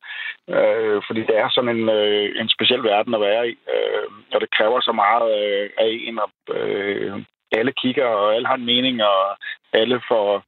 Øh, 0.57 1.03
fordi 1.07 1.21
det 1.21 1.37
er 1.39 1.49
sådan 1.51 1.77
en, 1.77 1.89
øh, 1.89 2.41
en 2.41 2.49
speciel 2.49 2.83
verden 2.83 3.15
at 3.15 3.21
være 3.21 3.49
i, 3.49 3.55
øh, 3.75 4.09
og 4.35 4.41
det 4.41 4.51
kræver 4.57 4.81
så 4.81 4.93
meget 4.93 5.29
øh, 5.41 5.71
af 5.79 5.89
en, 6.07 6.19
og 6.19 6.31
øh, 6.57 7.23
alle 7.53 7.73
kigger, 7.73 8.07
og 8.07 8.35
alle 8.35 8.47
har 8.47 8.55
en 8.55 8.71
mening, 8.73 9.03
og 9.03 9.37
alle 9.73 10.01
får 10.09 10.43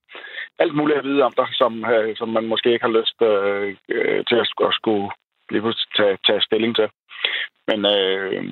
alt 0.59 0.75
muligt 0.75 0.99
at 0.99 1.05
vide 1.05 1.23
om 1.23 1.33
dig, 1.37 1.49
som, 1.53 1.85
øh, 1.85 2.17
som 2.17 2.29
man 2.29 2.47
måske 2.47 2.73
ikke 2.73 2.85
har 2.85 2.99
lyst 3.01 3.19
øh, 3.23 4.25
til 4.29 4.37
at, 4.43 4.49
at 4.69 4.75
skulle 4.75 5.11
lige 5.51 5.75
tage, 5.97 6.19
tage 6.27 6.43
stilling 6.43 6.77
til. 6.77 6.89
Men 7.69 7.79
øh, 7.87 8.45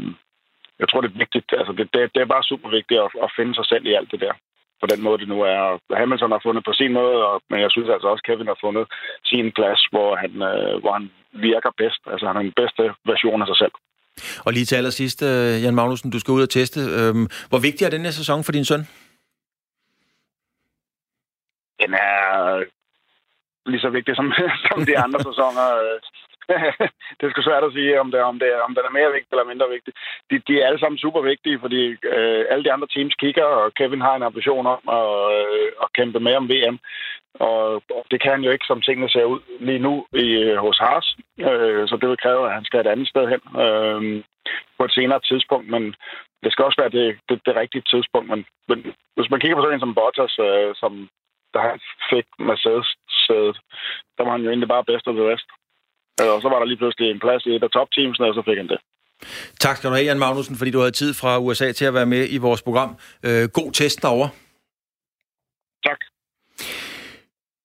jeg 0.80 0.88
tror, 0.88 1.00
det 1.00 1.10
er 1.10 1.22
vigtigt. 1.24 1.48
Altså, 1.60 1.72
det, 1.78 1.84
det, 1.94 2.00
det 2.14 2.20
er 2.22 2.34
bare 2.34 2.48
super 2.50 2.68
vigtigt 2.78 3.00
at, 3.00 3.10
at 3.24 3.30
finde 3.38 3.54
sig 3.54 3.66
selv 3.72 3.84
i 3.86 3.96
alt 3.98 4.10
det 4.12 4.20
der 4.20 4.34
på 4.80 4.86
den 4.92 5.00
måde, 5.02 5.18
det 5.22 5.28
nu 5.28 5.38
er. 5.54 5.60
Hamilton 6.00 6.34
har 6.36 6.42
fundet 6.46 6.64
på 6.64 6.72
sin 6.80 6.92
måde, 6.92 7.18
og, 7.28 7.42
men 7.50 7.60
jeg 7.60 7.70
synes 7.70 7.88
altså 7.94 8.08
også, 8.08 8.24
Kevin 8.26 8.52
har 8.52 8.58
fundet 8.60 8.84
sin 9.30 9.52
plads, 9.58 9.80
hvor 9.92 10.10
han, 10.22 10.32
øh, 10.50 10.74
hvor 10.82 10.92
han 10.98 11.10
virker 11.32 11.70
bedst. 11.82 12.02
Altså 12.12 12.26
han 12.26 12.36
er 12.36 12.42
den 12.48 12.58
bedste 12.62 12.82
version 13.12 13.42
af 13.42 13.48
sig 13.48 13.58
selv. 13.62 13.74
Og 14.46 14.52
lige 14.52 14.66
til 14.66 14.76
allersidst, 14.76 15.22
øh, 15.22 15.62
Jan 15.62 15.74
Magnussen, 15.74 16.10
du 16.10 16.20
skal 16.20 16.32
ud 16.32 16.42
og 16.42 16.50
teste. 16.50 16.80
Øhm, 16.98 17.26
hvor 17.50 17.60
vigtig 17.66 17.84
er 17.84 17.90
den 17.90 18.04
her 18.06 18.14
sæson 18.20 18.44
for 18.44 18.52
din 18.52 18.64
søn? 18.64 18.82
Den 21.82 21.94
er 21.94 22.18
lige 23.66 23.80
så 23.80 23.90
vigtig 23.90 24.16
som, 24.16 24.32
som 24.66 24.86
de 24.88 24.98
andre 25.04 25.20
sæsoner. 25.28 25.66
det 27.16 27.22
er 27.24 27.30
sgu 27.30 27.42
svært 27.42 27.64
at 27.64 27.72
sige, 27.72 28.00
om, 28.00 28.10
det, 28.10 28.20
om, 28.30 28.38
det, 28.38 28.48
om 28.66 28.74
den 28.74 28.84
er 28.86 28.96
mere 28.98 29.12
vigtig 29.16 29.32
eller 29.32 29.50
mindre 29.52 29.68
vigtig. 29.76 29.92
De, 30.30 30.36
de 30.48 30.60
er 30.60 30.66
alle 30.66 30.80
sammen 30.80 30.98
super 30.98 31.20
vigtige, 31.20 31.60
fordi 31.64 31.82
øh, 32.16 32.44
alle 32.50 32.64
de 32.64 32.72
andre 32.72 32.88
teams 32.94 33.14
kigger, 33.14 33.44
og 33.44 33.74
Kevin 33.74 34.00
har 34.00 34.14
en 34.16 34.28
ambition 34.30 34.66
om 34.66 34.82
at, 34.98 35.08
øh, 35.38 35.68
at 35.82 35.92
kæmpe 35.92 36.20
med 36.20 36.34
om 36.34 36.48
VM. 36.48 36.78
Og, 37.34 37.62
og 37.74 38.04
det 38.10 38.22
kan 38.22 38.32
han 38.32 38.44
jo 38.44 38.50
ikke, 38.50 38.66
som 38.68 38.80
tingene 38.80 39.10
ser 39.10 39.24
ud 39.24 39.40
lige 39.60 39.84
nu 39.86 40.06
i, 40.12 40.26
øh, 40.46 40.56
hos 40.56 40.78
Haas. 40.78 41.16
Øh, 41.38 41.88
så 41.88 41.98
det 42.00 42.08
vil 42.08 42.22
kræve, 42.24 42.46
at 42.46 42.54
han 42.54 42.64
skal 42.64 42.80
et 42.80 42.92
andet 42.92 43.08
sted 43.08 43.24
hen 43.32 43.42
øh, 43.64 44.22
på 44.78 44.84
et 44.84 44.92
senere 44.92 45.20
tidspunkt. 45.20 45.68
Men 45.68 45.94
det 46.42 46.52
skal 46.52 46.64
også 46.64 46.80
være 46.82 46.94
det, 46.98 47.18
det, 47.28 47.40
det 47.46 47.56
rigtige 47.56 47.84
tidspunkt. 47.92 48.28
Men, 48.30 48.44
men 48.68 48.78
hvis 49.16 49.30
man 49.30 49.40
kigger 49.40 49.56
på 49.56 49.62
sådan 49.62 49.74
en 49.74 49.80
som 49.80 49.94
Bottas, 49.94 50.38
øh, 50.38 50.74
som 50.74 51.08
der 51.54 51.60
han 51.60 51.80
fik 52.10 52.26
Mercedes-sædet, 52.38 53.58
der 54.16 54.22
var 54.24 54.32
han 54.32 54.42
jo 54.42 54.48
egentlig 54.48 54.68
bare 54.68 54.88
bedst 54.90 55.06
af 55.06 55.14
det 55.14 55.26
rest. 55.32 55.48
Øh, 56.20 56.30
og 56.34 56.42
så 56.42 56.48
var 56.48 56.58
der 56.58 56.66
lige 56.66 56.80
pludselig 56.82 57.10
en 57.10 57.20
plads 57.20 57.46
i 57.46 57.54
et 57.56 57.62
af 57.62 57.70
topteamsene, 57.70 58.26
og 58.26 58.34
så 58.34 58.42
fik 58.48 58.58
han 58.62 58.68
det. 58.68 58.80
Tak 59.60 59.76
skal 59.76 59.90
du 59.90 59.94
have, 59.94 60.06
Jan 60.06 60.18
Magnussen, 60.18 60.56
fordi 60.56 60.70
du 60.70 60.78
havde 60.78 60.90
tid 61.02 61.14
fra 61.14 61.38
USA 61.38 61.72
til 61.72 61.84
at 61.84 61.94
være 61.94 62.06
med 62.06 62.26
i 62.30 62.38
vores 62.38 62.62
program. 62.62 62.90
Øh, 63.26 63.44
god 63.58 63.72
test 63.72 64.02
derovre. 64.02 64.28
Tak. 65.88 66.00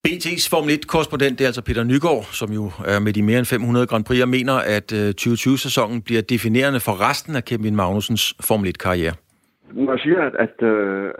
BT's 0.07 0.45
Formel 0.51 0.71
1-korrespondent, 0.79 1.35
det 1.37 1.41
er 1.41 1.51
altså 1.53 1.65
Peter 1.69 1.83
Nygaard, 1.83 2.23
som 2.39 2.49
jo 2.59 2.63
er 2.93 2.99
med 3.05 3.13
de 3.13 3.23
mere 3.23 3.39
end 3.39 3.45
500 3.45 3.87
Grand 3.87 4.05
Prix, 4.07 4.21
og 4.21 4.29
mener, 4.29 4.55
at 4.77 4.87
2020-sæsonen 5.21 5.97
øh, 5.97 6.03
bliver 6.07 6.21
definerende 6.21 6.79
for 6.87 6.95
resten 7.09 7.35
af 7.35 7.43
Kevin 7.49 7.75
Magnusens 7.75 8.23
Formel 8.47 8.67
1-karriere. 8.73 9.15
Når 9.71 9.91
jeg 9.95 10.01
siger, 10.05 10.21
at, 10.27 10.35
at, 10.45 10.55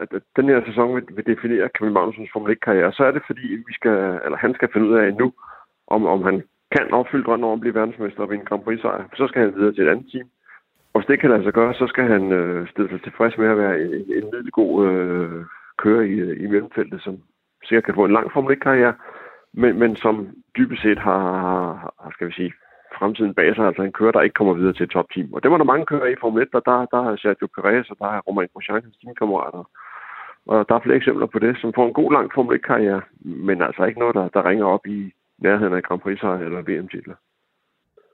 at, 0.02 0.10
at 0.18 0.24
den 0.38 0.46
her 0.52 0.60
sæson 0.68 0.96
vil, 0.96 1.04
vil 1.16 1.26
definere 1.34 1.70
Kevin 1.76 1.94
Magnusens 1.94 2.30
Formel 2.34 2.56
1-karriere, 2.56 2.92
så 2.98 3.04
er 3.04 3.12
det 3.12 3.24
fordi, 3.30 3.48
vi 3.70 3.74
skal, 3.80 3.98
eller 4.26 4.38
han 4.46 4.54
skal 4.58 4.70
finde 4.74 4.88
ud 4.90 4.96
af 5.04 5.14
nu, 5.22 5.28
om, 5.96 6.02
om 6.14 6.20
han 6.30 6.44
kan 6.76 6.94
opfylde 6.94 7.24
drømmen 7.24 7.50
om 7.50 7.54
at 7.54 7.60
blive 7.60 7.76
verdensmester 7.76 8.22
og 8.24 8.30
vinde 8.30 8.46
Grand 8.46 8.64
Prix-sejr, 8.64 9.04
så 9.16 9.28
skal 9.28 9.42
han 9.42 9.56
videre 9.56 9.74
til 9.74 9.84
et 9.84 9.92
andet 9.92 10.08
team. 10.12 10.28
Og 10.94 11.00
hvis 11.00 11.08
det 11.08 11.20
kan 11.20 11.30
lade 11.30 11.44
sig 11.44 11.54
gøre, 11.54 11.74
så 11.74 11.88
skal 11.88 12.06
han 12.14 12.32
øh, 12.32 12.68
stille 12.72 12.90
sig 12.90 13.02
tilfreds 13.04 13.38
med 13.38 13.48
at 13.48 13.58
være 13.58 13.82
en, 13.82 14.34
en 14.44 14.52
god 14.52 14.88
øh, 14.88 15.46
kører 15.78 16.02
i, 16.02 16.16
øh, 16.26 16.44
i 16.44 16.48
mellemfeltet, 16.48 17.02
som 17.02 17.18
sikkert 17.64 17.84
kan 17.84 17.96
få 17.96 18.06
en 18.06 18.18
lang 18.18 18.32
Formel 18.32 18.58
1-karriere, 18.58 18.94
men, 19.54 19.80
men 19.80 19.96
som 19.96 20.16
dybest 20.58 20.82
set 20.82 21.00
har, 21.00 21.22
har, 22.02 22.12
skal 22.14 22.28
vi 22.28 22.34
sige, 22.34 22.54
fremtiden 23.00 23.34
bag 23.34 23.56
sig, 23.56 23.66
altså 23.66 23.82
en 23.82 23.92
kører, 23.92 24.12
der 24.12 24.22
ikke 24.22 24.40
kommer 24.40 24.54
videre 24.54 24.74
til 24.74 24.84
et 24.84 24.90
topteam. 24.90 25.34
Og 25.34 25.44
det 25.44 25.52
var 25.52 25.58
der 25.58 25.72
mange 25.72 25.86
kører 25.86 26.08
i 26.08 26.22
Formel 26.22 26.44
1, 26.44 26.50
og 26.54 26.64
der, 26.66 26.86
der 26.94 27.02
er 27.12 27.16
Sergio 27.16 27.48
Perez, 27.56 27.90
og 27.90 27.98
der 28.00 28.06
er 28.06 28.20
Romain 28.28 28.50
Grosjean, 28.54 28.84
hans 28.84 28.98
teamkammerater. 28.98 29.64
Og 30.48 30.70
der 30.70 30.76
er 30.76 30.80
flere 30.84 30.98
eksempler 30.98 31.26
på 31.26 31.40
det, 31.40 31.58
som 31.62 31.74
får 31.74 31.88
en 31.88 31.94
god 31.94 32.12
lang 32.12 32.32
Formel 32.34 32.60
1-karriere, 32.60 33.02
men 33.22 33.62
altså 33.62 33.84
ikke 33.84 34.00
noget, 34.00 34.16
der, 34.16 34.28
der 34.28 34.50
ringer 34.50 34.66
op 34.66 34.88
i, 34.88 35.14
nærheden 35.42 35.74
af 35.74 35.84
Grand 35.84 36.02
Prix 36.02 36.20
eller 36.24 36.62
VM-titler. 36.62 37.16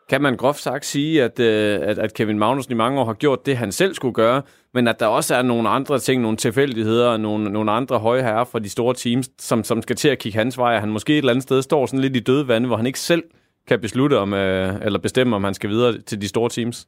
Kan 0.09 0.21
man 0.21 0.37
groft 0.37 0.59
sagt 0.59 0.85
sige, 0.85 1.23
at, 1.23 1.39
øh, 1.39 1.89
at, 1.89 1.99
at 1.99 2.13
Kevin 2.13 2.39
Magnussen 2.39 2.73
i 2.73 2.75
mange 2.75 2.99
år 2.99 3.05
har 3.05 3.13
gjort 3.13 3.45
det, 3.45 3.57
han 3.57 3.71
selv 3.71 3.93
skulle 3.93 4.13
gøre, 4.13 4.41
men 4.73 4.87
at 4.87 4.99
der 4.99 5.07
også 5.07 5.35
er 5.35 5.41
nogle 5.41 5.69
andre 5.69 5.99
ting, 5.99 6.21
nogle 6.21 6.37
tilfældigheder, 6.37 7.17
nogle, 7.17 7.51
nogle 7.51 7.71
andre 7.71 7.99
høje 7.99 8.21
herrer 8.21 8.43
fra 8.43 8.59
de 8.59 8.69
store 8.69 8.93
teams, 8.93 9.29
som, 9.37 9.63
som 9.63 9.81
skal 9.81 9.95
til 9.95 10.09
at 10.09 10.19
kigge 10.19 10.37
hans 10.37 10.57
vej, 10.57 10.79
han 10.79 10.89
måske 10.89 11.13
et 11.13 11.17
eller 11.17 11.31
andet 11.31 11.43
sted 11.43 11.61
står 11.61 11.85
sådan 11.85 11.99
lidt 11.99 12.15
i 12.15 12.19
døde 12.19 12.47
vande, 12.47 12.67
hvor 12.67 12.77
han 12.77 12.85
ikke 12.85 12.99
selv 12.99 13.23
kan 13.67 13.79
beslutte 13.81 14.17
om, 14.17 14.33
øh, 14.33 14.85
eller 14.85 14.99
bestemme, 14.99 15.35
om 15.35 15.43
han 15.43 15.53
skal 15.53 15.69
videre 15.69 15.97
til 15.97 16.21
de 16.21 16.27
store 16.27 16.49
teams? 16.49 16.87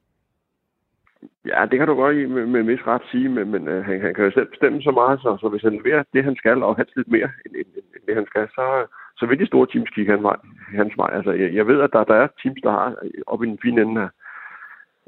Ja, 1.46 1.66
det 1.72 1.80
kan 1.80 1.88
du 1.88 1.96
godt 1.96 2.30
med, 2.30 2.46
med 2.46 2.64
vis 2.64 2.88
ret 2.88 3.02
sige, 3.12 3.30
men, 3.30 3.52
men 3.52 3.68
uh, 3.68 3.86
han, 3.86 4.02
han 4.02 4.14
kan 4.14 4.26
jo 4.26 4.32
selv 4.32 4.50
bestemme 4.50 4.82
så 4.82 4.92
meget, 4.92 5.20
så, 5.20 5.38
så 5.42 5.50
hvis 5.50 5.62
han 5.62 5.74
leverer 5.74 6.04
det, 6.14 6.24
han 6.24 6.36
skal, 6.36 6.64
og 6.64 6.78
helst 6.78 6.96
lidt 6.96 7.08
mere 7.08 7.30
end, 7.46 7.56
end, 7.56 7.68
end 7.76 8.04
det, 8.08 8.16
han 8.16 8.26
skal, 8.26 8.48
så, 8.48 8.66
så 9.18 9.26
vil 9.26 9.40
de 9.40 9.46
store 9.48 9.68
teams 9.68 9.90
kigge 9.90 10.12
hans 10.12 10.24
vej. 10.24 10.36
Hans 10.76 10.94
vej. 10.98 11.10
Altså, 11.14 11.32
jeg, 11.32 11.54
jeg 11.54 11.68
ved, 11.68 11.82
at 11.82 11.94
der, 11.94 12.04
der 12.04 12.16
er 12.16 12.28
teams, 12.44 12.62
der 12.64 12.72
har 12.72 12.96
op 13.28 13.44
i 13.44 13.48
den 13.48 13.60
fine 13.62 13.82
ende 13.82 14.02
af, 14.02 14.10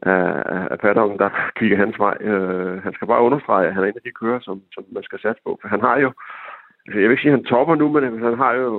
af, 0.03 0.67
af 0.71 0.79
paddocken, 0.79 1.19
der 1.19 1.29
kigger 1.55 1.77
hans 1.77 1.99
vej. 1.99 2.17
Uh, 2.21 2.83
han 2.83 2.93
skal 2.93 3.07
bare 3.07 3.21
understrege, 3.21 3.67
at 3.67 3.73
han 3.73 3.83
er 3.83 3.87
en 3.87 4.01
af 4.01 4.05
de 4.05 4.11
kører, 4.11 4.39
som, 4.39 4.61
som 4.73 4.83
man 4.91 5.03
skal 5.03 5.19
satse 5.19 5.41
på. 5.45 5.57
For 5.61 5.67
han 5.67 5.81
har 5.81 5.97
jo, 5.99 6.13
altså, 6.85 6.99
jeg 6.99 7.09
vil 7.09 7.11
ikke 7.11 7.21
sige, 7.21 7.31
at 7.31 7.37
han 7.37 7.45
topper 7.45 7.75
nu, 7.75 7.89
men 7.89 8.23
han 8.23 8.37
har 8.37 8.53
jo 8.53 8.69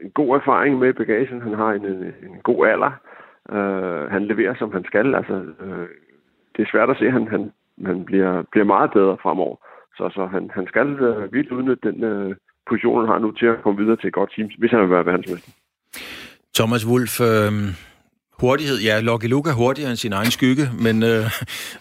en 0.00 0.10
god 0.10 0.36
erfaring 0.36 0.78
med 0.78 0.94
bagagen. 0.94 1.42
Han 1.42 1.54
har 1.54 1.72
en, 1.72 1.84
en, 1.84 2.02
en 2.02 2.40
god 2.42 2.66
alder. 2.66 2.92
Uh, 3.52 4.10
han 4.10 4.24
leverer, 4.24 4.54
som 4.54 4.72
han 4.72 4.84
skal. 4.84 5.14
Altså, 5.14 5.34
uh, 5.34 5.88
det 6.56 6.62
er 6.62 6.70
svært 6.70 6.90
at 6.90 6.96
se, 6.98 7.06
at 7.06 7.12
han, 7.12 7.28
han, 7.28 7.52
han 7.86 8.04
bliver, 8.04 8.42
bliver 8.42 8.64
meget 8.64 8.90
bedre 8.92 9.16
fremover. 9.22 9.56
Så, 9.96 10.08
så 10.08 10.26
han, 10.26 10.50
han 10.54 10.66
skal 10.66 10.88
uh, 11.08 11.32
virkelig 11.32 11.52
udnytte 11.58 11.92
den, 11.92 12.04
uh, 12.04 12.34
position, 12.70 13.00
han 13.00 13.08
har 13.12 13.18
nu 13.18 13.30
til 13.32 13.46
at 13.46 13.62
komme 13.62 13.78
videre 13.82 13.96
til 13.96 14.08
et 14.08 14.14
godt 14.20 14.30
team, 14.36 14.48
hvis 14.58 14.70
han 14.70 14.80
vil 14.80 14.90
være 14.90 15.06
verdensmester. 15.06 15.50
Thomas 16.54 16.86
Wolf, 16.86 17.20
øh, 17.20 17.52
Hurtighed, 18.40 18.80
ja. 18.80 19.00
Lucky 19.00 19.26
Luke 19.26 19.50
er 19.50 19.54
hurtigere 19.54 19.90
end 19.90 19.96
sin 19.96 20.12
egen 20.12 20.30
skygge, 20.30 20.70
men, 20.78 21.02
øh, 21.02 21.24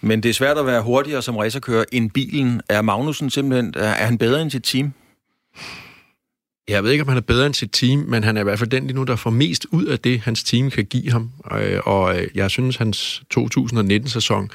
men 0.02 0.24
det 0.24 0.30
er 0.30 0.34
svært 0.34 0.58
at 0.58 0.66
være 0.66 0.82
hurtigere 0.82 1.22
som 1.22 1.38
racerkører 1.38 1.86
end 1.92 2.12
bilen. 2.12 2.62
Er 2.70 2.82
Magnussen 2.82 3.30
simpelthen, 3.30 3.74
er, 3.78 3.82
er 3.82 4.06
han 4.06 4.18
bedre 4.18 4.42
end 4.42 4.52
sit 4.52 4.64
team? 4.64 4.94
Jeg 6.68 6.84
ved 6.84 6.92
ikke, 6.92 7.02
om 7.02 7.08
han 7.08 7.18
er 7.18 7.22
bedre 7.22 7.46
end 7.46 7.54
sit 7.54 7.72
team, 7.72 8.00
men 8.00 8.24
han 8.24 8.38
er 8.38 8.42
i 8.42 8.44
hvert 8.44 8.60
fald 8.60 8.70
den 8.70 8.88
lige 8.88 8.96
nu, 8.96 9.04
der 9.04 9.16
får 9.16 9.30
mest 9.30 9.66
ud 9.72 9.86
af 9.86 10.00
det, 10.00 10.20
hans 10.20 10.44
team 10.44 10.70
kan 10.70 10.86
give 10.86 11.12
ham. 11.12 11.32
Øh, 11.52 11.80
og 11.86 12.20
øh, 12.20 12.28
jeg 12.36 12.52
synes, 12.52 12.78
hans 12.78 13.24
2019-sæson 13.38 14.50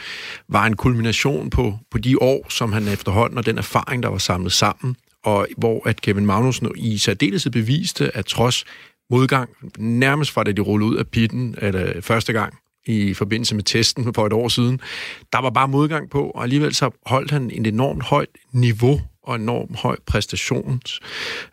var 0.48 0.66
en 0.66 0.76
kulmination 0.76 1.50
på, 1.50 1.74
på 1.90 1.98
de 1.98 2.22
år, 2.22 2.46
som 2.48 2.72
han 2.72 2.88
efterhånden 2.88 3.38
og 3.38 3.46
den 3.46 3.58
erfaring, 3.58 4.02
der 4.02 4.08
var 4.08 4.18
samlet 4.18 4.52
sammen, 4.52 4.96
og 5.24 5.46
hvor 5.56 5.88
at 5.88 6.00
Kevin 6.00 6.26
Magnussen 6.26 6.68
i 6.76 6.98
særdeleshed 6.98 7.52
beviste, 7.52 8.16
at 8.16 8.26
trods 8.26 8.64
modgang, 9.11 9.50
nærmest 9.78 10.30
fra 10.30 10.44
da 10.44 10.52
de 10.52 10.61
rullede 10.61 10.90
ud 10.90 10.96
af 10.96 11.06
pitten, 11.06 11.54
eller 11.59 12.00
første 12.00 12.33
gang, 12.33 12.54
i 12.87 13.14
forbindelse 13.14 13.54
med 13.54 13.64
testen 13.64 14.14
for 14.14 14.26
et 14.26 14.33
år 14.33 14.48
siden. 14.48 14.80
Der 15.33 15.40
var 15.40 15.50
bare 15.50 15.68
modgang 15.68 16.11
på, 16.11 16.30
og 16.30 16.42
alligevel 16.42 16.74
så 16.74 16.90
holdt 17.06 17.30
han 17.30 17.50
en 17.50 17.66
enormt 17.66 18.02
højt 18.02 18.28
niveau 18.52 19.00
og 19.22 19.37
enormt 19.37 19.76
høj 19.76 19.96
præstation, 20.06 20.80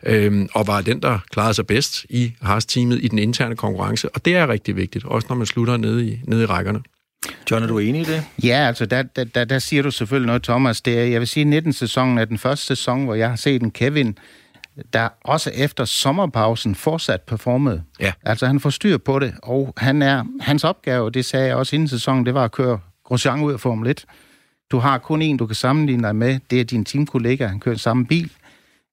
øhm, 0.02 0.48
og 0.54 0.66
var 0.66 0.80
den, 0.80 1.02
der 1.02 1.18
klarede 1.30 1.54
sig 1.54 1.66
bedst 1.66 2.06
i 2.10 2.32
Haas-teamet 2.42 3.04
i 3.04 3.08
den 3.08 3.18
interne 3.18 3.56
konkurrence. 3.56 4.08
Og 4.08 4.24
det 4.24 4.36
er 4.36 4.48
rigtig 4.48 4.76
vigtigt, 4.76 5.04
også 5.04 5.26
når 5.28 5.36
man 5.36 5.46
slutter 5.46 5.76
nede 5.76 6.08
i, 6.08 6.20
nede 6.24 6.42
i 6.42 6.46
rækkerne. 6.46 6.80
John, 7.50 7.62
er 7.62 7.66
du 7.66 7.78
enig 7.78 8.00
i 8.00 8.04
det? 8.04 8.24
Ja, 8.44 8.66
altså, 8.66 8.86
der, 8.86 9.02
der, 9.02 9.24
der, 9.24 9.44
der 9.44 9.58
siger 9.58 9.82
du 9.82 9.90
selvfølgelig 9.90 10.26
noget, 10.26 10.42
Thomas. 10.42 10.80
Det 10.80 10.98
er, 10.98 11.04
jeg 11.04 11.20
vil 11.20 11.28
sige, 11.28 11.58
19-sæsonen 11.58 12.18
er 12.18 12.24
den 12.24 12.38
første 12.38 12.66
sæson, 12.66 13.04
hvor 13.04 13.14
jeg 13.14 13.28
har 13.28 13.36
set 13.36 13.62
en 13.62 13.70
Kevin, 13.70 14.18
der 14.92 15.08
også 15.24 15.50
efter 15.54 15.84
sommerpausen 15.84 16.74
fortsat 16.74 17.20
performede. 17.22 17.82
Ja. 18.00 18.12
Altså, 18.22 18.46
han 18.46 18.60
får 18.60 18.70
styr 18.70 18.98
på 18.98 19.18
det, 19.18 19.34
og 19.42 19.74
han 19.76 20.02
er, 20.02 20.24
hans 20.40 20.64
opgave, 20.64 21.10
det 21.10 21.24
sagde 21.24 21.46
jeg 21.46 21.56
også 21.56 21.76
inden 21.76 21.88
sæsonen, 21.88 22.26
det 22.26 22.34
var 22.34 22.44
at 22.44 22.52
køre 22.52 22.78
Grosjean 23.04 23.40
ud 23.40 23.52
af 23.52 23.60
Formel 23.60 23.90
1. 23.90 24.04
Du 24.70 24.78
har 24.78 24.98
kun 24.98 25.22
en, 25.22 25.36
du 25.36 25.46
kan 25.46 25.54
sammenligne 25.54 26.02
dig 26.02 26.16
med. 26.16 26.40
Det 26.50 26.60
er 26.60 26.64
din 26.64 26.84
teamkollega. 26.84 27.46
Han 27.46 27.60
kører 27.60 27.76
samme 27.76 28.06
bil. 28.06 28.32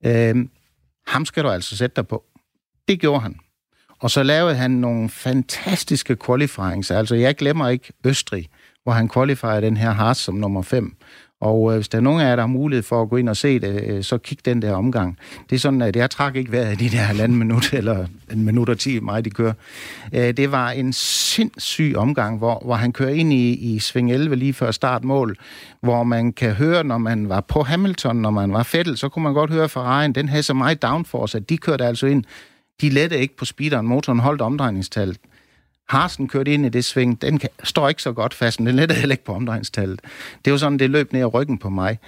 Øhm, 0.05 0.49
ham 1.07 1.25
skal 1.25 1.43
du 1.43 1.49
altså 1.49 1.77
sætte 1.77 1.95
dig 1.95 2.07
på. 2.07 2.23
Det 2.87 2.99
gjorde 2.99 3.21
han. 3.21 3.39
Og 3.99 4.11
så 4.11 4.23
lavede 4.23 4.55
han 4.55 4.71
nogle 4.71 5.09
fantastiske 5.09 6.17
qualifierings. 6.25 6.91
Altså, 6.91 7.15
jeg 7.15 7.35
glemmer 7.35 7.69
ikke 7.69 7.93
Østrig, 8.05 8.47
hvor 8.83 8.91
han 8.91 9.09
qualifierede 9.09 9.61
den 9.61 9.77
her 9.77 9.91
Haas 9.91 10.17
som 10.17 10.35
nummer 10.35 10.61
5. 10.61 10.95
Og 11.41 11.71
øh, 11.71 11.75
hvis 11.75 11.87
der 11.87 11.97
er 11.97 12.01
nogen 12.01 12.21
af 12.21 12.29
jer, 12.29 12.35
der 12.35 12.43
har 12.43 12.47
mulighed 12.47 12.83
for 12.83 13.01
at 13.01 13.09
gå 13.09 13.17
ind 13.17 13.29
og 13.29 13.37
se 13.37 13.59
det, 13.59 13.83
øh, 13.83 14.03
så 14.03 14.17
kig 14.17 14.45
den 14.45 14.61
der 14.61 14.73
omgang. 14.73 15.17
Det 15.49 15.55
er 15.55 15.59
sådan, 15.59 15.81
at 15.81 15.95
jeg 15.95 16.09
trak 16.09 16.35
ikke 16.35 16.51
vejret 16.51 16.81
i 16.81 16.87
de 16.87 16.97
der 16.97 17.03
halvanden 17.03 17.37
minut, 17.37 17.73
eller 17.73 18.05
en 18.31 18.45
minut 18.45 18.69
og 18.69 18.79
ti, 18.79 18.99
mig 18.99 19.25
de 19.25 19.29
kører. 19.29 19.53
Øh, 20.13 20.37
det 20.37 20.51
var 20.51 20.69
en 20.69 20.93
sindssyg 20.93 21.93
omgang, 21.97 22.37
hvor, 22.37 22.61
hvor 22.65 22.75
han 22.75 22.93
kører 22.93 23.09
ind 23.09 23.33
i, 23.33 23.53
i 23.53 23.79
sving 23.79 24.11
11 24.11 24.35
lige 24.35 24.53
før 24.53 24.71
startmål, 24.71 25.37
hvor 25.81 26.03
man 26.03 26.33
kan 26.33 26.51
høre, 26.51 26.83
når 26.83 26.97
man 26.97 27.29
var 27.29 27.41
på 27.41 27.63
Hamilton, 27.63 28.15
når 28.15 28.31
man 28.31 28.53
var 28.53 28.63
Fettel, 28.63 28.97
så 28.97 29.09
kunne 29.09 29.23
man 29.23 29.33
godt 29.33 29.51
høre 29.51 29.65
Ferrari'en, 29.65 30.11
den 30.11 30.29
havde 30.29 30.43
så 30.43 30.53
meget 30.53 30.81
downforce, 30.81 31.37
at 31.37 31.49
de 31.49 31.57
kørte 31.57 31.85
altså 31.85 32.07
ind. 32.07 32.23
De 32.81 32.89
lette 32.89 33.19
ikke 33.19 33.37
på 33.37 33.45
speederen, 33.45 33.87
motoren 33.87 34.19
holdt 34.19 34.41
omdrejningstallet. 34.41 35.17
Harsen 35.89 36.27
kørte 36.27 36.53
ind 36.53 36.65
i 36.65 36.69
det 36.69 36.85
sving, 36.85 37.21
den 37.21 37.39
kan, 37.39 37.49
står 37.63 37.89
ikke 37.89 38.01
så 38.01 38.11
godt 38.11 38.33
fast, 38.33 38.59
men 38.59 38.67
den 38.67 38.75
letter 38.75 38.95
heller 38.95 39.13
ikke 39.13 39.25
på 39.25 39.33
omdrejningstallet. 39.33 40.01
Det 40.45 40.53
var 40.53 40.57
sådan, 40.57 40.79
det 40.79 40.89
løb 40.89 41.13
ned 41.13 41.21
ad 41.21 41.33
ryggen 41.33 41.57
på 41.57 41.69
mig. 41.69 41.99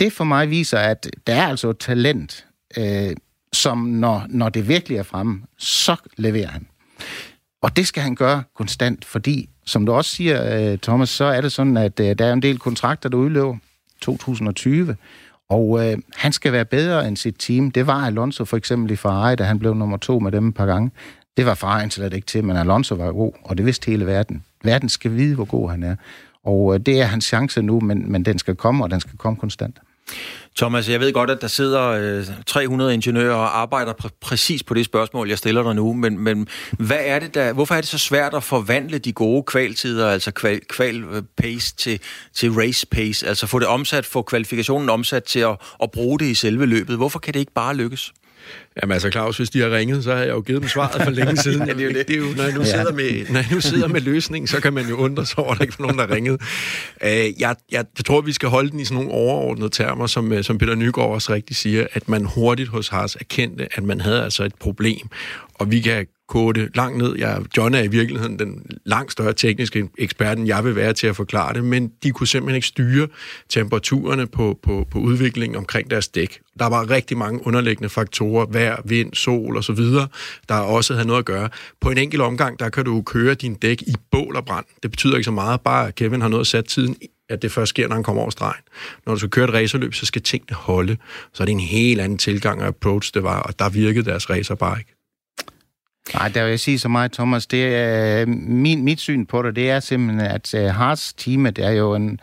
Det 0.00 0.12
for 0.12 0.24
mig 0.24 0.50
viser, 0.50 0.78
at 0.78 1.10
der 1.26 1.34
er 1.34 1.46
altså 1.46 1.70
et 1.70 1.78
talent, 1.78 2.46
øh, 2.78 3.16
som 3.52 3.78
når, 3.78 4.26
når 4.28 4.48
det 4.48 4.68
virkelig 4.68 4.98
er 4.98 5.02
fremme, 5.02 5.42
så 5.58 5.96
leverer 6.16 6.48
han. 6.48 6.66
Og 7.62 7.76
det 7.76 7.86
skal 7.86 8.02
han 8.02 8.14
gøre 8.14 8.42
konstant, 8.54 9.04
fordi, 9.04 9.48
som 9.64 9.86
du 9.86 9.92
også 9.92 10.10
siger, 10.10 10.72
øh, 10.72 10.78
Thomas, 10.78 11.08
så 11.08 11.24
er 11.24 11.40
det 11.40 11.52
sådan, 11.52 11.76
at 11.76 12.00
øh, 12.00 12.18
der 12.18 12.26
er 12.26 12.32
en 12.32 12.42
del 12.42 12.58
kontrakter, 12.58 13.08
der 13.08 13.16
udløber 13.16 13.56
2020, 14.00 14.96
og 15.52 15.86
øh, 15.86 15.98
han 16.16 16.32
skal 16.32 16.52
være 16.52 16.64
bedre 16.64 17.08
end 17.08 17.16
sit 17.16 17.36
team. 17.38 17.70
Det 17.70 17.86
var 17.86 18.06
Alonso 18.06 18.44
for 18.44 18.56
eksempel 18.56 18.90
i 18.90 18.96
Ferrari, 18.96 19.36
da 19.36 19.44
han 19.44 19.58
blev 19.58 19.74
nummer 19.74 19.96
to 19.96 20.18
med 20.18 20.32
dem 20.32 20.48
et 20.48 20.54
par 20.54 20.66
gange. 20.66 20.90
Det 21.36 21.46
var 21.46 21.54
Ferrari 21.54 21.90
slet 21.90 22.12
ikke 22.12 22.26
til, 22.26 22.44
men 22.44 22.56
Alonso 22.56 22.94
var 22.94 23.12
god, 23.12 23.32
og 23.44 23.58
det 23.58 23.66
vidste 23.66 23.90
hele 23.90 24.06
verden. 24.06 24.44
Verden 24.64 24.88
skal 24.88 25.16
vide, 25.16 25.34
hvor 25.34 25.44
god 25.44 25.70
han 25.70 25.82
er. 25.82 25.96
Og 26.44 26.74
øh, 26.74 26.80
det 26.80 27.00
er 27.00 27.04
hans 27.04 27.24
chance 27.24 27.62
nu, 27.62 27.80
men, 27.80 28.12
men 28.12 28.24
den 28.24 28.38
skal 28.38 28.54
komme, 28.54 28.84
og 28.84 28.90
den 28.90 29.00
skal 29.00 29.18
komme 29.18 29.36
konstant. 29.36 29.78
Thomas, 30.56 30.88
jeg 30.88 31.00
ved 31.00 31.12
godt, 31.12 31.30
at 31.30 31.40
der 31.40 31.46
sidder 31.46 31.82
øh, 31.82 32.24
300 32.46 32.94
ingeniører 32.94 33.34
og 33.34 33.60
arbejder 33.60 33.92
pr- 34.04 34.18
præcis 34.20 34.62
på 34.62 34.74
det 34.74 34.84
spørgsmål, 34.84 35.28
jeg 35.28 35.38
stiller 35.38 35.62
dig 35.62 35.74
nu, 35.74 35.92
men, 35.92 36.18
men 36.18 36.48
hvad 36.78 37.00
er 37.00 37.18
det 37.18 37.34
der, 37.34 37.52
hvorfor 37.52 37.74
er 37.74 37.80
det 37.80 37.90
så 37.90 37.98
svært 37.98 38.34
at 38.34 38.42
forvandle 38.42 38.98
de 38.98 39.12
gode 39.12 39.42
kvaltider, 39.42 40.08
altså 40.08 40.30
kval, 40.30 40.60
kval 40.60 41.04
øh, 41.04 41.22
pace 41.36 41.76
til, 41.76 42.00
til 42.34 42.52
race 42.52 42.86
pace, 42.86 43.26
altså 43.26 43.46
få 43.46 43.58
det 43.58 43.66
omsat, 43.66 44.06
få 44.06 44.22
kvalifikationen 44.22 44.90
omsat 44.90 45.24
til 45.24 45.40
at, 45.40 45.56
at 45.82 45.90
bruge 45.90 46.18
det 46.18 46.26
i 46.26 46.34
selve 46.34 46.66
løbet? 46.66 46.96
Hvorfor 46.96 47.18
kan 47.18 47.34
det 47.34 47.40
ikke 47.40 47.52
bare 47.52 47.76
lykkes? 47.76 48.12
Jamen 48.82 48.92
altså, 48.92 49.10
Claus, 49.10 49.36
hvis 49.36 49.50
de 49.50 49.60
har 49.60 49.70
ringet, 49.70 50.04
så 50.04 50.12
har 50.14 50.22
jeg 50.22 50.30
jo 50.30 50.40
givet 50.40 50.62
dem 50.62 50.68
svaret 50.68 51.02
for 51.02 51.10
længe 51.10 51.36
siden. 51.42 51.68
ja, 51.68 51.74
det 51.74 51.80
er 51.80 51.84
jo 51.84 51.92
det. 51.92 52.08
det 52.08 52.16
er 52.16 52.20
jo, 52.20 52.26
når, 52.36 52.42
jeg 52.42 52.52
nu 52.52 52.64
sidder 52.64 52.92
med, 52.92 53.26
når 53.30 53.40
jeg 53.40 53.48
nu 53.52 53.60
sidder 53.60 53.88
med 53.88 54.00
løsningen, 54.00 54.46
så 54.48 54.60
kan 54.60 54.72
man 54.72 54.88
jo 54.88 54.96
undre 54.96 55.26
sig 55.26 55.38
over, 55.38 55.52
at 55.52 55.58
der 55.58 55.64
ikke 55.64 55.74
er 55.78 55.82
nogen, 55.82 55.98
der. 55.98 56.32
Uh, 56.32 57.08
jeg, 57.08 57.34
jeg, 57.40 57.56
jeg 57.72 57.84
tror, 58.04 58.20
vi 58.20 58.32
skal 58.32 58.48
holde 58.48 58.70
den 58.70 58.80
i 58.80 58.84
sådan 58.84 59.04
nogle 59.04 59.10
overordnede 59.10 59.68
termer, 59.68 60.06
som, 60.06 60.32
øh, 60.32 60.44
som 60.44 60.58
Peter 60.58 60.74
Nygaard 60.74 61.10
også 61.10 61.32
rigtig 61.32 61.56
siger, 61.56 61.86
at 61.92 62.08
man 62.08 62.24
hurtigt 62.24 62.68
hos 62.68 62.88
Haas 62.88 63.16
erkendte, 63.16 63.68
at 63.72 63.82
man 63.82 64.00
havde 64.00 64.24
altså 64.24 64.44
et 64.44 64.54
problem. 64.54 65.08
Og 65.54 65.70
vi 65.70 65.80
kan 65.80 66.06
kode 66.32 66.68
langt 66.74 66.98
ned. 66.98 67.16
Jeg, 67.18 67.42
John 67.56 67.74
er 67.74 67.82
i 67.82 67.86
virkeligheden 67.86 68.38
den 68.38 68.66
langt 68.84 69.12
større 69.12 69.32
tekniske 69.32 69.88
ekspert, 69.98 70.38
end 70.38 70.46
jeg 70.46 70.64
vil 70.64 70.76
være 70.76 70.92
til 70.92 71.06
at 71.06 71.16
forklare 71.16 71.54
det, 71.54 71.64
men 71.64 71.92
de 72.02 72.10
kunne 72.10 72.26
simpelthen 72.26 72.56
ikke 72.56 72.66
styre 72.66 73.08
temperaturerne 73.48 74.26
på, 74.26 74.58
på, 74.62 74.86
på 74.90 74.98
udviklingen 74.98 75.56
omkring 75.56 75.90
deres 75.90 76.08
dæk. 76.08 76.40
Der 76.58 76.66
var 76.66 76.90
rigtig 76.90 77.16
mange 77.16 77.46
underliggende 77.46 77.88
faktorer, 77.88 78.46
vejr, 78.46 78.82
vind, 78.84 79.14
sol 79.14 79.56
osv., 79.56 79.84
der 80.48 80.54
også 80.54 80.94
havde 80.94 81.06
noget 81.06 81.18
at 81.18 81.24
gøre. 81.24 81.48
På 81.80 81.90
en 81.90 81.98
enkelt 81.98 82.22
omgang, 82.22 82.58
der 82.58 82.68
kan 82.68 82.84
du 82.84 83.02
køre 83.02 83.34
din 83.34 83.54
dæk 83.54 83.82
i 83.82 83.94
bål 84.10 84.36
og 84.36 84.44
brand. 84.44 84.64
Det 84.82 84.90
betyder 84.90 85.14
ikke 85.14 85.24
så 85.24 85.30
meget, 85.30 85.60
bare 85.60 85.88
at 85.88 85.94
Kevin 85.94 86.20
har 86.20 86.28
noget 86.28 86.40
at 86.40 86.46
sætte 86.46 86.70
tiden 86.70 86.96
at 87.28 87.42
det 87.42 87.52
først 87.52 87.70
sker, 87.70 87.88
når 87.88 87.94
han 87.94 88.04
kommer 88.04 88.22
over 88.22 88.30
stregen. 88.30 88.62
Når 89.06 89.12
du 89.12 89.18
skal 89.18 89.30
køre 89.30 89.44
et 89.44 89.54
racerløb, 89.54 89.94
så 89.94 90.06
skal 90.06 90.22
tingene 90.22 90.56
holde. 90.56 90.96
Så 91.32 91.42
er 91.42 91.44
det 91.44 91.52
en 91.52 91.60
helt 91.60 92.00
anden 92.00 92.18
tilgang 92.18 92.60
og 92.60 92.66
approach, 92.66 93.14
det 93.14 93.22
var, 93.22 93.40
og 93.40 93.58
der 93.58 93.68
virkede 93.68 94.04
deres 94.04 94.30
racer 94.30 94.54
bare 94.54 94.78
ikke. 94.78 95.01
Nej, 96.14 96.28
der 96.28 96.42
vil 96.42 96.50
jeg 96.50 96.60
sige 96.60 96.78
så 96.78 96.88
meget, 96.88 97.12
Thomas. 97.12 97.46
Det 97.46 97.76
er, 97.76 98.20
øh, 98.22 98.28
min, 98.28 98.84
mit 98.84 99.00
syn 99.00 99.26
på 99.26 99.42
det, 99.42 99.56
det 99.56 99.70
er 99.70 99.80
simpelthen, 99.80 100.20
at 100.30 100.54
øh, 100.54 100.64
Haas 100.64 101.12
teamet 101.12 101.58
er 101.58 101.70
jo 101.70 101.94
en, 101.94 102.20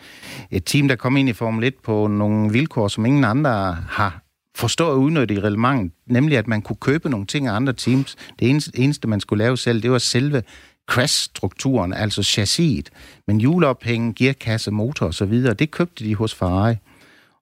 et 0.51 0.65
team, 0.65 0.87
der 0.87 0.95
kom 0.95 1.17
ind 1.17 1.29
i 1.29 1.33
Formel 1.33 1.63
1 1.63 1.73
på 1.83 2.07
nogle 2.07 2.51
vilkår, 2.51 2.87
som 2.87 3.05
ingen 3.05 3.23
andre 3.23 3.77
har 3.89 4.21
forstået 4.55 4.91
at 4.91 4.95
udnytte 4.95 5.33
i 5.33 5.39
reglementet, 5.39 5.91
nemlig 6.07 6.37
at 6.37 6.47
man 6.47 6.61
kunne 6.61 6.75
købe 6.75 7.09
nogle 7.09 7.25
ting 7.25 7.47
af 7.47 7.53
andre 7.53 7.73
teams. 7.73 8.15
Det 8.39 8.49
eneste, 8.49 8.79
eneste 8.79 9.07
man 9.07 9.19
skulle 9.19 9.43
lave 9.43 9.57
selv, 9.57 9.81
det 9.83 9.91
var 9.91 9.97
selve 9.97 10.43
crash-strukturen, 10.89 11.93
altså 11.93 12.23
chassiset. 12.23 12.89
Men 13.27 13.39
hjulophænge, 13.39 14.13
gearkasse, 14.13 14.71
motor 14.71 15.07
osv., 15.07 15.43
det 15.43 15.71
købte 15.71 16.05
de 16.05 16.15
hos 16.15 16.35
Ferrari. 16.35 16.75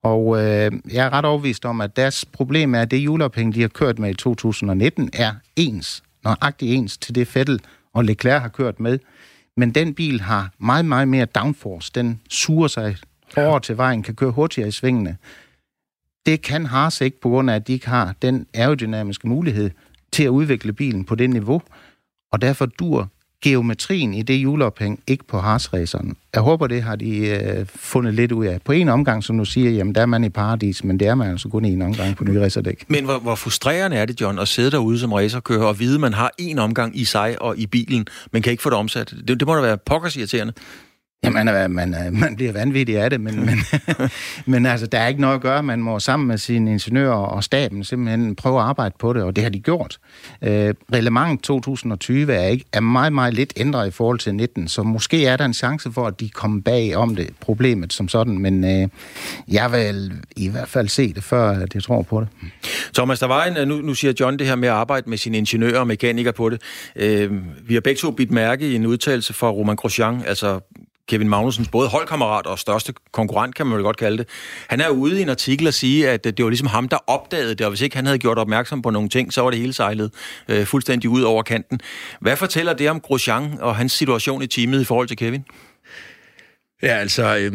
Og 0.04 0.38
øh, 0.38 0.72
jeg 0.94 1.06
er 1.06 1.14
ret 1.14 1.26
overvist 1.26 1.66
om, 1.66 1.82
at 1.82 1.96
deres 1.96 2.26
problem 2.26 2.76
er, 2.76 2.82
at 2.82 2.92
det 2.92 3.00
hjulophæng, 3.00 3.56
de 3.56 3.62
har 3.62 3.68
kørt 3.68 4.00
med 4.00 4.10
i 4.10 4.14
2019, 4.14 5.10
er 5.14 5.34
ens 5.56 6.04
nøjagtigt 6.24 6.72
ens 6.72 6.98
til 6.98 7.16
det 7.16 7.28
Fettel 7.28 7.62
og 7.94 8.04
Leclerc 8.06 8.42
har 8.42 8.50
kørt 8.50 8.80
med. 8.80 9.00
Men 9.58 9.72
den 9.72 9.94
bil 9.94 10.22
har 10.22 10.52
meget, 10.58 10.86
meget 10.86 11.08
mere 11.08 11.26
downforce. 11.26 11.92
Den 11.96 12.22
suger 12.30 12.68
sig 12.68 12.98
hårdere 13.36 13.60
til 13.60 13.78
vejen, 13.78 14.04
kan 14.04 14.16
køre 14.16 14.32
hurtigere 14.32 14.68
i 14.68 14.72
svingene. 14.72 15.18
Det 16.26 16.42
kan 16.42 16.66
Haas 16.66 17.02
ikke, 17.02 17.22
på 17.22 17.30
grund 17.30 17.50
af, 17.50 17.56
at 17.56 17.68
de 17.68 17.74
ikke 17.74 17.88
har 17.88 18.16
den 18.22 18.48
aerodynamiske 18.54 19.28
mulighed 19.28 19.72
til 20.12 20.24
at 20.24 20.30
udvikle 20.30 20.74
bilen 20.74 21.06
på 21.06 21.16
det 21.16 21.30
niveau. 21.30 21.62
Og 22.32 22.42
derfor 22.42 22.66
dur 22.66 23.10
geometrien 23.44 24.14
i 24.14 24.22
det 24.22 24.40
hjulophæng 24.40 25.00
ikke 25.08 25.24
på 25.28 25.40
Haas-raceren. 25.40 26.14
Jeg 26.34 26.42
håber, 26.42 26.68
det 26.68 26.84
har 26.84 26.96
de 26.96 27.18
øh, 27.18 27.66
fundet 27.76 28.14
lidt 28.14 28.32
ud 28.32 28.46
af. 28.46 28.62
På 28.66 28.72
en 28.72 28.90
omgang, 28.90 29.24
som 29.24 29.38
du 29.38 29.46
siger, 29.46 29.72
jamen 29.72 29.96
der 29.96 30.02
er 30.02 30.06
man 30.06 30.24
i 30.24 30.30
paradis, 30.30 30.84
men 30.84 31.00
det 31.00 31.08
er 31.08 31.16
man 31.16 31.30
altså 31.32 31.50
kun 31.50 31.66
en 31.66 31.82
omgang 31.82 32.16
på 32.16 32.24
nye 32.24 32.42
racerdæk. 32.42 32.86
Men 32.88 33.06
hvor, 33.06 33.20
hvor 33.20 33.36
frustrerende 33.36 33.98
er 33.98 34.06
det, 34.06 34.22
John, 34.22 34.40
at 34.40 34.48
sidde 34.48 34.72
derude 34.72 35.00
som 35.00 35.14
racerkører 35.14 35.66
og 35.66 35.80
vide, 35.80 35.96
at 35.96 36.02
man 36.02 36.14
har 36.14 36.32
en 36.38 36.60
omgang 36.60 37.00
i 37.00 37.06
sig 37.06 37.42
og 37.42 37.58
i 37.58 37.68
bilen, 37.68 38.08
men 38.32 38.42
kan 38.42 38.52
ikke 38.52 38.64
få 38.64 38.70
det 38.70 38.78
omsat? 38.78 39.14
Det, 39.28 39.40
det 39.40 39.48
må 39.48 39.56
da 39.56 39.62
være 39.62 39.78
pokkers 39.78 40.16
irriterende. 40.16 40.54
Jamen, 41.36 41.74
man, 41.74 42.14
man, 42.14 42.36
bliver 42.36 42.52
vanvittig 42.52 42.98
af 42.98 43.10
det, 43.10 43.22
men, 43.22 43.36
men, 43.46 43.60
men 44.46 44.66
altså, 44.66 44.88
der 44.88 45.00
er 45.00 45.08
ikke 45.08 45.22
noget 45.22 45.36
at 45.36 45.42
gøre. 45.42 45.64
Man 45.64 45.80
må 45.80 46.00
sammen 46.00 46.28
med 46.28 46.38
sine 46.38 46.72
ingeniører 46.72 47.14
og 47.14 47.44
staben 47.44 47.84
simpelthen 47.84 48.36
prøve 48.36 48.60
at 48.60 48.66
arbejde 48.66 48.96
på 49.00 49.14
det, 49.14 49.24
og 49.24 49.36
det 49.36 49.44
har 49.44 49.52
de 49.52 49.60
gjort. 49.60 50.00
Øh, 50.42 50.74
Reglement 50.94 51.44
2020 51.44 52.34
er, 52.34 52.48
ikke, 52.48 52.66
er 52.74 52.80
meget, 52.80 53.14
meget 53.14 53.34
lidt 53.34 53.54
ændret 53.58 53.88
i 53.88 53.92
forhold 53.92 54.20
til 54.20 54.36
19, 54.36 54.68
så 54.68 54.84
måske 54.84 55.26
er 55.26 55.38
der 55.38 55.46
en 55.46 55.54
chance 55.54 55.92
for, 55.92 56.08
at 56.08 56.20
de 56.20 56.30
kommer 56.30 56.62
bag 56.62 56.96
om 56.96 57.16
det, 57.16 57.30
problemet 57.40 57.94
som 57.94 58.08
sådan, 58.08 58.38
men 58.38 58.64
øh, 58.64 58.88
jeg 59.48 59.72
vil 59.72 60.14
i 60.36 60.50
hvert 60.50 60.70
fald 60.70 60.88
se 60.88 61.14
det, 61.14 61.24
før 61.24 61.50
at 61.50 61.76
jeg 61.76 61.84
tror 61.84 62.02
på 62.02 62.20
det. 62.20 62.28
Thomas, 62.94 63.20
der 63.20 63.28
var 63.28 63.46
en, 63.46 63.68
nu, 63.68 63.76
nu 63.76 63.94
siger 63.94 64.14
John 64.20 64.40
det 64.40 64.48
her 64.48 64.56
med 64.56 64.70
at 64.70 64.76
arbejde 64.76 65.10
med 65.10 65.18
sine 65.18 65.38
ingeniører 65.38 65.80
og 65.80 65.88
mekanikere 65.88 66.34
på 66.34 66.50
det. 66.50 66.62
Øh, 66.96 67.32
vi 67.68 67.74
har 67.74 67.82
begge 67.82 68.00
to 68.00 68.12
bidt 68.12 68.32
mærke 68.32 68.68
i 68.70 68.76
en 68.76 68.86
udtalelse 68.86 69.34
fra 69.34 69.50
Roman 69.50 69.76
Grosjean, 69.76 70.24
altså 70.28 70.60
Kevin 71.08 71.30
Magnusens 71.30 71.68
både 71.68 71.90
holdkammerat 71.90 72.46
og 72.46 72.60
største 72.60 72.94
konkurrent, 73.12 73.56
kan 73.56 73.66
man 73.66 73.76
vel 73.76 73.84
godt 73.84 73.98
kalde 73.98 74.18
det. 74.18 74.28
Han 74.68 74.82
er 74.82 74.90
ude 74.90 75.20
i 75.20 75.22
en 75.22 75.30
artikel 75.30 75.68
og 75.68 75.74
sige, 75.74 76.10
at 76.10 76.24
det 76.24 76.44
var 76.44 76.50
ligesom 76.50 76.68
ham, 76.68 76.90
der 76.90 76.98
opdagede 77.08 77.56
det, 77.56 77.62
og 77.62 77.70
hvis 77.70 77.82
ikke 77.82 77.96
han 77.96 78.06
havde 78.06 78.20
gjort 78.20 78.38
opmærksom 78.38 78.82
på 78.82 78.90
nogle 78.90 79.10
ting, 79.10 79.34
så 79.34 79.42
var 79.42 79.50
det 79.50 79.60
hele 79.60 79.74
sejlet 79.74 80.12
øh, 80.48 80.66
fuldstændig 80.66 81.10
ud 81.10 81.22
over 81.22 81.44
kanten. 81.44 81.80
Hvad 82.22 82.36
fortæller 82.36 82.74
det 82.74 82.90
om 82.90 83.00
Grosjean 83.00 83.58
og 83.60 83.76
hans 83.76 83.92
situation 83.92 84.42
i 84.42 84.48
teamet 84.48 84.82
i 84.82 84.84
forhold 84.84 85.08
til 85.08 85.18
Kevin? 85.18 85.46
Ja, 86.84 86.88
altså, 86.88 87.38
øh, 87.38 87.54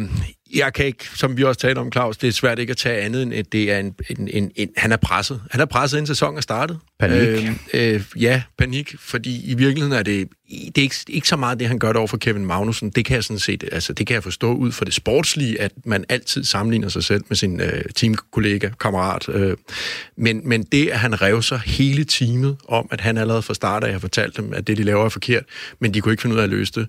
jeg 0.55 0.73
kan 0.73 0.85
ikke, 0.85 1.05
som 1.15 1.37
vi 1.37 1.43
også 1.43 1.61
talte 1.61 1.79
om, 1.79 1.91
Claus, 1.91 2.17
det 2.17 2.27
er 2.27 2.31
svært 2.31 2.59
ikke 2.59 2.71
at 2.71 2.77
tage 2.77 3.01
andet 3.01 3.21
end, 3.21 3.33
at 3.33 3.51
det 3.51 3.71
er 3.71 3.79
en, 3.79 3.95
en, 4.09 4.27
en, 4.27 4.51
en 4.55 4.69
han 4.77 4.91
er 4.91 4.97
presset. 4.97 5.41
Han 5.51 5.61
er 5.61 5.65
presset, 5.65 5.97
inden 5.97 6.07
sæsonen 6.07 6.37
er 6.37 6.41
startet. 6.41 6.79
Panik. 6.99 7.49
Øh, 7.73 7.93
øh, 7.93 8.03
ja, 8.19 8.41
panik, 8.57 8.95
fordi 8.99 9.51
i 9.51 9.53
virkeligheden 9.53 9.99
er 9.99 10.03
det, 10.03 10.29
det 10.49 10.77
er 10.77 10.81
ikke, 10.81 10.95
ikke 11.07 11.27
så 11.27 11.35
meget 11.35 11.59
det, 11.59 11.67
han 11.67 11.79
gør 11.79 11.87
det 11.87 11.97
over 11.97 12.07
for 12.07 12.17
Kevin 12.17 12.45
Magnussen. 12.45 12.89
Det 12.89 13.05
kan 13.05 13.15
jeg 13.15 13.23
sådan 13.23 13.39
set, 13.39 13.63
altså 13.71 13.93
det 13.93 14.07
kan 14.07 14.13
jeg 14.13 14.23
forstå 14.23 14.53
ud 14.53 14.71
fra 14.71 14.85
det 14.85 14.93
sportslige, 14.93 15.61
at 15.61 15.71
man 15.85 16.05
altid 16.09 16.43
sammenligner 16.43 16.89
sig 16.89 17.03
selv 17.03 17.23
med 17.29 17.37
sin 17.37 17.61
øh, 17.61 17.81
teamkollega, 17.95 18.69
kammerat. 18.79 19.29
Øh. 19.29 19.57
Men, 20.17 20.41
men 20.49 20.63
det, 20.63 20.89
at 20.89 20.99
han 20.99 21.21
rev 21.21 21.41
sig 21.41 21.59
hele 21.65 22.03
teamet 22.03 22.57
om, 22.67 22.87
at 22.91 23.01
han 23.01 23.17
allerede 23.17 23.41
fra 23.41 23.53
start 23.53 23.83
af 23.83 23.91
har 23.91 23.99
fortalt 23.99 24.37
dem, 24.37 24.53
at 24.53 24.67
det, 24.67 24.77
de 24.77 24.83
laver, 24.83 25.05
er 25.05 25.09
forkert, 25.09 25.43
men 25.79 25.93
de 25.93 26.01
kunne 26.01 26.13
ikke 26.13 26.21
finde 26.21 26.35
ud 26.35 26.39
af 26.39 26.43
at 26.43 26.49
løse 26.49 26.73
det 26.73 26.87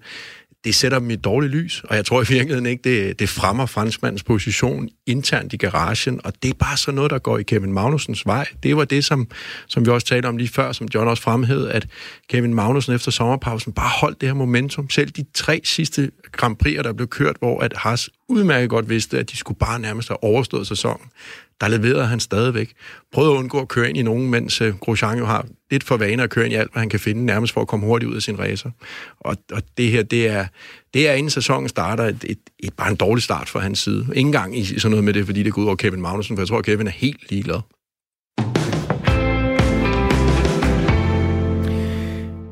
det 0.64 0.74
sætter 0.74 0.98
dem 0.98 1.10
i 1.10 1.12
et 1.12 1.24
dårligt 1.24 1.52
lys, 1.52 1.82
og 1.84 1.96
jeg 1.96 2.04
tror 2.04 2.22
i 2.22 2.26
virkeligheden 2.28 2.66
ikke, 2.66 2.82
det, 2.90 3.18
det 3.18 3.28
fremmer 3.28 3.66
franskmandens 3.66 4.22
position 4.22 4.88
internt 5.06 5.52
i 5.52 5.56
garagen, 5.56 6.20
og 6.24 6.32
det 6.42 6.50
er 6.50 6.54
bare 6.54 6.76
sådan 6.76 6.94
noget, 6.94 7.10
der 7.10 7.18
går 7.18 7.38
i 7.38 7.42
Kevin 7.42 7.72
Magnusens 7.72 8.26
vej. 8.26 8.46
Det 8.62 8.76
var 8.76 8.84
det, 8.84 9.04
som, 9.04 9.28
som 9.66 9.86
vi 9.86 9.90
også 9.90 10.06
talte 10.06 10.26
om 10.26 10.36
lige 10.36 10.48
før, 10.48 10.72
som 10.72 10.88
John 10.94 11.08
også 11.08 11.22
fremhævede, 11.22 11.72
at 11.72 11.88
Kevin 12.28 12.54
Magnussen 12.54 12.94
efter 12.94 13.10
sommerpausen 13.10 13.72
bare 13.72 13.90
holdt 14.00 14.20
det 14.20 14.28
her 14.28 14.34
momentum. 14.34 14.90
Selv 14.90 15.10
de 15.10 15.24
tre 15.34 15.60
sidste 15.64 16.10
Grand 16.32 16.56
Prix'er, 16.66 16.82
der 16.82 16.92
blev 16.92 17.08
kørt, 17.08 17.36
hvor 17.38 17.60
at 17.60 17.72
Haas 17.76 18.10
udmærket 18.28 18.70
godt 18.70 18.88
vidste, 18.88 19.18
at 19.18 19.30
de 19.30 19.36
skulle 19.36 19.58
bare 19.58 19.80
nærmest 19.80 20.08
have 20.08 20.24
overstået 20.24 20.66
sæsonen 20.66 21.06
der 21.60 21.68
leverede 21.68 22.06
han 22.06 22.20
stadigvæk. 22.20 22.72
Prøvede 23.12 23.32
at 23.32 23.38
undgå 23.38 23.60
at 23.60 23.68
køre 23.68 23.88
ind 23.88 23.98
i 23.98 24.02
nogen, 24.02 24.30
mens 24.30 24.60
øh, 24.60 24.76
Grosjean 24.76 25.18
jo 25.18 25.26
har 25.26 25.46
lidt 25.70 25.84
for 25.84 25.96
vane 25.96 26.22
at 26.22 26.30
køre 26.30 26.44
ind 26.44 26.52
i 26.52 26.56
alt, 26.56 26.72
hvad 26.72 26.80
han 26.80 26.88
kan 26.88 27.00
finde, 27.00 27.24
nærmest 27.24 27.52
for 27.52 27.60
at 27.60 27.68
komme 27.68 27.86
hurtigt 27.86 28.10
ud 28.10 28.16
af 28.16 28.22
sin 28.22 28.38
racer. 28.38 28.70
Og, 29.20 29.36
og 29.52 29.62
det 29.78 29.90
her, 29.90 30.02
det 30.02 30.28
er, 30.28 30.46
det 30.94 31.08
er 31.08 31.12
inden 31.12 31.30
sæsonen 31.30 31.68
starter, 31.68 32.04
et, 32.04 32.24
et, 32.28 32.38
et, 32.58 32.74
bare 32.74 32.90
en 32.90 32.96
dårlig 32.96 33.22
start 33.22 33.48
fra 33.48 33.60
hans 33.60 33.78
side. 33.78 34.06
Ingen 34.14 34.32
gang 34.32 34.58
i 34.58 34.64
sådan 34.64 34.90
noget 34.90 35.04
med 35.04 35.12
det, 35.12 35.26
fordi 35.26 35.42
det 35.42 35.52
går 35.52 35.62
ud 35.62 35.66
over 35.66 35.76
Kevin 35.76 36.00
Magnussen, 36.00 36.36
for 36.36 36.42
jeg 36.42 36.48
tror, 36.48 36.58
at 36.58 36.64
Kevin 36.64 36.86
er 36.86 36.90
helt 36.90 37.30
ligeglad. 37.30 37.60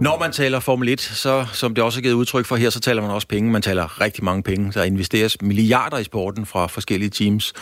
Når 0.03 0.19
man 0.19 0.33
taler 0.33 0.61
Formel 0.61 0.89
1, 0.89 1.01
så 1.01 1.47
som 1.53 1.75
det 1.75 1.85
også 1.85 2.01
er 2.01 2.03
givet 2.03 2.15
udtryk 2.15 2.47
for 2.47 2.57
her, 2.57 2.71
så 2.71 2.81
taler 2.81 3.03
man 3.03 3.11
også 3.11 3.29
penge. 3.29 3.51
Man 3.51 3.63
taler 3.63 4.01
rigtig 4.01 4.25
mange 4.25 4.43
penge. 4.43 4.73
Der 4.73 4.85
investeres 4.85 5.43
milliarder 5.43 5.99
i 5.99 6.05
sporten 6.05 6.47
fra 6.47 6.67
forskellige 6.67 7.11
teams. 7.11 7.53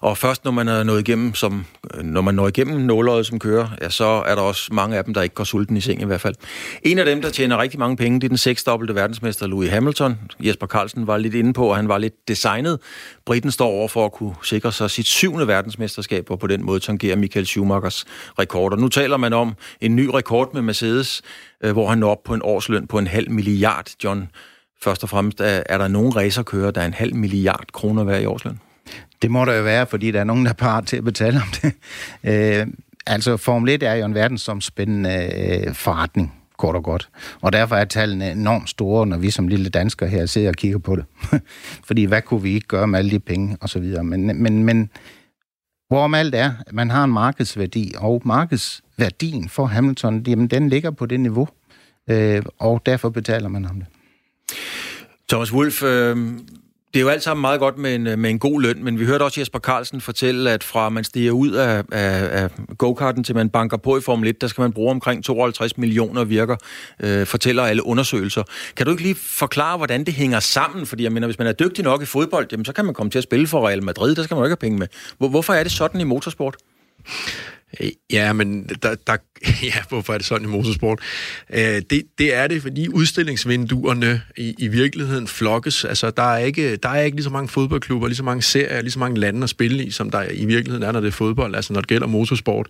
Og 0.00 0.18
først 0.18 0.44
når 0.44 0.52
man 0.52 0.68
er 0.68 0.82
nået 0.82 1.00
igennem, 1.00 1.34
som, 1.34 1.64
når 2.02 2.20
man 2.20 2.34
når 2.34 2.48
igennem 2.48 2.80
nåløjet 2.80 3.26
som 3.26 3.38
kører, 3.38 3.68
ja, 3.80 3.90
så 3.90 4.04
er 4.04 4.34
der 4.34 4.42
også 4.42 4.74
mange 4.74 4.96
af 4.96 5.04
dem, 5.04 5.14
der 5.14 5.22
ikke 5.22 5.34
går 5.34 5.44
sulten 5.44 5.76
i 5.76 5.80
seng 5.80 6.02
i 6.02 6.04
hvert 6.04 6.20
fald. 6.20 6.34
En 6.82 6.98
af 6.98 7.04
dem, 7.04 7.22
der 7.22 7.30
tjener 7.30 7.58
rigtig 7.58 7.78
mange 7.78 7.96
penge, 7.96 8.20
det 8.20 8.24
er 8.24 8.28
den 8.28 8.38
seksdobbelte 8.38 8.94
verdensmester 8.94 9.46
Louis 9.46 9.70
Hamilton. 9.70 10.18
Jesper 10.40 10.66
Carlsen 10.66 11.06
var 11.06 11.16
lidt 11.16 11.34
inde 11.34 11.52
på, 11.52 11.66
og 11.66 11.76
han 11.76 11.88
var 11.88 11.98
lidt 11.98 12.28
designet. 12.28 12.78
Briten 13.26 13.50
står 13.50 13.68
over 13.68 13.88
for 13.88 14.04
at 14.04 14.12
kunne 14.12 14.34
sikre 14.42 14.72
sig 14.72 14.90
sit 14.90 15.06
syvende 15.06 15.46
verdensmesterskab, 15.46 16.30
og 16.30 16.38
på 16.38 16.46
den 16.46 16.64
måde 16.64 16.80
tangerer 16.80 17.16
Michael 17.16 17.46
Schumachers 17.46 18.04
rekord. 18.38 18.72
Og 18.72 18.78
nu 18.78 18.88
taler 18.88 19.16
man 19.16 19.32
om 19.32 19.54
en 19.80 19.96
ny 19.96 20.06
rekord 20.14 20.54
med 20.54 20.62
Mercedes, 20.62 21.22
øh, 21.64 21.72
hvor 21.72 21.88
han 21.88 21.98
når 21.98 22.10
op 22.10 22.22
på 22.24 22.34
en 22.34 22.40
årsløn 22.44 22.86
på 22.86 22.98
en 22.98 23.06
halv 23.06 23.30
milliard, 23.30 23.90
John. 24.04 24.28
Først 24.82 25.02
og 25.02 25.08
fremmest, 25.08 25.40
er, 25.40 25.62
er 25.66 25.78
der 25.78 25.88
nogen 25.88 26.16
racerkører, 26.16 26.70
der 26.70 26.80
er 26.80 26.86
en 26.86 26.94
halv 26.94 27.14
milliard 27.14 27.66
kroner 27.72 28.04
hver 28.04 28.18
i 28.18 28.26
årsløn? 28.26 28.60
Det 29.22 29.30
må 29.30 29.44
der 29.44 29.54
jo 29.54 29.62
være, 29.62 29.86
fordi 29.86 30.10
der 30.10 30.20
er 30.20 30.24
nogen, 30.24 30.44
der 30.44 30.50
er 30.50 30.54
parat 30.54 30.86
til 30.86 30.96
at 30.96 31.04
betale 31.04 31.36
om 31.36 31.48
det. 31.62 31.72
Øh, 32.24 32.66
altså, 33.06 33.36
Formel 33.36 33.68
1 33.68 33.82
er 33.82 33.94
jo 33.94 34.04
en 34.04 34.14
verdensomspændende 34.14 35.30
øh, 35.66 35.74
forretning, 35.74 36.34
kort 36.58 36.76
og 36.76 36.84
godt. 36.84 37.08
Og 37.40 37.52
derfor 37.52 37.76
er 37.76 37.84
tallene 37.84 38.30
enormt 38.30 38.70
store, 38.70 39.06
når 39.06 39.16
vi 39.16 39.30
som 39.30 39.48
lille 39.48 39.68
danskere 39.68 40.08
her 40.08 40.26
sidder 40.26 40.48
og 40.48 40.54
kigger 40.54 40.78
på 40.78 40.96
det. 40.96 41.04
fordi 41.88 42.04
hvad 42.04 42.22
kunne 42.22 42.42
vi 42.42 42.54
ikke 42.54 42.66
gøre 42.66 42.86
med 42.86 42.98
alle 42.98 43.10
de 43.10 43.20
penge, 43.20 43.56
og 43.60 43.68
så 43.68 43.80
videre. 43.80 44.04
Men, 44.04 44.42
men, 44.42 44.64
men 44.64 44.90
hvorom 45.88 46.14
alt 46.14 46.34
er, 46.34 46.52
at 46.66 46.72
man 46.72 46.90
har 46.90 47.04
en 47.04 47.12
markedsværdi, 47.12 47.94
og 47.98 48.22
markeds 48.24 48.82
værdien 48.98 49.48
for 49.48 49.66
Hamilton, 49.66 50.24
jamen, 50.26 50.48
den 50.48 50.68
ligger 50.68 50.90
på 50.90 51.06
det 51.06 51.20
niveau, 51.20 51.48
øh, 52.10 52.42
og 52.58 52.82
derfor 52.86 53.08
betaler 53.08 53.48
man 53.48 53.64
ham 53.64 53.76
det. 53.76 53.86
Thomas 55.28 55.52
Wolf, 55.52 55.82
øh, 55.82 56.16
det 56.96 57.00
er 57.00 57.04
jo 57.04 57.08
alt 57.08 57.22
sammen 57.22 57.40
meget 57.40 57.60
godt 57.60 57.78
med 57.78 57.94
en, 57.94 58.06
øh, 58.06 58.18
med 58.18 58.30
en 58.30 58.38
god 58.38 58.62
løn, 58.62 58.84
men 58.84 58.98
vi 58.98 59.04
hørte 59.04 59.22
også 59.22 59.40
Jesper 59.40 59.58
Carlsen 59.58 60.00
fortælle, 60.00 60.50
at 60.50 60.64
fra 60.64 60.88
man 60.88 61.04
stiger 61.04 61.32
ud 61.32 61.50
af, 61.50 61.84
af, 61.92 62.42
af 62.42 62.50
go-karten 62.78 63.24
til 63.24 63.34
man 63.34 63.48
banker 63.48 63.76
på 63.76 63.98
i 63.98 64.00
Formel 64.00 64.28
1, 64.28 64.40
der 64.40 64.46
skal 64.46 64.62
man 64.62 64.72
bruge 64.72 64.90
omkring 64.90 65.24
52 65.24 65.78
millioner 65.78 66.24
virker, 66.24 66.56
øh, 67.00 67.26
fortæller 67.26 67.62
alle 67.62 67.86
undersøgelser. 67.86 68.42
Kan 68.76 68.86
du 68.86 68.92
ikke 68.92 69.02
lige 69.02 69.14
forklare, 69.14 69.76
hvordan 69.76 70.04
det 70.04 70.14
hænger 70.14 70.40
sammen? 70.40 70.86
Fordi 70.86 71.02
jeg 71.04 71.12
mener, 71.12 71.26
hvis 71.26 71.38
man 71.38 71.46
er 71.46 71.52
dygtig 71.52 71.84
nok 71.84 72.02
i 72.02 72.06
fodbold, 72.06 72.46
jamen, 72.52 72.64
så 72.64 72.72
kan 72.72 72.84
man 72.84 72.94
komme 72.94 73.10
til 73.10 73.18
at 73.18 73.24
spille 73.24 73.46
for 73.46 73.68
Real 73.68 73.82
Madrid, 73.82 74.14
der 74.14 74.22
skal 74.22 74.34
man 74.34 74.40
jo 74.40 74.44
ikke 74.44 74.50
have 74.50 74.68
penge 74.68 74.78
med. 74.78 74.86
Hvor, 75.18 75.28
hvorfor 75.28 75.52
er 75.52 75.62
det 75.62 75.72
sådan 75.72 76.00
i 76.00 76.04
motorsport? 76.04 76.56
Øh, 77.80 77.90
ja, 78.12 78.32
men 78.32 78.68
der, 78.82 78.94
der, 79.06 79.16
ja, 79.62 79.74
hvorfor 79.88 80.12
er 80.12 80.18
det 80.18 80.26
sådan 80.26 80.48
i 80.48 80.50
motorsport? 80.50 81.00
Øh, 81.52 81.82
det, 81.90 82.02
det 82.18 82.34
er 82.34 82.46
det, 82.46 82.62
fordi 82.62 82.88
udstillingsvinduerne 82.88 84.22
i, 84.36 84.54
i 84.58 84.68
virkeligheden 84.68 85.26
flokkes. 85.26 85.84
Altså, 85.84 86.10
der 86.10 86.22
er, 86.22 86.38
ikke, 86.38 86.76
der 86.76 86.88
er 86.88 87.02
ikke 87.02 87.16
lige 87.16 87.24
så 87.24 87.30
mange 87.30 87.48
fodboldklubber, 87.48 88.08
lige 88.08 88.16
så 88.16 88.24
mange 88.24 88.42
serier, 88.42 88.82
lige 88.82 88.92
så 88.92 88.98
mange 88.98 89.20
lande 89.20 89.42
at 89.42 89.50
spille 89.50 89.84
i, 89.84 89.90
som 89.90 90.10
der 90.10 90.24
i 90.32 90.44
virkeligheden 90.44 90.82
er, 90.82 90.92
når 90.92 91.00
det 91.00 91.08
er 91.08 91.12
fodbold, 91.12 91.54
altså 91.54 91.72
når 91.72 91.80
det 91.80 91.88
gælder 91.88 92.06
motorsport. 92.06 92.66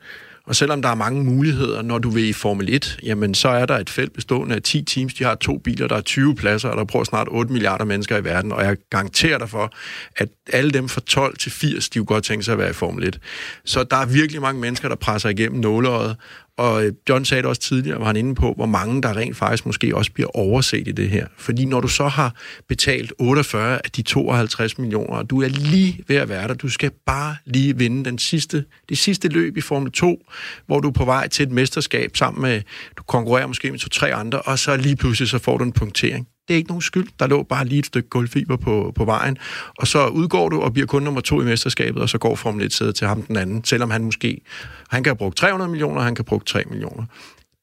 Og 0.47 0.57
selvom 0.57 0.83
der 0.83 0.89
er 0.89 0.95
mange 0.95 1.25
muligheder, 1.25 1.83
når 1.83 1.99
du 1.99 2.11
vil 2.11 2.29
i 2.29 2.33
Formel 2.33 2.75
1, 2.75 2.99
jamen 3.03 3.35
så 3.35 3.49
er 3.49 3.67
der 3.67 3.79
et 3.79 3.91
felt 3.91 4.13
bestående 4.13 4.55
af 4.55 4.63
10 4.63 4.83
teams. 4.83 5.15
De 5.15 5.25
har 5.25 5.35
to 5.35 5.59
biler, 5.59 5.89
der 5.89 5.97
er 5.97 6.01
20 6.01 6.35
pladser, 6.35 6.69
og 6.69 6.77
der 6.77 6.85
prøver 6.85 7.05
snart 7.05 7.29
8 7.31 7.53
milliarder 7.53 7.85
mennesker 7.85 8.17
i 8.17 8.25
verden. 8.25 8.53
Og 8.53 8.65
jeg 8.65 8.77
garanterer 8.91 9.39
dig 9.39 9.49
for, 9.51 9.73
at 10.17 10.29
alle 10.53 10.71
dem 10.71 10.89
fra 10.89 11.01
12 11.01 11.37
til 11.37 11.53
80, 11.53 11.89
de 11.89 11.97
jo 11.97 12.05
godt 12.09 12.25
tænke 12.25 12.45
sig 12.45 12.53
at 12.53 12.59
være 12.59 12.71
i 12.71 12.73
Formel 12.73 13.09
1. 13.09 13.21
Så 13.65 13.85
der 13.85 13.97
er 13.97 14.07
virkelig 14.07 14.41
mange 14.41 14.61
mennesker, 14.61 14.89
der 14.89 14.97
presser 14.97 15.29
igennem 15.29 15.61
nåleøjet, 15.61 16.17
og 16.59 16.85
øh, 16.85 16.93
John 17.09 17.25
sagde 17.25 17.43
det 17.43 17.49
også 17.49 17.63
tidligere, 17.63 18.01
var 18.01 18.07
han 18.07 18.17
inde 18.17 18.35
på, 18.35 18.53
hvor 18.57 18.67
mange 18.67 19.03
der 19.03 19.17
rent 19.17 19.37
faktisk 19.37 19.67
måske 19.67 19.97
også 19.97 20.13
bliver 20.13 20.37
overset 20.37 20.89
i 20.89 20.93
det 20.93 21.11
her. 21.11 21.27
Fordi 21.37 21.65
når 21.65 21.81
du 21.81 21.89
så 21.89 22.09
har 22.09 22.35
betalt 22.69 23.13
48 23.19 23.81
af 23.85 23.91
de 23.91 24.03
52 24.03 24.79
millioner, 24.79 25.17
og 25.17 25.31
du 25.31 25.43
er 25.43 25.49
lige 25.49 26.05
ved 26.09 26.17
at 26.17 26.29
være 26.29 26.49
der, 26.49 26.55
du 26.55 26.69
skal 26.69 26.91
bare 27.07 27.37
lige 27.45 27.77
vinde 27.77 28.05
den 28.05 28.19
sidste, 28.19 28.65
det 28.89 28.99
sidste 28.99 29.29
løb 29.29 29.57
i 29.57 29.61
Formel 29.61 29.93
2, 29.93 30.19
hvor 30.67 30.81
du 30.81 30.89
er 30.89 30.93
på 30.93 31.05
vej 31.05 31.29
til 31.29 31.43
et 31.43 31.53
mesterskab 31.53 32.17
sammen 32.17 32.43
med, 32.43 32.63
du 32.99 33.03
konkurrerer 33.03 33.47
måske 33.47 33.71
med 33.71 33.79
to-tre 33.79 34.15
andre, 34.15 34.43
og 34.43 34.59
så 34.59 34.77
lige 34.77 34.97
pludselig 34.97 35.29
så 35.29 35.39
får 35.39 35.59
du 35.59 35.65
en 35.65 35.73
punktering. 35.73 36.29
Det 36.49 36.55
er 36.55 36.59
ikke 36.59 36.69
nogen 36.69 36.83
skyld. 36.83 37.09
Der 37.19 37.27
lå 37.27 37.43
bare 37.43 37.67
lige 37.67 37.79
et 37.79 37.87
stykke 37.87 38.09
guldfiber 38.09 38.57
på, 38.57 38.93
på 38.95 39.05
vejen. 39.05 39.39
Og 39.79 39.87
så 39.87 40.07
udgår 40.07 40.49
du 40.49 40.61
og 40.61 40.73
bliver 40.73 40.87
kun 40.87 41.03
nummer 41.03 41.21
to 41.21 41.41
i 41.41 41.45
mesterskabet, 41.45 42.03
og 42.03 42.09
så 42.09 42.19
går 42.19 42.35
Formel 42.35 42.67
1 42.67 42.95
til 42.95 43.07
ham 43.07 43.23
den 43.23 43.37
anden, 43.37 43.65
selvom 43.65 43.91
han 43.91 44.05
måske... 44.05 44.41
Han 44.89 45.03
kan 45.03 45.11
have 45.11 45.17
brugt 45.17 45.37
300 45.37 45.71
millioner, 45.71 46.01
han 46.01 46.15
kan 46.15 46.23
have 46.25 46.29
brugt 46.29 46.47
3 46.47 46.63
millioner. 46.71 47.05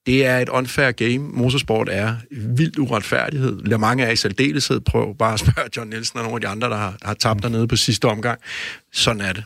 Det 0.06 0.26
er 0.26 0.40
et 0.40 0.50
unfair 0.50 0.92
game. 0.92 1.18
Motorsport 1.18 1.90
er 1.92 2.16
vildt 2.32 2.78
uretfærdighed. 2.78 3.62
Lad 3.66 3.78
mange 3.78 4.08
af 4.08 4.14
i 4.14 4.16
særdeleshed 4.16 4.80
prøve 4.80 5.16
bare 5.16 5.34
at 5.34 5.40
spørge 5.40 5.70
John 5.78 5.90
Nielsen 5.90 6.20
og 6.20 6.24
nogle 6.24 6.36
af 6.36 6.42
de 6.42 6.48
andre, 6.48 6.70
der 6.70 6.78
har, 6.78 6.96
har 7.02 7.14
tabt 7.14 7.44
dernede 7.44 7.68
på 7.68 7.76
sidste 7.76 8.06
omgang. 8.06 8.40
Sådan 8.94 9.22
er 9.22 9.34
det. 9.34 9.44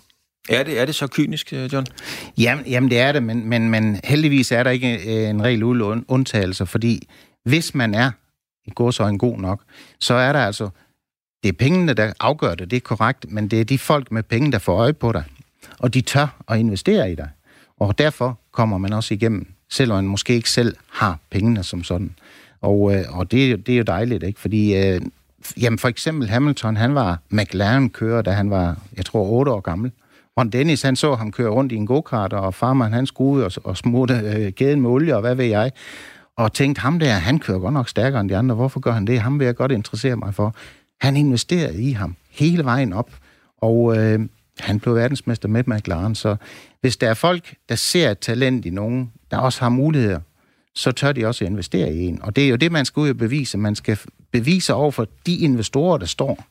Er 0.50 0.64
det, 0.64 0.80
er 0.80 0.86
det 0.86 0.96
så 0.96 1.08
kynisk, 1.08 1.54
John? 1.54 1.86
Jamen, 2.38 2.66
jamen 2.66 2.90
det 2.90 3.00
er 3.00 3.12
det, 3.12 3.24
men, 3.24 3.50
men, 3.50 3.70
men 3.70 4.00
heldigvis 4.04 4.52
er 4.52 4.64
der 4.64 4.72
ikke 4.72 5.04
en 5.30 5.44
regel 5.44 5.64
undtagelse, 5.64 6.66
fordi 6.66 7.08
hvis 7.46 7.76
man 7.76 7.94
er 7.94 8.12
går 8.76 8.92
så 8.92 9.04
en 9.04 9.18
god 9.18 9.38
nok, 9.38 9.62
så 10.00 10.14
er 10.14 10.34
der 10.34 10.40
altså, 10.40 10.70
det 11.44 11.50
er 11.50 11.54
pengene, 11.54 11.94
der 11.94 12.14
afgør 12.20 12.56
det, 12.56 12.72
det 12.72 12.78
er 12.78 12.82
korrekt, 12.82 13.32
men 13.32 13.48
det 13.48 13.62
er 13.62 13.64
de 13.64 13.78
folk 13.78 14.12
med 14.12 14.24
penge, 14.24 14.52
der 14.52 14.60
får 14.60 14.78
øje 14.78 14.94
på 14.94 15.12
dig, 15.12 15.24
og 15.80 15.94
de 15.94 16.02
tør 16.02 16.42
at 16.48 16.60
investere 16.60 17.12
i 17.12 17.16
dig. 17.16 17.30
Og 17.80 17.98
derfor 17.98 18.40
kommer 18.52 18.78
man 18.78 18.94
også 18.94 19.14
igennem, 19.14 19.48
selvom 19.70 19.98
man 19.98 20.08
måske 20.08 20.34
ikke 20.34 20.50
selv 20.50 20.76
har 20.92 21.20
pengene 21.30 21.64
som 21.64 21.84
sådan. 21.84 22.16
Og, 22.62 22.96
øh, 22.96 23.04
og 23.10 23.32
det, 23.32 23.68
det 23.68 23.74
er 23.74 23.78
jo 23.78 23.84
dejligt, 23.84 24.24
ikke? 24.24 24.40
Fordi 24.40 24.76
øh, 24.76 25.02
jamen 25.62 25.80
for 25.80 25.88
eksempel 25.88 26.30
Hamilton, 26.30 26.76
han 26.78 26.96
var 26.96 27.20
McLaren-kører, 27.30 28.22
da 28.22 28.32
han 28.32 28.50
var, 28.50 28.78
jeg 28.98 29.06
tror, 29.06 29.30
8 29.30 29.52
år 29.52 29.60
gammel. 29.60 29.92
Ron 30.38 30.50
Dennis, 30.50 30.82
han 30.82 30.96
så 30.96 31.16
ham 31.16 31.32
køre 31.32 31.50
rundt 31.50 31.72
i 31.72 31.76
en 31.76 31.86
go-kart, 31.86 32.34
og 32.34 32.54
farmand, 32.54 32.94
han 32.94 33.06
skulle 33.06 33.46
og, 33.46 33.52
og 33.64 33.78
smurte 33.78 34.14
øh, 34.14 34.52
gæden 34.52 34.82
med 34.82 34.90
olie, 34.90 35.16
og 35.16 35.22
hvad 35.22 35.36
ved 35.36 35.46
jeg. 35.46 35.72
Og 36.38 36.54
tænkte, 36.54 36.80
ham 36.82 37.00
der, 37.00 37.14
han 37.14 37.40
kører 37.40 37.60
godt 37.60 37.74
nok 37.74 37.90
stærkere 37.90 38.22
end 38.22 38.30
de 38.30 38.38
andre. 38.38 38.56
Hvorfor 38.56 38.80
gør 38.80 38.92
han 38.92 39.08
det? 39.08 39.20
Ham 39.20 39.40
vil 39.40 39.46
jeg 39.46 39.56
godt 39.56 39.72
interessere 39.72 40.16
mig 40.16 40.34
for. 40.34 40.56
Han 41.02 41.18
investerede 41.18 41.84
i 41.84 41.92
ham 41.92 42.16
hele 42.30 42.64
vejen 42.64 42.94
op, 42.94 43.12
og 43.58 43.98
øh, 43.98 44.20
han 44.60 44.80
blev 44.80 44.96
verdensmester 44.96 45.48
med 45.48 45.64
McLaren. 45.68 46.16
Så 46.16 46.36
hvis 46.82 46.98
der 46.98 47.10
er 47.10 47.14
folk, 47.14 47.56
der 47.70 47.76
ser 47.76 48.12
et 48.12 48.20
talent 48.20 48.66
i 48.66 48.70
nogen, 48.70 49.12
der 49.32 49.38
også 49.38 49.62
har 49.62 49.70
muligheder, 49.70 50.20
så 50.76 50.92
tør 50.92 51.12
de 51.12 51.26
også 51.26 51.46
investere 51.46 51.94
i 51.94 52.00
en. 52.00 52.22
Og 52.22 52.36
det 52.36 52.46
er 52.46 52.50
jo 52.50 52.56
det, 52.56 52.72
man 52.72 52.86
skal 52.86 53.00
ud 53.02 53.10
og 53.10 53.18
bevise. 53.18 53.58
Man 53.58 53.76
skal 53.76 54.00
bevise 54.32 54.74
over 54.74 54.92
for 54.92 55.08
de 55.26 55.38
investorer, 55.38 55.98
der 55.98 56.06
står. 56.06 56.44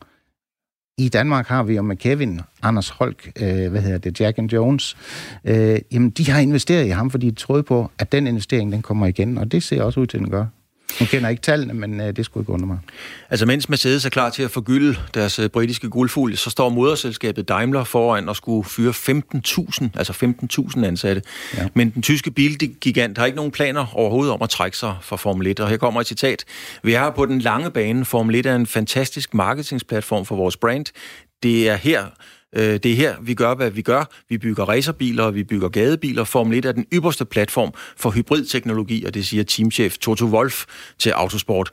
I 0.98 1.08
Danmark 1.08 1.46
har 1.46 1.62
vi 1.62 1.76
jo 1.76 1.82
med 1.82 1.96
Kevin, 1.96 2.40
Anders 2.62 2.88
Holk, 2.88 3.32
øh, 3.42 3.70
hvad 3.70 3.82
hedder 3.82 3.98
det, 3.98 4.20
Jack 4.20 4.38
and 4.38 4.52
Jones. 4.52 4.96
Øh, 5.44 5.78
jamen, 5.92 6.10
de 6.10 6.30
har 6.30 6.40
investeret 6.40 6.86
i 6.86 6.88
ham, 6.88 7.10
fordi 7.10 7.30
de 7.30 7.34
troede 7.34 7.62
på, 7.62 7.90
at 7.98 8.12
den 8.12 8.26
investering, 8.26 8.72
den 8.72 8.82
kommer 8.82 9.06
igen. 9.06 9.38
Og 9.38 9.52
det 9.52 9.62
ser 9.62 9.82
også 9.82 10.00
ud 10.00 10.06
til, 10.06 10.16
at 10.16 10.20
den 10.20 10.30
gør. 10.30 10.46
Nu 11.00 11.06
kender 11.06 11.28
ikke 11.28 11.42
tallene, 11.42 11.74
men 11.74 12.00
øh, 12.00 12.16
det 12.16 12.24
skulle 12.24 12.42
ikke 12.42 12.52
under 12.52 12.66
mig. 12.66 12.78
Altså 13.30 13.46
mens 13.46 13.68
Mercedes 13.68 14.04
er 14.04 14.10
klar 14.10 14.30
til 14.30 14.42
at 14.42 14.50
forgylde 14.50 14.96
deres 15.14 15.38
øh, 15.38 15.48
britiske 15.48 15.90
guldfugl, 15.90 16.36
så 16.36 16.50
står 16.50 16.68
moderselskabet 16.68 17.48
Daimler 17.48 17.84
foran 17.84 18.28
og 18.28 18.36
skulle 18.36 18.68
fyre 18.68 18.90
15.000, 18.90 19.88
altså 19.94 20.34
15.000 20.76 20.84
ansatte. 20.84 21.22
Ja. 21.56 21.68
Men 21.74 21.90
den 21.90 22.02
tyske 22.02 22.30
bilgigant 22.30 23.18
har 23.18 23.26
ikke 23.26 23.36
nogen 23.36 23.52
planer 23.52 23.86
overhovedet 23.96 24.32
om 24.34 24.42
at 24.42 24.50
trække 24.50 24.76
sig 24.76 24.96
fra 25.02 25.16
Formel 25.16 25.46
1. 25.46 25.60
Og 25.60 25.68
her 25.68 25.76
kommer 25.76 26.00
et 26.00 26.06
citat. 26.06 26.44
Vi 26.82 26.92
har 26.92 27.10
på 27.10 27.26
den 27.26 27.38
lange 27.38 27.70
bane. 27.70 28.04
Formel 28.04 28.34
1 28.34 28.46
er 28.46 28.54
en 28.54 28.66
fantastisk 28.66 29.34
marketingsplatform 29.34 30.26
for 30.26 30.36
vores 30.36 30.56
brand. 30.56 30.86
Det 31.42 31.68
er 31.68 31.76
her, 31.76 32.04
Øh, 32.56 32.62
det 32.62 32.86
er 32.86 32.96
her, 32.96 33.16
vi 33.22 33.34
gør, 33.34 33.54
hvad 33.54 33.70
vi 33.70 33.82
gør. 33.82 34.04
Vi 34.28 34.38
bygger 34.38 34.64
racerbiler, 34.64 35.30
vi 35.30 35.44
bygger 35.44 35.68
gadebiler. 35.68 36.24
Formel 36.24 36.58
1 36.58 36.64
er 36.64 36.72
den 36.72 36.86
ypperste 36.92 37.24
platform 37.24 37.72
for 37.96 38.10
hybridteknologi, 38.10 39.04
og 39.04 39.14
det 39.14 39.26
siger 39.26 39.44
teamchef 39.44 39.98
Toto 39.98 40.24
Wolf 40.24 40.64
til 40.98 41.10
Autosport. 41.10 41.70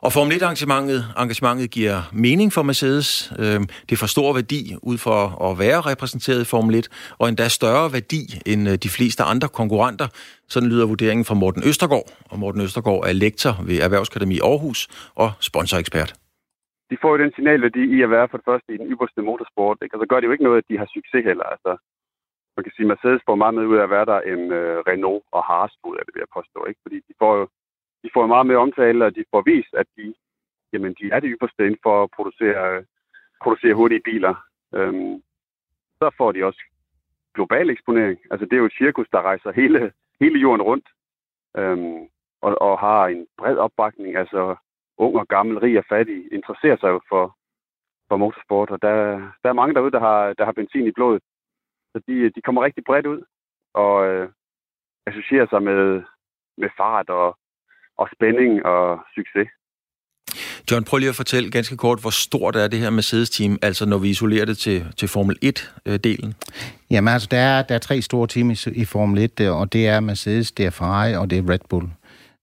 Og 0.00 0.12
Formel 0.12 0.42
1-engagementet 0.42 1.04
engagementet 1.18 1.70
giver 1.70 2.02
mening 2.12 2.52
for 2.52 2.62
Mercedes. 2.62 3.32
Øh, 3.38 3.60
det 3.88 3.98
får 3.98 4.06
stor 4.06 4.32
værdi 4.32 4.76
ud 4.82 4.98
for 4.98 5.50
at 5.50 5.58
være 5.58 5.80
repræsenteret 5.80 6.40
i 6.40 6.44
Formel 6.44 6.74
1, 6.74 6.88
og 7.18 7.28
endda 7.28 7.48
større 7.48 7.92
værdi 7.92 8.40
end 8.46 8.68
øh, 8.68 8.74
de 8.74 8.88
fleste 8.88 9.22
andre 9.22 9.48
konkurrenter. 9.48 10.08
Sådan 10.48 10.68
lyder 10.68 10.86
vurderingen 10.86 11.24
fra 11.24 11.34
Morten 11.34 11.62
Østergaard. 11.64 12.12
Og 12.30 12.38
Morten 12.38 12.60
Østergaard 12.60 13.04
er 13.06 13.12
lektor 13.12 13.62
ved 13.64 13.78
Erhvervsakademi 13.78 14.38
Aarhus 14.38 14.88
og 15.14 15.32
sponsorekspert 15.40 16.14
de 16.90 16.96
får 17.02 17.10
jo 17.10 17.18
den 17.22 17.32
signalværdi 17.34 17.82
i 17.96 18.02
at 18.02 18.10
være 18.10 18.28
for 18.28 18.36
det 18.38 18.44
første 18.44 18.74
i 18.74 18.76
den 18.76 18.92
ypperste 18.92 19.22
motorsport. 19.22 19.78
Ikke? 19.82 19.94
Altså 19.94 20.06
gør 20.06 20.20
det 20.20 20.26
jo 20.26 20.32
ikke 20.32 20.44
noget, 20.44 20.58
at 20.58 20.68
de 20.68 20.78
har 20.78 20.88
succes 20.94 21.24
heller. 21.24 21.44
Altså, 21.54 21.72
man 22.56 22.64
kan 22.64 22.72
sige, 22.72 22.86
at 22.86 22.92
Mercedes 22.92 23.22
får 23.26 23.34
meget 23.34 23.54
mere 23.54 23.68
ud 23.68 23.76
af 23.76 23.82
at 23.82 23.90
være 23.90 24.04
der, 24.12 24.20
end 24.20 24.44
øh, 24.58 24.78
Renault 24.88 25.24
og 25.36 25.42
Haas 25.44 25.72
ud 25.84 25.96
af 25.96 26.04
det, 26.04 26.14
vil 26.14 26.24
jeg 26.24 26.36
påstå. 26.38 26.64
Ikke? 26.68 26.80
Fordi 26.84 26.96
de 27.08 27.14
får 27.22 27.32
jo 27.38 27.44
de 28.04 28.10
får 28.14 28.26
meget 28.26 28.46
mere 28.46 28.64
omtale, 28.66 29.04
og 29.04 29.14
de 29.16 29.24
får 29.30 29.42
vist, 29.42 29.74
at 29.74 29.86
de, 29.96 30.14
jamen, 30.72 30.94
de 31.00 31.04
er 31.12 31.20
det 31.20 31.30
ypperste 31.34 31.66
inden 31.66 31.82
for 31.82 32.02
at 32.02 32.10
producere, 32.16 32.84
producere 33.42 33.74
hurtige 33.74 34.06
biler. 34.08 34.34
Øhm, 34.74 35.22
så 35.98 36.10
får 36.18 36.32
de 36.32 36.44
også 36.44 36.62
global 37.34 37.70
eksponering. 37.70 38.18
Altså, 38.30 38.44
det 38.46 38.52
er 38.52 38.62
jo 38.64 38.70
et 38.70 38.78
cirkus, 38.78 39.08
der 39.12 39.22
rejser 39.22 39.52
hele, 39.52 39.92
hele 40.20 40.38
jorden 40.38 40.62
rundt 40.62 40.88
øhm, 41.56 42.08
og, 42.40 42.62
og 42.62 42.78
har 42.78 43.06
en 43.06 43.26
bred 43.38 43.56
opbakning. 43.56 44.16
Altså, 44.16 44.56
ung 44.98 45.16
og 45.16 45.28
gammel, 45.28 45.58
rig 45.58 45.78
og 45.78 45.84
fattig, 45.88 46.18
interesserer 46.32 46.76
sig 46.80 46.88
jo 46.88 47.00
for, 47.08 47.36
for 48.08 48.16
motorsport, 48.16 48.70
og 48.70 48.82
der, 48.82 48.96
der 49.42 49.48
er 49.48 49.60
mange 49.60 49.74
derude, 49.74 49.90
der 49.96 50.00
har, 50.00 50.32
der 50.38 50.44
har 50.44 50.52
benzin 50.52 50.86
i 50.86 50.96
blodet. 50.98 51.22
Så 51.92 52.02
de, 52.08 52.30
de 52.34 52.40
kommer 52.44 52.64
rigtig 52.64 52.84
bredt 52.84 53.06
ud 53.06 53.22
og 53.74 54.06
øh, 54.08 54.28
associerer 55.06 55.46
sig 55.50 55.62
med, 55.62 56.02
med 56.58 56.68
fart 56.76 57.08
og, 57.10 57.38
og 57.98 58.08
spænding 58.14 58.64
og 58.64 59.00
succes. 59.14 59.48
John, 60.70 60.84
prøv 60.84 60.98
lige 60.98 61.08
at 61.08 61.16
fortælle 61.16 61.50
ganske 61.50 61.76
kort, 61.76 62.00
hvor 62.00 62.10
stort 62.10 62.56
er 62.56 62.68
det 62.68 62.78
her 62.78 62.90
Mercedes-team, 62.90 63.58
altså 63.62 63.86
når 63.86 63.98
vi 63.98 64.08
isolerer 64.08 64.44
det 64.44 64.58
til, 64.58 64.92
til 64.96 65.08
Formel 65.08 65.36
1-delen? 65.44 66.32
Jamen 66.90 67.12
altså, 67.12 67.28
der 67.30 67.38
er, 67.38 67.62
der 67.62 67.74
er 67.74 67.78
tre 67.78 68.02
store 68.02 68.26
teams 68.26 68.66
i, 68.66 68.80
i 68.80 68.84
Formel 68.84 69.18
1, 69.18 69.40
og 69.48 69.72
det 69.72 69.88
er 69.88 70.00
Mercedes, 70.00 70.52
det 70.52 70.66
er 70.66 70.70
Ferrari 70.70 71.14
og 71.14 71.30
det 71.30 71.38
er 71.38 71.50
Red 71.52 71.64
Bull. 71.70 71.86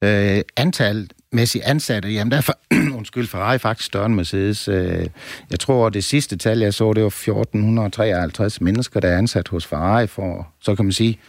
Øh, 0.03 0.41
antallet 0.57 1.13
mæssigt 1.31 1.63
ansatte, 1.63 2.09
jamen 2.09 2.31
der 2.31 2.37
er 2.37 2.41
for, 2.41 2.57
undskyld, 2.97 3.27
Ferrari 3.27 3.57
faktisk 3.57 3.87
større 3.87 4.05
end 4.05 4.15
Mercedes. 4.15 4.67
Øh, 4.67 5.07
jeg 5.49 5.59
tror, 5.59 5.89
det 5.89 6.03
sidste 6.03 6.37
tal, 6.37 6.59
jeg 6.59 6.73
så, 6.73 6.93
det 6.93 7.03
var 7.03 7.07
1453 7.07 8.61
mennesker, 8.61 8.99
der 8.99 9.07
er 9.07 9.17
ansat 9.17 9.47
hos 9.47 9.65
Ferrari 9.65 10.07
for, 10.07 10.47
så 10.61 10.75
kan 10.75 10.85
man 10.85 10.91
sige, 10.91 11.19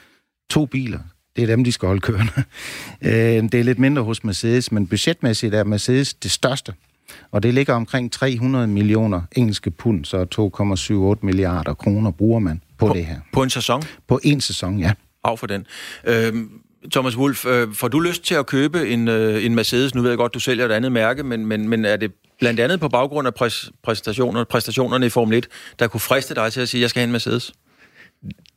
to 0.50 0.66
biler. 0.66 0.98
Det 1.36 1.42
er 1.42 1.46
dem, 1.46 1.64
de 1.64 1.72
skal 1.72 1.86
holde 1.86 2.00
kørende. 2.00 2.32
Øh, 3.04 3.42
det 3.42 3.54
er 3.54 3.62
lidt 3.62 3.78
mindre 3.78 4.02
hos 4.02 4.24
Mercedes, 4.24 4.72
men 4.72 4.86
budgetmæssigt 4.86 5.54
er 5.54 5.64
Mercedes 5.64 6.14
det 6.14 6.30
største. 6.30 6.72
Og 7.30 7.42
det 7.42 7.54
ligger 7.54 7.74
omkring 7.74 8.12
300 8.12 8.66
millioner 8.66 9.22
engelske 9.32 9.70
pund, 9.70 10.04
så 10.04 10.26
2,78 11.18 11.26
milliarder 11.26 11.74
kroner 11.74 12.10
bruger 12.10 12.38
man 12.38 12.62
på, 12.78 12.86
på 12.86 12.94
det 12.94 13.06
her. 13.06 13.20
På 13.32 13.42
en 13.42 13.50
sæson? 13.50 13.82
På 14.08 14.20
en 14.22 14.40
sæson, 14.40 14.78
ja. 14.78 14.92
Af 15.24 15.38
for 15.38 15.46
den. 15.46 15.66
Øhm, 16.04 16.50
Thomas 16.90 17.16
Wolf, 17.16 17.46
øh, 17.46 17.74
får 17.74 17.88
du 17.88 18.00
lyst 18.00 18.24
til 18.24 18.34
at 18.34 18.46
købe 18.46 18.88
en, 18.88 19.08
øh, 19.08 19.44
en 19.44 19.54
Mercedes? 19.54 19.94
Nu 19.94 20.02
ved 20.02 20.10
jeg 20.10 20.18
godt, 20.18 20.34
du 20.34 20.40
sælger 20.40 20.64
et 20.64 20.72
andet 20.72 20.92
mærke, 20.92 21.22
men, 21.22 21.46
men, 21.46 21.68
men 21.68 21.84
er 21.84 21.96
det 21.96 22.12
blandt 22.38 22.60
andet 22.60 22.80
på 22.80 22.88
baggrund 22.88 23.26
af 23.26 23.34
præs, 23.34 23.70
præstationer, 23.82 24.44
præstationerne 24.44 25.06
i 25.06 25.08
Formel 25.08 25.38
1, 25.38 25.48
der 25.78 25.88
kunne 25.88 26.00
friste 26.00 26.34
dig 26.34 26.52
til 26.52 26.60
at 26.60 26.68
sige, 26.68 26.78
at 26.78 26.82
jeg 26.82 26.90
skal 26.90 27.00
have 27.00 27.06
en 27.06 27.12
Mercedes? 27.12 27.52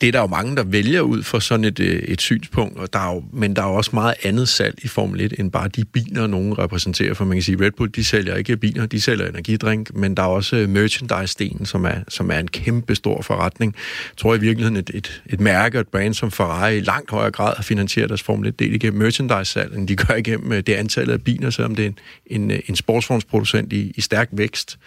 Det 0.01 0.07
er 0.07 0.11
der 0.11 0.21
jo 0.21 0.27
mange, 0.27 0.55
der 0.55 0.63
vælger 0.63 1.01
ud 1.01 1.23
for 1.23 1.39
sådan 1.39 1.65
et, 1.65 1.79
øh, 1.79 1.99
et 1.99 2.21
synspunkt, 2.21 2.77
og 2.77 2.93
der 2.93 2.99
er 2.99 3.13
jo, 3.13 3.23
men 3.33 3.55
der 3.55 3.61
er 3.61 3.67
jo 3.67 3.73
også 3.73 3.91
meget 3.93 4.13
andet 4.23 4.49
salg 4.49 4.75
i 4.83 4.87
Formel 4.87 5.21
1, 5.21 5.33
end 5.39 5.51
bare 5.51 5.67
de 5.67 5.85
biler, 5.85 6.27
nogen 6.27 6.59
repræsenterer. 6.59 7.13
For 7.13 7.25
man 7.25 7.37
kan 7.37 7.43
sige, 7.43 7.65
Red 7.65 7.71
Bull, 7.71 7.91
de 7.95 8.03
sælger 8.03 8.35
ikke 8.35 8.57
biler, 8.57 8.85
de 8.85 9.01
sælger 9.01 9.27
energidrink, 9.27 9.95
men 9.95 10.17
der 10.17 10.23
er 10.23 10.27
også 10.27 10.55
øh, 10.55 10.69
merchandise-delen, 10.69 11.65
som 11.65 11.85
er, 11.85 11.95
som 12.07 12.31
er 12.31 12.39
en 12.39 12.47
kæmpe 12.47 12.95
stor 12.95 13.21
forretning. 13.21 13.75
Jeg 14.11 14.17
tror 14.17 14.35
i 14.35 14.39
virkeligheden, 14.39 14.77
et, 14.77 14.91
et, 14.93 15.21
et 15.25 15.39
mærke 15.39 15.77
og 15.77 15.81
et 15.81 15.87
brand 15.87 16.13
som 16.13 16.31
Ferrari 16.31 16.77
i 16.77 16.81
langt 16.81 17.11
højere 17.11 17.31
grad 17.31 17.55
har 17.55 17.63
finansieret 17.63 18.09
deres 18.09 18.23
Formel 18.23 18.49
1-del 18.49 18.75
igennem 18.75 19.01
merchandise-salg, 19.01 19.75
end 19.75 19.87
de 19.87 19.95
gør 19.95 20.15
igennem 20.15 20.51
øh, 20.51 20.57
det 20.57 20.73
antallet 20.73 21.13
af 21.13 21.21
biler, 21.21 21.49
selvom 21.49 21.75
det 21.75 21.85
er 21.85 21.89
en, 22.25 22.51
en, 22.51 22.61
en 22.67 22.75
sportsformsproducent 22.75 23.73
i, 23.73 23.93
i 23.95 24.01
stærk 24.01 24.29
vækst. 24.31 24.79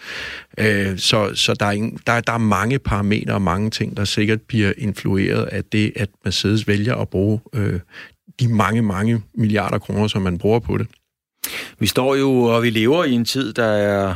så 0.97 1.31
så 1.35 1.53
der, 1.59 1.65
er 1.65 1.71
ingen, 1.71 1.99
der, 2.07 2.21
der 2.21 2.33
er 2.33 2.37
mange 2.37 2.79
parametre 2.79 3.33
og 3.33 3.41
mange 3.41 3.69
ting, 3.69 3.97
der 3.97 4.05
sikkert 4.05 4.41
bliver 4.41 4.68
influeret 4.77 5.45
af 5.45 5.65
det, 5.65 5.93
at 5.95 6.09
Mercedes 6.23 6.67
vælger 6.67 6.95
at 6.95 7.09
bruge 7.09 7.39
øh, 7.53 7.79
de 8.39 8.47
mange, 8.47 8.81
mange 8.81 9.21
milliarder 9.33 9.77
kroner, 9.77 10.07
som 10.07 10.21
man 10.21 10.37
bruger 10.37 10.59
på 10.59 10.77
det. 10.77 10.87
Vi 11.79 11.87
står 11.87 12.15
jo, 12.15 12.41
og 12.41 12.63
vi 12.63 12.69
lever 12.69 13.03
i 13.03 13.11
en 13.11 13.25
tid, 13.25 13.53
der 13.53 13.65
er 13.65 14.15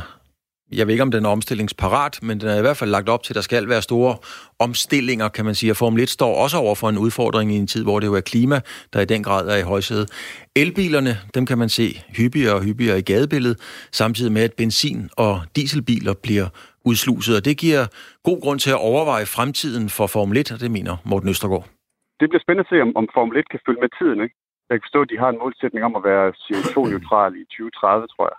jeg 0.72 0.86
ved 0.86 0.94
ikke, 0.94 1.02
om 1.02 1.10
den 1.10 1.24
er 1.24 1.28
omstillingsparat, 1.28 2.18
men 2.22 2.40
den 2.40 2.48
er 2.48 2.58
i 2.58 2.60
hvert 2.60 2.76
fald 2.76 2.90
lagt 2.90 3.08
op 3.08 3.22
til, 3.22 3.32
at 3.32 3.34
der 3.34 3.40
skal 3.40 3.68
være 3.68 3.82
store 3.82 4.16
omstillinger, 4.58 5.28
kan 5.28 5.44
man 5.44 5.54
sige. 5.54 5.72
Og 5.72 5.76
Formel 5.76 6.02
1 6.02 6.10
står 6.10 6.34
også 6.34 6.56
over 6.56 6.74
for 6.74 6.88
en 6.88 6.98
udfordring 6.98 7.52
i 7.52 7.56
en 7.56 7.66
tid, 7.66 7.82
hvor 7.82 8.00
det 8.00 8.06
jo 8.06 8.14
er 8.14 8.20
klima, 8.20 8.60
der 8.92 9.00
i 9.00 9.04
den 9.04 9.22
grad 9.22 9.48
er 9.48 9.56
i 9.56 9.62
højsædet. 9.62 10.10
Elbilerne, 10.56 11.18
dem 11.34 11.46
kan 11.46 11.58
man 11.58 11.68
se 11.68 12.02
hyppigere 12.16 12.54
og 12.54 12.62
hyppigere 12.62 12.98
i 12.98 13.02
gadebilledet, 13.02 13.58
samtidig 13.92 14.32
med, 14.32 14.42
at 14.42 14.52
benzin- 14.52 15.08
og 15.16 15.40
dieselbiler 15.56 16.14
bliver 16.22 16.48
udsluset. 16.90 17.34
Og 17.38 17.44
det 17.48 17.54
giver 17.64 17.82
god 18.28 18.38
grund 18.44 18.58
til 18.64 18.72
at 18.76 18.84
overveje 18.90 19.26
fremtiden 19.36 19.86
for 19.96 20.06
Formel 20.14 20.36
1, 20.36 20.52
og 20.54 20.60
det 20.64 20.70
mener 20.76 20.94
Morten 21.10 21.28
Østergaard. 21.32 21.66
Det 22.20 22.26
bliver 22.28 22.44
spændende 22.44 22.66
at 22.66 22.72
se, 22.72 22.78
om, 22.86 22.90
om 23.00 23.06
Formel 23.14 23.36
1 23.38 23.50
kan 23.52 23.60
følge 23.66 23.80
med 23.84 23.92
tiden. 23.98 24.18
Ikke? 24.24 24.36
Jeg 24.68 24.74
kan 24.74 24.86
forstå, 24.86 25.00
at 25.02 25.10
de 25.12 25.22
har 25.22 25.30
en 25.30 25.42
målsætning 25.42 25.82
om 25.88 25.96
at 25.98 26.04
være 26.10 26.26
CO2-neutral 26.44 27.32
i 27.42 27.44
2030, 27.44 28.06
tror 28.14 28.26
jeg. 28.32 28.38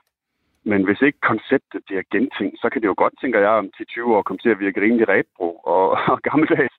Men 0.72 0.80
hvis 0.88 1.02
ikke 1.08 1.28
konceptet 1.32 1.82
bliver 1.88 2.04
gentænkt, 2.16 2.58
så 2.62 2.68
kan 2.70 2.82
det 2.82 2.88
jo 2.92 2.98
godt, 3.04 3.16
tænker 3.22 3.40
jeg, 3.46 3.54
om 3.62 3.68
til 3.78 3.86
20 3.86 4.16
år 4.16 4.22
komme 4.22 4.42
til 4.44 4.54
at 4.54 4.62
virke 4.64 4.82
rimelig 4.82 5.08
retro 5.16 5.48
og, 5.74 5.86
og 6.14 6.18
gammeldags, 6.28 6.76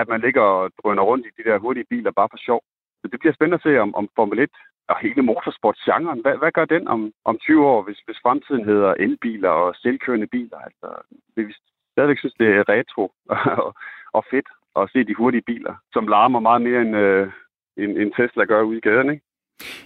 at 0.00 0.06
man 0.12 0.20
ligger 0.20 0.42
og 0.42 0.70
drøner 0.78 1.04
rundt 1.10 1.26
i 1.26 1.34
de 1.36 1.46
der 1.48 1.58
hurtige 1.64 1.90
biler 1.92 2.12
bare 2.18 2.32
for 2.32 2.40
sjov. 2.46 2.60
Så 3.00 3.04
det 3.10 3.20
bliver 3.20 3.34
spændende 3.34 3.60
at 3.60 3.66
se, 3.66 3.72
om, 3.84 3.90
om 4.00 4.08
Formel 4.16 4.38
1 4.38 4.50
og 4.88 4.96
hele 4.98 5.22
motorsportsgenren, 5.22 6.20
hvad, 6.20 6.36
hvad 6.36 6.52
gør 6.52 6.64
den 6.64 6.88
om, 6.88 7.12
om 7.24 7.38
20 7.38 7.66
år, 7.66 7.82
hvis, 7.82 7.98
hvis 8.06 8.18
fremtiden 8.22 8.64
hedder 8.64 8.94
elbiler 8.94 9.48
og 9.48 9.74
selvkørende 9.74 10.26
biler? 10.26 10.58
Altså, 10.58 10.88
vi 11.36 11.54
stadigvæk 11.92 12.18
synes, 12.18 12.34
det 12.40 12.48
er 12.48 12.68
retro 12.68 13.12
og, 13.64 13.74
og 14.12 14.24
fedt 14.30 14.48
at 14.76 14.90
se 14.92 15.04
de 15.04 15.14
hurtige 15.14 15.48
biler, 15.50 15.74
som 15.92 16.08
larmer 16.08 16.40
meget 16.40 16.62
mere 16.62 16.80
end, 16.80 16.96
øh, 16.96 17.32
end, 17.76 17.98
end 17.98 18.12
Tesla 18.16 18.44
gør 18.44 18.62
ude 18.62 18.78
i 18.78 18.86
gaden, 18.88 19.10
ikke? 19.10 19.25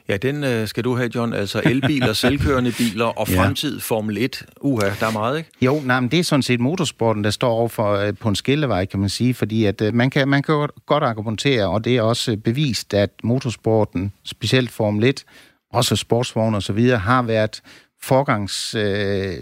Ja, 0.09 0.17
den 0.17 0.45
øh, 0.45 0.69
skal 0.69 0.85
du 0.85 0.97
have, 0.97 1.11
John. 1.15 1.33
Altså 1.33 1.63
elbiler, 1.65 2.13
selvkørende 2.27 2.73
biler 2.73 3.05
og 3.05 3.29
fremtid 3.29 3.75
ja. 3.75 3.81
Formel 3.83 4.19
1. 4.19 4.43
Uha, 4.61 4.91
der 5.01 5.07
er 5.07 5.13
meget, 5.13 5.39
ikke? 5.39 5.51
Jo, 5.63 5.81
nej, 5.85 6.01
men 6.01 6.11
det 6.11 6.19
er 6.19 6.25
sådan 6.25 6.43
set 6.43 6.61
motorsporten, 6.61 7.25
der 7.25 7.31
står 7.31 7.51
over 7.51 7.69
for, 7.69 7.95
øh, 7.95 8.15
på 8.21 8.29
en 8.29 8.37
skillevej, 8.37 8.85
kan 8.85 9.01
man 9.01 9.09
sige, 9.09 9.35
fordi 9.35 9.65
at 9.65 9.81
øh, 9.81 9.95
man, 9.95 10.11
kan, 10.11 10.29
man 10.29 10.43
kan 10.43 10.69
godt 10.87 11.05
argumentere, 11.05 11.69
og 11.69 11.85
det 11.85 11.97
er 11.97 12.03
også 12.03 12.37
bevist, 12.37 12.95
at 12.95 13.11
motorsporten, 13.23 14.13
specielt 14.25 14.71
Formel 14.71 15.05
1, 15.05 15.25
også 15.73 15.97
sportsvogne 15.97 16.57
og 16.57 16.63
så 16.63 16.73
videre, 16.73 16.99
har 16.99 17.23
været 17.23 17.63
forgangs... 18.03 18.75
Øh, 18.75 19.35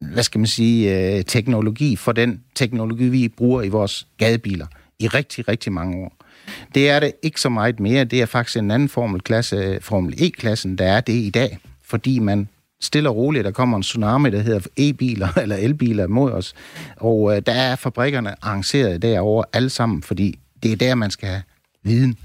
hvad 0.00 0.22
skal 0.22 0.38
man 0.38 0.46
sige, 0.46 1.16
øh, 1.16 1.24
teknologi 1.24 1.96
for 1.96 2.12
den 2.12 2.42
teknologi, 2.54 3.08
vi 3.08 3.28
bruger 3.28 3.62
i 3.62 3.68
vores 3.68 4.06
gadebiler 4.18 4.66
i 4.98 5.08
rigtig, 5.08 5.48
rigtig 5.48 5.72
mange 5.72 6.04
år. 6.04 6.15
Det 6.74 6.90
er 6.90 7.00
det 7.00 7.12
ikke 7.22 7.40
så 7.40 7.48
meget 7.48 7.80
mere. 7.80 8.04
Det 8.04 8.22
er 8.22 8.26
faktisk 8.26 8.58
en 8.58 8.70
anden 8.70 8.88
formelklasse, 8.88 9.78
Formel 9.80 10.14
E-klassen, 10.18 10.78
der 10.78 10.84
er 10.84 11.00
det 11.00 11.12
i 11.12 11.30
dag, 11.30 11.58
fordi 11.84 12.18
man 12.18 12.48
stille 12.80 13.08
og 13.08 13.16
roligt, 13.16 13.44
der 13.44 13.50
kommer 13.50 13.76
en 13.76 13.82
tsunami, 13.82 14.30
der 14.30 14.40
hedder 14.40 14.60
e-biler 14.76 15.28
eller 15.42 15.56
elbiler 15.56 16.06
mod 16.06 16.32
os. 16.32 16.54
Og 16.96 17.36
øh, 17.36 17.42
der 17.46 17.52
er 17.52 17.76
fabrikkerne 17.76 18.34
arrangeret 18.42 19.02
derovre 19.02 19.44
alle 19.52 19.70
sammen, 19.70 20.02
fordi 20.02 20.38
det 20.62 20.72
er 20.72 20.76
der, 20.76 20.94
man 20.94 21.10
skal 21.10 21.28
have 21.28 21.42
viden. 21.82 22.18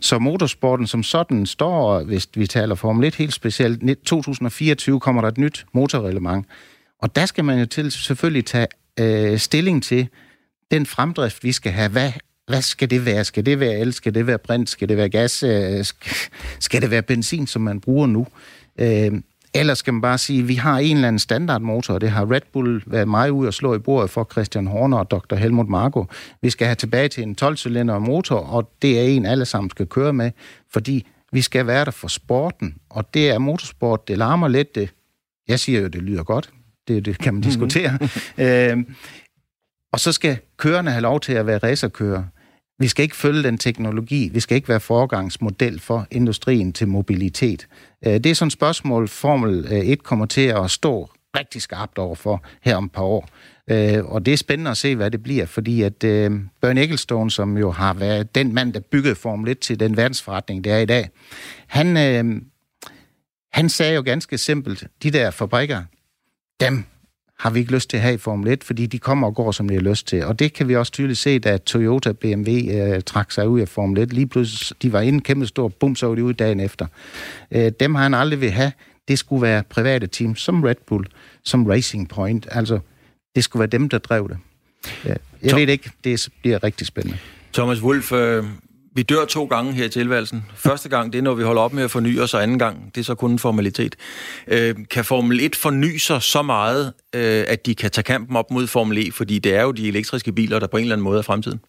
Så 0.00 0.18
motorsporten 0.18 0.86
som 0.86 1.02
sådan 1.02 1.46
står, 1.46 2.02
hvis 2.02 2.28
vi 2.34 2.46
taler 2.46 2.74
Formel 2.74 3.04
1 3.04 3.14
helt 3.14 3.34
specielt, 3.34 4.04
2024 4.04 5.00
kommer 5.00 5.22
der 5.22 5.28
et 5.28 5.38
nyt 5.38 5.66
motorreglement. 5.72 6.46
Og 7.02 7.16
der 7.16 7.26
skal 7.26 7.44
man 7.44 7.58
jo 7.58 7.66
til 7.66 7.92
selvfølgelig 7.92 8.44
tage 8.44 8.66
øh, 9.00 9.38
stilling 9.38 9.82
til 9.82 10.08
den 10.70 10.86
fremdrift, 10.86 11.44
vi 11.44 11.52
skal 11.52 11.72
have. 11.72 11.88
Hvad, 11.88 12.12
hvad 12.48 12.62
skal 12.62 12.90
det 12.90 13.06
være? 13.06 13.24
Skal 13.24 13.46
det 13.46 13.60
være 13.60 13.78
el? 13.78 13.92
Skal 13.92 14.14
det 14.14 14.26
være 14.26 14.38
brint? 14.38 14.70
Skal 14.70 14.88
det 14.88 14.96
være 14.96 15.08
gas? 15.08 15.42
Øh, 15.42 15.84
skal 16.60 16.82
det 16.82 16.90
være 16.90 17.02
benzin, 17.02 17.46
som 17.46 17.62
man 17.62 17.80
bruger 17.80 18.06
nu? 18.06 18.26
Øh, 18.78 19.12
Ellers 19.54 19.78
skal 19.78 19.92
man 19.92 20.00
bare 20.00 20.18
sige, 20.18 20.40
at 20.40 20.48
vi 20.48 20.54
har 20.54 20.78
en 20.78 20.96
eller 20.96 21.08
anden 21.08 21.18
standardmotor, 21.18 21.94
og 21.94 22.00
det 22.00 22.10
har 22.10 22.32
Red 22.32 22.40
Bull 22.52 22.82
været 22.86 23.08
meget 23.08 23.30
ud 23.30 23.46
og 23.46 23.54
slå 23.54 23.74
i 23.74 23.78
bordet 23.78 24.10
for 24.10 24.28
Christian 24.32 24.66
Horner 24.66 24.98
og 24.98 25.10
Dr. 25.10 25.34
Helmut 25.34 25.68
Marko. 25.68 26.06
Vi 26.42 26.50
skal 26.50 26.66
have 26.66 26.74
tilbage 26.74 27.08
til 27.08 27.22
en 27.22 27.36
12-cylinder 27.42 27.98
motor, 27.98 28.36
og 28.36 28.72
det 28.82 28.98
er 28.98 29.02
en, 29.02 29.26
alle 29.26 29.44
sammen 29.44 29.70
skal 29.70 29.86
køre 29.86 30.12
med, 30.12 30.30
fordi 30.72 31.06
vi 31.32 31.40
skal 31.40 31.66
være 31.66 31.84
der 31.84 31.90
for 31.90 32.08
sporten, 32.08 32.74
og 32.90 33.14
det 33.14 33.30
er 33.30 33.38
motorsport, 33.38 34.08
det 34.08 34.18
larmer 34.18 34.48
lidt. 34.48 34.74
Det, 34.74 34.90
jeg 35.48 35.60
siger 35.60 35.80
jo, 35.80 35.86
det 35.86 36.02
lyder 36.02 36.22
godt. 36.22 36.50
Det, 36.88 37.04
det 37.04 37.18
kan 37.18 37.34
man 37.34 37.40
mhm. 37.40 37.42
diskutere. 37.42 37.90
Mm-hmm. 37.90 38.44
øh, 38.88 38.94
og 39.92 40.00
så 40.00 40.12
skal 40.12 40.38
kørerne 40.56 40.90
have 40.90 41.02
lov 41.02 41.20
til 41.20 41.32
at 41.32 41.46
være 41.46 41.58
racerkører. 41.58 42.24
Vi 42.78 42.88
skal 42.88 43.02
ikke 43.02 43.16
følge 43.16 43.42
den 43.42 43.58
teknologi. 43.58 44.30
Vi 44.32 44.40
skal 44.40 44.54
ikke 44.54 44.68
være 44.68 44.80
foregangsmodel 44.80 45.80
for 45.80 46.06
industrien 46.10 46.72
til 46.72 46.88
mobilitet. 46.88 47.66
Øh, 48.06 48.12
det 48.12 48.26
er 48.26 48.34
sådan 48.34 48.46
et 48.46 48.52
spørgsmål, 48.52 49.08
Formel 49.08 49.66
øh, 49.70 49.78
1 49.78 50.02
kommer 50.02 50.26
til 50.26 50.46
at 50.46 50.70
stå 50.70 51.10
rigtig 51.36 51.62
skarpt 51.62 51.98
over 51.98 52.14
for 52.14 52.44
her 52.62 52.76
om 52.76 52.84
et 52.84 52.92
par 52.92 53.02
år. 53.02 53.28
Øh, 53.70 54.04
og 54.04 54.26
det 54.26 54.32
er 54.32 54.36
spændende 54.36 54.70
at 54.70 54.76
se, 54.76 54.96
hvad 54.96 55.10
det 55.10 55.22
bliver, 55.22 55.46
fordi 55.46 55.82
at 55.82 56.04
øh, 56.04 56.30
Bernie 56.60 56.82
Ecclestone, 56.82 57.30
som 57.30 57.58
jo 57.58 57.70
har 57.70 57.94
været 57.94 58.34
den 58.34 58.54
mand, 58.54 58.72
der 58.72 58.80
byggede 58.80 59.14
Formel 59.14 59.50
1 59.50 59.58
til 59.58 59.80
den 59.80 59.96
verdensforretning, 59.96 60.64
det 60.64 60.72
er 60.72 60.78
i 60.78 60.86
dag, 60.86 61.10
han, 61.66 61.96
han 63.52 63.68
sagde 63.68 63.94
jo 63.94 64.02
ganske 64.04 64.38
simpelt, 64.38 64.86
de 65.02 65.10
der 65.10 65.30
fabrikker, 65.30 65.82
dem 66.60 66.84
har 67.38 67.50
vi 67.50 67.58
ikke 67.60 67.72
lyst 67.72 67.90
til 67.90 67.96
at 67.96 68.02
have 68.02 68.14
i 68.14 68.18
Formel 68.18 68.48
1, 68.52 68.64
fordi 68.64 68.86
de 68.86 68.98
kommer 68.98 69.26
og 69.26 69.34
går, 69.34 69.52
som 69.52 69.68
de 69.68 69.74
har 69.74 69.80
lyst 69.80 70.06
til. 70.06 70.24
Og 70.24 70.38
det 70.38 70.52
kan 70.52 70.68
vi 70.68 70.76
også 70.76 70.92
tydeligt 70.92 71.18
se, 71.18 71.38
da 71.38 71.56
Toyota 71.56 72.12
BMW 72.12 72.50
øh, 72.70 73.02
trak 73.02 73.32
sig 73.32 73.48
ud 73.48 73.60
af 73.60 73.68
Formel 73.68 74.02
1. 74.02 74.12
Lige 74.12 74.26
pludselig, 74.26 74.82
de 74.82 74.92
var 74.92 75.00
inde 75.00 75.20
kæmpe 75.20 75.46
stor, 75.46 75.68
bum, 75.68 75.96
så 75.96 76.06
var 76.06 76.14
de 76.14 76.24
ude 76.24 76.34
dagen 76.34 76.60
efter. 76.60 76.86
Øh, 77.50 77.72
dem 77.80 77.94
har 77.94 78.02
han 78.02 78.14
aldrig 78.14 78.40
vil 78.40 78.50
have. 78.50 78.72
Det 79.08 79.18
skulle 79.18 79.42
være 79.42 79.62
private 79.70 80.06
teams, 80.06 80.40
som 80.40 80.62
Red 80.62 80.76
Bull, 80.86 81.06
som 81.44 81.66
Racing 81.66 82.08
Point. 82.08 82.46
Altså, 82.50 82.78
det 83.34 83.44
skulle 83.44 83.60
være 83.60 83.68
dem, 83.68 83.88
der 83.88 83.98
drev 83.98 84.28
det. 84.28 84.38
Øh, 85.04 85.16
jeg 85.42 85.50
Tom, 85.50 85.60
ved 85.60 85.68
ikke, 85.68 85.90
det 86.04 86.28
bliver 86.42 86.64
rigtig 86.64 86.86
spændende. 86.86 87.18
Thomas 87.52 87.82
Wolf, 87.82 88.12
øh, 88.12 88.44
vi 88.98 89.02
dør 89.02 89.24
to 89.24 89.44
gange 89.44 89.72
her 89.72 89.84
i 89.84 89.88
tilværelsen. 89.88 90.44
Første 90.54 90.88
gang, 90.88 91.12
det 91.12 91.18
er, 91.18 91.22
når 91.22 91.34
vi 91.34 91.42
holder 91.42 91.62
op 91.62 91.72
med 91.72 91.84
at 91.84 91.90
forny 91.90 92.20
os, 92.20 92.34
og 92.34 92.42
anden 92.42 92.58
gang, 92.58 92.94
det 92.94 93.00
er 93.00 93.04
så 93.04 93.14
kun 93.14 93.30
en 93.30 93.38
formalitet. 93.38 93.96
Øh, 94.46 94.74
kan 94.90 95.04
Formel 95.04 95.40
1 95.40 95.56
forny 95.56 95.96
sig 95.96 96.22
så 96.22 96.42
meget, 96.42 96.92
øh, 97.14 97.44
at 97.48 97.66
de 97.66 97.74
kan 97.74 97.90
tage 97.90 98.02
kampen 98.02 98.36
op 98.36 98.50
mod 98.50 98.66
Formel 98.66 98.98
E, 98.98 99.12
fordi 99.12 99.38
det 99.38 99.54
er 99.54 99.62
jo 99.62 99.72
de 99.72 99.88
elektriske 99.88 100.32
biler, 100.32 100.58
der 100.58 100.66
på 100.66 100.76
en 100.76 100.82
eller 100.82 100.94
anden 100.94 101.04
måde 101.04 101.18
er 101.18 101.22
fremtiden? 101.22 101.60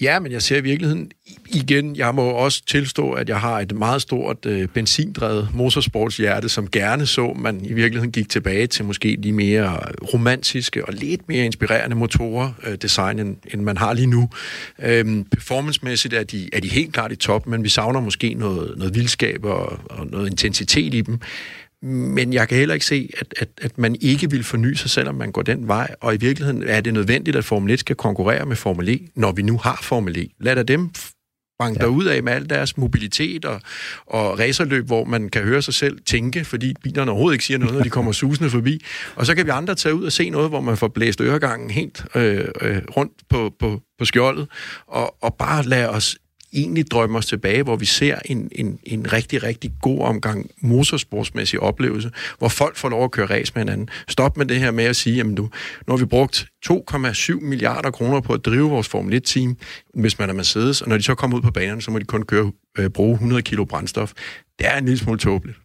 Ja, 0.00 0.18
men 0.18 0.32
jeg 0.32 0.42
ser 0.42 0.56
i 0.56 0.60
virkeligheden 0.60 1.10
igen, 1.48 1.96
jeg 1.96 2.14
må 2.14 2.22
også 2.22 2.62
tilstå, 2.66 3.12
at 3.12 3.28
jeg 3.28 3.40
har 3.40 3.60
et 3.60 3.72
meget 3.72 4.02
stort 4.02 4.46
øh, 4.46 4.68
benzindrevet 4.68 5.48
motorsportshjerte, 5.54 6.48
som 6.48 6.70
gerne 6.70 7.06
så, 7.06 7.32
man 7.32 7.64
i 7.64 7.72
virkeligheden 7.72 8.12
gik 8.12 8.28
tilbage 8.28 8.66
til 8.66 8.84
måske 8.84 9.18
de 9.22 9.32
mere 9.32 9.64
øh, 9.64 10.08
romantiske 10.14 10.84
og 10.84 10.92
lidt 10.92 11.28
mere 11.28 11.44
inspirerende 11.44 11.96
motorer 11.96 12.52
øh, 12.66 12.74
design, 12.74 13.18
end, 13.18 13.36
end 13.54 13.60
man 13.60 13.76
har 13.76 13.92
lige 13.92 14.06
nu. 14.06 14.28
Øhm, 14.82 15.24
performancemæssigt 15.24 16.14
er 16.14 16.24
de, 16.24 16.48
er 16.52 16.60
de 16.60 16.68
helt 16.68 16.92
klart 16.92 17.12
i 17.12 17.16
top, 17.16 17.46
men 17.46 17.64
vi 17.64 17.68
savner 17.68 18.00
måske 18.00 18.34
noget, 18.34 18.78
noget 18.78 18.94
vildskab 18.94 19.44
og, 19.44 19.80
og 19.90 20.06
noget 20.06 20.30
intensitet 20.30 20.94
i 20.94 21.00
dem. 21.00 21.20
Men 21.82 22.32
jeg 22.32 22.48
kan 22.48 22.58
heller 22.58 22.74
ikke 22.74 22.86
se, 22.86 23.10
at, 23.18 23.34
at, 23.36 23.48
at 23.62 23.78
man 23.78 23.96
ikke 24.00 24.30
vil 24.30 24.44
forny 24.44 24.74
sig, 24.74 24.90
selvom 24.90 25.14
man 25.14 25.32
går 25.32 25.42
den 25.42 25.68
vej. 25.68 25.94
Og 26.00 26.14
i 26.14 26.16
virkeligheden 26.16 26.62
er 26.62 26.80
det 26.80 26.94
nødvendigt, 26.94 27.36
at 27.36 27.44
Formel 27.44 27.70
1 27.70 27.80
skal 27.80 27.96
konkurrere 27.96 28.46
med 28.46 28.56
Formel 28.56 28.88
E, 28.88 28.98
når 29.14 29.32
vi 29.32 29.42
nu 29.42 29.58
har 29.58 29.78
Formel 29.82 30.18
E. 30.18 30.28
Lad 30.40 30.56
da 30.56 30.62
dem 30.62 30.90
banke 31.58 31.80
ja. 31.80 31.86
ud 31.86 32.04
af 32.04 32.22
med 32.22 32.32
al 32.32 32.50
deres 32.50 32.76
mobilitet 32.76 33.44
og, 33.44 33.60
og 34.06 34.38
racerløb, 34.38 34.86
hvor 34.86 35.04
man 35.04 35.28
kan 35.28 35.42
høre 35.42 35.62
sig 35.62 35.74
selv 35.74 35.98
tænke, 36.06 36.44
fordi 36.44 36.74
bilerne 36.82 37.10
overhovedet 37.10 37.34
ikke 37.34 37.44
siger 37.44 37.58
noget, 37.58 37.74
når 37.74 37.82
de 37.82 37.90
kommer 37.90 38.12
susende 38.22 38.50
forbi. 38.50 38.84
Og 39.14 39.26
så 39.26 39.34
kan 39.34 39.46
vi 39.46 39.50
andre 39.50 39.74
tage 39.74 39.94
ud 39.94 40.04
og 40.04 40.12
se 40.12 40.30
noget, 40.30 40.48
hvor 40.48 40.60
man 40.60 40.76
får 40.76 40.88
blæst 40.88 41.20
øregangen 41.20 41.70
helt 41.70 42.04
øh, 42.14 42.44
øh, 42.60 42.82
rundt 42.96 43.12
på, 43.30 43.52
på, 43.58 43.80
på 43.98 44.04
skjoldet, 44.04 44.48
og, 44.86 45.16
og 45.22 45.34
bare 45.34 45.62
lade 45.62 45.88
os 45.88 46.16
egentlig 46.56 46.90
drømme 46.90 47.18
os 47.18 47.26
tilbage, 47.26 47.62
hvor 47.62 47.76
vi 47.76 47.84
ser 47.84 48.18
en, 48.24 48.48
en, 48.52 48.78
en 48.84 49.12
rigtig, 49.12 49.42
rigtig 49.42 49.72
god 49.80 50.00
omgang 50.00 50.50
motorsportsmæssig 50.60 51.60
oplevelse, 51.60 52.10
hvor 52.38 52.48
folk 52.48 52.76
får 52.76 52.88
lov 52.88 53.04
at 53.04 53.10
køre 53.10 53.26
race 53.26 53.52
med 53.54 53.62
hinanden. 53.62 53.88
Stop 54.08 54.36
med 54.36 54.46
det 54.46 54.56
her 54.56 54.70
med 54.70 54.84
at 54.84 54.96
sige, 54.96 55.16
jamen 55.16 55.34
nu, 55.34 55.42
nu 55.86 55.92
har 55.92 55.96
vi 55.96 56.04
brugt 56.04 56.46
2,7 56.70 57.40
milliarder 57.40 57.90
kroner 57.90 58.20
på 58.20 58.32
at 58.32 58.44
drive 58.44 58.70
vores 58.70 58.88
Formel 58.88 59.16
1-team, 59.16 59.56
hvis 59.94 60.18
man 60.18 60.28
er 60.28 60.34
Mercedes, 60.34 60.82
og 60.82 60.88
når 60.88 60.96
de 60.96 61.02
så 61.02 61.14
kommer 61.14 61.36
ud 61.36 61.42
på 61.42 61.50
banerne, 61.50 61.82
så 61.82 61.90
må 61.90 61.98
de 61.98 62.04
kun 62.04 62.22
køre, 62.22 62.52
øh, 62.78 62.90
bruge 62.90 63.12
100 63.12 63.42
kilo 63.42 63.64
brændstof. 63.64 64.12
Det 64.58 64.66
er 64.66 64.78
en 64.78 64.84
lille 64.84 64.98
smule 64.98 65.18
tåbeligt. 65.18 65.58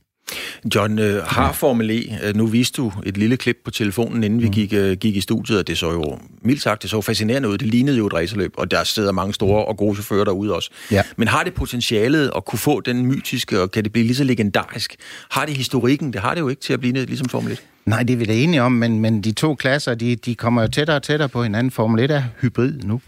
John, 0.75 0.99
øh, 0.99 1.23
har 1.23 1.51
Formel 1.51 1.89
E, 1.91 2.27
øh, 2.27 2.35
nu 2.35 2.45
viste 2.45 2.77
du 2.77 2.91
et 3.05 3.17
lille 3.17 3.37
klip 3.37 3.57
på 3.65 3.71
telefonen, 3.71 4.23
inden 4.23 4.41
vi 4.41 4.45
mm. 4.45 4.51
gik, 4.51 4.73
øh, 4.73 4.97
gik 4.97 5.15
i 5.15 5.21
studiet, 5.21 5.59
og 5.59 5.67
det 5.67 5.77
så 5.77 5.91
jo, 5.91 6.19
mildt 6.41 6.61
sagt, 6.61 6.81
det 6.81 6.89
så 6.89 7.01
fascinerende 7.01 7.49
ud. 7.49 7.57
Det 7.57 7.67
lignede 7.67 7.97
jo 7.97 8.07
et 8.07 8.13
racerløb, 8.13 8.53
og 8.57 8.71
der 8.71 8.83
sidder 8.83 9.11
mange 9.11 9.33
store 9.33 9.65
og 9.65 9.77
gode 9.77 9.95
chauffører 9.95 10.25
derude 10.25 10.55
også. 10.55 10.69
Ja. 10.91 11.03
Men 11.17 11.27
har 11.27 11.43
det 11.43 11.53
potentialet 11.53 12.31
at 12.35 12.45
kunne 12.45 12.59
få 12.59 12.81
den 12.81 13.05
mytiske, 13.05 13.61
og 13.61 13.71
kan 13.71 13.83
det 13.83 13.91
blive 13.91 14.05
lige 14.05 14.15
så 14.15 14.23
legendarisk? 14.23 14.95
Har 15.31 15.45
det 15.45 15.57
historikken? 15.57 16.13
Det 16.13 16.21
har 16.21 16.33
det 16.33 16.41
jo 16.41 16.49
ikke 16.49 16.61
til 16.61 16.73
at 16.73 16.79
blive 16.79 17.05
ligesom 17.05 17.29
Formel 17.29 17.51
1. 17.51 17.63
Nej, 17.85 18.03
det 18.03 18.13
er 18.13 18.17
vi 18.17 18.25
da 18.25 18.33
enige 18.33 18.61
om, 18.61 18.71
men, 18.71 18.99
men 18.99 19.21
de 19.21 19.31
to 19.31 19.55
klasser, 19.55 19.95
de, 19.95 20.15
de 20.15 20.35
kommer 20.35 20.61
jo 20.61 20.67
tættere 20.67 20.97
og 20.97 21.03
tættere 21.03 21.29
på 21.29 21.43
hinanden. 21.43 21.71
Formel 21.71 22.03
1 22.03 22.11
er 22.11 22.23
hybrid 22.41 22.73
nu. 22.83 23.01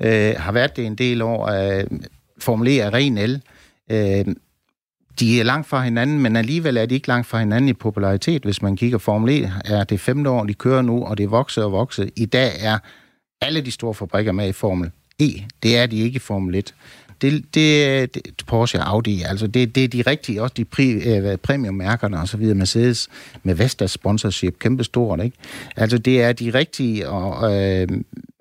Øh, 0.00 0.34
har 0.38 0.52
været 0.52 0.76
det 0.76 0.86
en 0.86 0.94
del 0.94 1.22
år. 1.22 1.48
Øh, 1.48 1.84
Formel 2.38 2.68
E 2.68 2.78
er 2.78 2.94
ren 2.94 3.18
el. 3.18 3.42
Øh, 3.90 4.24
de 5.20 5.40
er 5.40 5.44
langt 5.44 5.66
fra 5.66 5.82
hinanden, 5.82 6.18
men 6.18 6.36
alligevel 6.36 6.76
er 6.76 6.86
de 6.86 6.94
ikke 6.94 7.08
langt 7.08 7.26
fra 7.26 7.38
hinanden 7.38 7.68
i 7.68 7.72
popularitet. 7.72 8.42
Hvis 8.42 8.62
man 8.62 8.76
kigger 8.76 8.98
Formel 8.98 9.42
E, 9.42 9.52
er 9.64 9.84
det 9.84 10.00
femte 10.00 10.30
år, 10.30 10.44
de 10.44 10.54
kører 10.54 10.82
nu, 10.82 11.04
og 11.04 11.18
det 11.18 11.30
vokser 11.30 11.64
og 11.64 11.72
vokser. 11.72 12.06
I 12.16 12.26
dag 12.26 12.52
er 12.60 12.78
alle 13.40 13.60
de 13.60 13.70
store 13.70 13.94
fabrikker 13.94 14.32
med 14.32 14.48
i 14.48 14.52
Formel 14.52 14.90
E. 15.18 15.30
Det 15.62 15.78
er 15.78 15.86
de 15.86 15.98
ikke 15.98 16.16
i 16.16 16.18
Formel 16.18 16.54
1. 16.54 16.74
Det, 17.20 17.44
det, 17.54 18.14
det 18.14 18.44
Porsche 18.46 18.80
og 18.80 18.88
Audi, 18.88 19.22
altså 19.22 19.46
det, 19.46 19.74
det 19.74 19.84
er 19.84 19.88
de 19.88 20.02
rigtige, 20.02 20.42
også 20.42 20.54
de 20.56 20.64
pri, 20.64 20.90
øh, 20.92 21.36
premiummærkerne 21.36 22.20
og 22.20 22.28
så 22.28 22.36
videre, 22.36 22.54
Mercedes 22.54 23.08
med 23.42 23.54
Vestas 23.54 23.90
sponsorship, 23.90 24.58
kæmpestort, 24.58 25.24
ikke? 25.24 25.36
Altså 25.76 25.98
det 25.98 26.22
er 26.22 26.32
de 26.32 26.50
rigtige 26.50 27.08
og, 27.08 27.54
øh, 27.54 27.88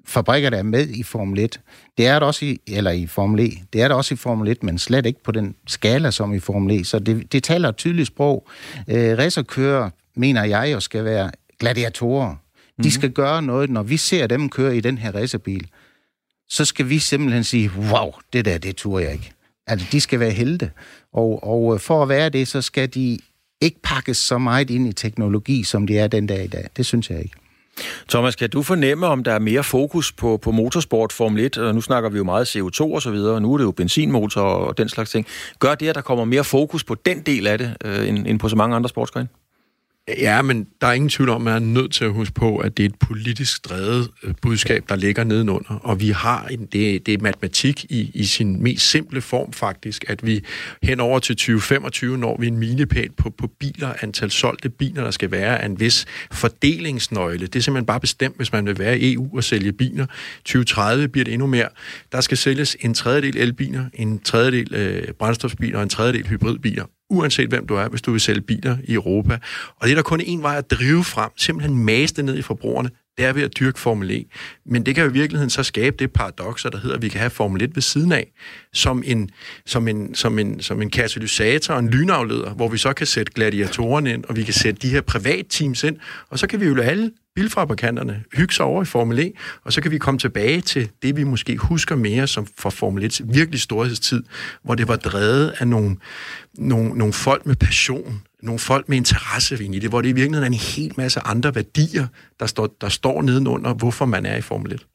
fabrikker, 0.05 0.49
der 0.49 0.57
er 0.57 0.63
med 0.63 0.87
i 0.89 1.03
Formel 1.03 1.39
1. 1.39 1.59
Det 1.97 2.07
er 2.07 2.13
det 2.13 2.23
også 2.23 2.45
i, 2.45 2.59
eller 2.67 2.91
i 2.91 3.07
Formel 3.07 3.39
E. 3.39 3.51
Det 3.73 3.81
er 3.81 3.87
det 3.87 3.97
også 3.97 4.13
i 4.13 4.17
Formel 4.17 4.47
1, 4.47 4.63
men 4.63 4.77
slet 4.79 5.05
ikke 5.05 5.23
på 5.23 5.31
den 5.31 5.55
skala 5.67 6.11
som 6.11 6.33
i 6.33 6.39
Formel 6.39 6.81
E. 6.81 6.83
Så 6.85 6.99
det, 6.99 7.31
det 7.31 7.43
taler 7.43 7.69
et 7.69 7.77
tydeligt 7.77 8.07
sprog. 8.07 8.47
Øh, 8.87 9.17
racerkører, 9.17 9.89
mener 10.15 10.43
jeg 10.43 10.69
jo, 10.73 10.79
skal 10.79 11.05
være 11.05 11.31
gladiatorer. 11.59 12.27
De 12.27 12.35
mm-hmm. 12.77 12.91
skal 12.91 13.11
gøre 13.11 13.41
noget, 13.41 13.69
når 13.69 13.83
vi 13.83 13.97
ser 13.97 14.27
dem 14.27 14.49
køre 14.49 14.77
i 14.77 14.79
den 14.79 14.97
her 14.97 15.11
racerbil. 15.11 15.67
Så 16.49 16.65
skal 16.65 16.89
vi 16.89 16.99
simpelthen 16.99 17.43
sige, 17.43 17.71
wow, 17.77 18.11
det 18.33 18.45
der, 18.45 18.57
det 18.57 18.75
turde 18.75 19.05
jeg 19.05 19.13
ikke. 19.13 19.31
Altså, 19.67 19.87
de 19.91 20.01
skal 20.01 20.19
være 20.19 20.31
helte. 20.31 20.71
Og, 21.13 21.43
og 21.43 21.81
for 21.81 22.03
at 22.03 22.09
være 22.09 22.29
det, 22.29 22.47
så 22.47 22.61
skal 22.61 22.89
de 22.93 23.19
ikke 23.61 23.79
pakkes 23.83 24.17
så 24.17 24.37
meget 24.37 24.69
ind 24.69 24.87
i 24.87 24.93
teknologi, 24.93 25.63
som 25.63 25.87
de 25.87 25.97
er 25.97 26.07
den 26.07 26.27
dag 26.27 26.43
i 26.43 26.47
dag. 26.47 26.67
Det 26.77 26.85
synes 26.85 27.09
jeg 27.09 27.19
ikke. 27.19 27.35
Thomas, 28.09 28.35
kan 28.35 28.49
du 28.49 28.63
fornemme, 28.63 29.07
om 29.07 29.23
der 29.23 29.31
er 29.31 29.39
mere 29.39 29.63
fokus 29.63 30.11
på, 30.11 30.37
på 30.37 30.51
motorsport, 30.51 31.13
Formel 31.13 31.45
1, 31.45 31.57
og 31.57 31.75
nu 31.75 31.81
snakker 31.81 32.09
vi 32.09 32.17
jo 32.17 32.23
meget 32.23 32.55
CO2 32.55 32.81
og 32.81 33.01
så 33.01 33.11
videre, 33.11 33.35
og 33.35 33.41
nu 33.41 33.53
er 33.53 33.57
det 33.57 33.65
jo 33.65 33.71
benzinmotor 33.71 34.41
og 34.41 34.77
den 34.77 34.89
slags 34.89 35.11
ting. 35.11 35.27
Gør 35.59 35.75
det, 35.75 35.89
at 35.89 35.95
der 35.95 36.01
kommer 36.01 36.25
mere 36.25 36.43
fokus 36.43 36.83
på 36.83 36.95
den 36.95 37.19
del 37.21 37.47
af 37.47 37.57
det, 37.57 37.77
øh, 37.85 38.09
end, 38.09 38.27
end 38.27 38.39
på 38.39 38.49
så 38.49 38.55
mange 38.55 38.75
andre 38.75 38.89
sportsgrene? 38.89 39.27
Ja, 40.07 40.41
men 40.41 40.67
der 40.81 40.87
er 40.87 40.93
ingen 40.93 41.09
tvivl 41.09 41.29
om, 41.29 41.47
at 41.47 41.53
man 41.53 41.53
er 41.63 41.81
nødt 41.81 41.93
til 41.93 42.05
at 42.05 42.13
huske 42.13 42.33
på, 42.33 42.57
at 42.57 42.77
det 42.77 42.83
er 42.83 42.89
et 42.89 42.95
politisk 42.99 43.69
drevet 43.69 44.09
øh, 44.23 44.33
budskab, 44.41 44.83
der 44.89 44.95
ligger 44.95 45.23
nedenunder. 45.23 45.79
Og 45.83 45.99
vi 45.99 46.09
har 46.09 46.47
en, 46.47 46.65
det, 46.65 47.05
det 47.05 47.13
er 47.13 47.17
matematik 47.21 47.85
i, 47.89 48.11
i 48.13 48.25
sin 48.25 48.63
mest 48.63 48.89
simple 48.89 49.21
form 49.21 49.53
faktisk, 49.53 50.05
at 50.07 50.25
vi 50.25 50.45
hen 50.83 50.99
over 50.99 51.19
til 51.19 51.35
2025 51.35 52.17
når 52.17 52.37
vi 52.39 52.47
en 52.47 52.57
milepæl 52.57 53.11
på, 53.17 53.29
på 53.29 53.47
biler, 53.47 53.93
antal 54.01 54.31
solgte 54.31 54.69
biler, 54.69 55.03
der 55.03 55.11
skal 55.11 55.31
være 55.31 55.61
af 55.61 55.65
en 55.65 55.79
vis 55.79 56.05
fordelingsnøgle. 56.31 57.47
Det 57.47 57.55
er 57.55 57.63
simpelthen 57.63 57.85
bare 57.85 57.99
bestemt, 57.99 58.37
hvis 58.37 58.51
man 58.51 58.65
vil 58.65 58.79
være 58.79 58.99
i 58.99 59.13
EU 59.13 59.37
og 59.37 59.43
sælge 59.43 59.71
biler. 59.71 60.05
2030 60.45 61.07
bliver 61.07 61.25
det 61.25 61.33
endnu 61.33 61.47
mere. 61.47 61.67
Der 62.11 62.21
skal 62.21 62.37
sælges 62.37 62.77
en 62.79 62.93
tredjedel 62.93 63.37
elbiler, 63.37 63.85
en 63.93 64.19
tredjedel 64.19 64.75
øh, 64.75 65.13
brændstofbiler 65.13 65.77
og 65.77 65.83
en 65.83 65.89
tredjedel 65.89 66.27
hybridbiler 66.27 66.85
uanset 67.09 67.49
hvem 67.49 67.67
du 67.67 67.75
er, 67.75 67.87
hvis 67.87 68.01
du 68.01 68.11
vil 68.11 68.21
sælge 68.21 68.41
biler 68.41 68.77
i 68.83 68.93
Europa. 68.93 69.39
Og 69.75 69.87
det 69.87 69.91
er 69.91 69.95
der 69.95 70.01
kun 70.03 70.21
én 70.21 70.41
vej 70.41 70.57
at 70.57 70.71
drive 70.71 71.03
frem, 71.03 71.31
simpelthen 71.37 71.85
maste 71.85 72.23
ned 72.23 72.37
i 72.37 72.41
forbrugerne, 72.41 72.89
det 73.17 73.25
er 73.25 73.33
ved 73.33 73.43
at 73.43 73.59
dyrke 73.59 73.79
Formel 73.79 74.11
E. 74.11 74.23
Men 74.65 74.85
det 74.85 74.95
kan 74.95 75.03
jo 75.03 75.09
i 75.09 75.13
virkeligheden 75.13 75.49
så 75.49 75.63
skabe 75.63 75.95
det 75.99 76.11
paradoks, 76.11 76.63
der 76.63 76.77
hedder, 76.77 76.95
at 76.95 77.01
vi 77.01 77.09
kan 77.09 77.19
have 77.19 77.29
Formel 77.29 77.61
1 77.61 77.75
ved 77.75 77.81
siden 77.81 78.11
af, 78.11 78.31
som 78.73 79.03
en, 79.05 79.29
som 79.65 79.87
en, 79.87 80.15
som 80.15 80.39
en, 80.39 80.61
som 80.61 80.81
en 80.81 80.89
katalysator 80.89 81.73
og 81.73 81.79
en 81.79 81.89
lynafleder, 81.89 82.53
hvor 82.53 82.67
vi 82.67 82.77
så 82.77 82.93
kan 82.93 83.07
sætte 83.07 83.33
gladiatorerne 83.33 84.13
ind, 84.13 84.25
og 84.25 84.35
vi 84.35 84.43
kan 84.43 84.53
sætte 84.53 84.81
de 84.81 84.89
her 84.89 85.01
privatteams 85.01 85.83
ind, 85.83 85.97
og 86.29 86.39
så 86.39 86.47
kan 86.47 86.59
vi 86.59 86.65
jo 86.65 86.73
lade 86.73 86.87
alle 86.87 87.11
bilfabrikanterne 87.35 88.23
hygge 88.33 88.53
sig 88.53 88.65
over 88.65 88.81
i 88.81 88.85
Formel 88.85 89.19
E, 89.19 89.31
og 89.63 89.73
så 89.73 89.81
kan 89.81 89.91
vi 89.91 89.97
komme 89.97 90.17
tilbage 90.17 90.61
til 90.61 90.89
det, 91.01 91.15
vi 91.15 91.23
måske 91.23 91.57
husker 91.57 91.95
mere 91.95 92.27
som 92.27 92.47
for 92.57 92.69
Formel 92.69 93.11
1's 93.11 93.33
virkelig 93.33 93.61
storhedstid, 93.61 94.23
hvor 94.63 94.75
det 94.75 94.87
var 94.87 94.95
drevet 94.95 95.53
af 95.59 95.67
nogle, 95.67 95.95
nogle, 96.57 96.97
nogle 96.97 97.13
folk 97.13 97.45
med 97.45 97.55
passion, 97.55 98.21
nogle 98.43 98.59
folk 98.59 98.89
med 98.89 98.97
interesse 98.97 99.65
i 99.65 99.79
det, 99.79 99.89
hvor 99.89 100.01
det 100.01 100.09
i 100.09 100.13
virkeligheden 100.13 100.53
er 100.53 100.57
en 100.57 100.63
hel 100.75 100.93
masse 100.97 101.19
andre 101.19 101.55
værdier, 101.55 102.07
der 102.39 102.45
står, 102.45 102.69
der 102.81 102.89
står 102.89 103.21
nedenunder, 103.21 103.73
hvorfor 103.73 104.05
man 104.05 104.25
er 104.25 104.35
i 104.35 104.41
Formel 104.41 104.73
1. 104.73 104.85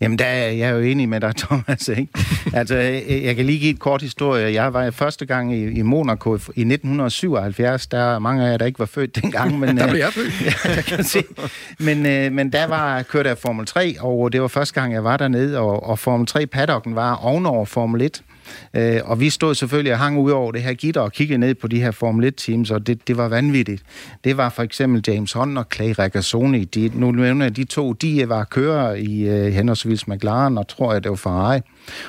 Jamen, 0.00 0.18
der 0.18 0.24
er 0.24 0.50
jeg 0.50 0.72
jo 0.72 0.78
enig 0.78 1.08
med 1.08 1.20
dig, 1.20 1.36
Thomas. 1.46 1.88
Ikke? 1.88 2.08
altså, 2.54 2.76
jeg 3.08 3.36
kan 3.36 3.46
lige 3.46 3.58
give 3.58 3.70
et 3.70 3.78
kort 3.78 4.02
historie. 4.02 4.54
Jeg 4.54 4.72
var 4.72 4.90
første 4.90 5.26
gang 5.26 5.54
i, 5.54 5.70
i 5.70 5.82
Monaco 5.82 6.34
i 6.34 6.36
1977. 6.36 7.86
Der 7.86 7.98
er 7.98 8.18
mange 8.18 8.46
af 8.46 8.50
jer, 8.50 8.56
der 8.56 8.66
ikke 8.66 8.78
var 8.78 8.86
født 8.86 9.22
dengang. 9.22 9.58
Men, 9.58 9.76
der 9.78 9.88
blev 9.88 9.98
jeg 9.98 10.12
født. 10.12 10.40
ja, 10.64 10.74
jeg 10.74 10.84
kan 10.84 11.04
se. 11.04 11.22
Men, 11.78 12.06
øh, 12.06 12.32
men 12.32 12.52
der 12.52 12.66
var 12.66 13.02
kørte 13.02 13.28
jeg 13.28 13.38
Formel 13.38 13.66
3, 13.66 13.96
og 14.00 14.32
det 14.32 14.42
var 14.42 14.48
første 14.48 14.80
gang, 14.80 14.92
jeg 14.92 15.04
var 15.04 15.16
dernede, 15.16 15.58
og, 15.58 15.82
og 15.82 15.98
Formel 15.98 16.26
3 16.26 16.46
paddocken 16.46 16.94
var 16.94 17.14
ovenover 17.14 17.64
Formel 17.64 18.02
1. 18.02 18.22
Øh, 18.74 19.00
og 19.04 19.20
vi 19.20 19.30
stod 19.30 19.54
selvfølgelig 19.54 19.92
og 19.92 19.98
hang 19.98 20.18
ud 20.18 20.30
over 20.30 20.52
det 20.52 20.62
her 20.62 20.72
gitter 20.72 21.00
og 21.00 21.12
kiggede 21.12 21.38
ned 21.38 21.54
på 21.54 21.68
de 21.68 21.80
her 21.80 21.90
Formel 21.90 22.32
1-teams, 22.34 22.74
og 22.74 22.86
det, 22.86 23.08
det 23.08 23.16
var 23.16 23.28
vanvittigt. 23.28 23.82
Det 24.24 24.36
var 24.36 24.48
for 24.48 24.62
eksempel 24.62 25.04
James 25.06 25.32
Hunt 25.32 25.58
og 25.58 25.66
Clay 25.74 25.94
Regazzoni. 25.98 26.64
De, 26.64 26.90
nu 26.94 27.10
nævner 27.10 27.44
jeg 27.44 27.56
de 27.56 27.64
to, 27.64 27.92
de 27.92 28.22
øh, 28.22 28.28
var 28.28 28.44
kører 28.44 28.94
i 28.94 29.20
øh, 29.20 29.52
henholdsvis 29.52 30.08
McLaren, 30.08 30.58
og 30.58 30.68
tror 30.68 30.92
jeg, 30.92 31.02
det 31.02 31.10
var 31.10 31.16
Ferrari. 31.16 31.60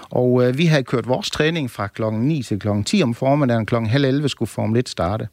Og 0.09 0.47
øh, 0.47 0.57
vi 0.57 0.65
havde 0.65 0.83
kørt 0.83 1.07
vores 1.07 1.31
træning 1.31 1.71
fra 1.71 1.87
klokken 1.87 2.21
9 2.21 2.43
til 2.43 2.59
klokken 2.59 2.83
10 2.83 3.03
om 3.03 3.13
formiddagen. 3.13 3.65
Klokken 3.65 3.89
halv 3.89 4.05
11 4.05 4.29
skulle 4.29 4.49
Formel 4.49 4.79
1 4.79 4.89
starte. 4.89 5.27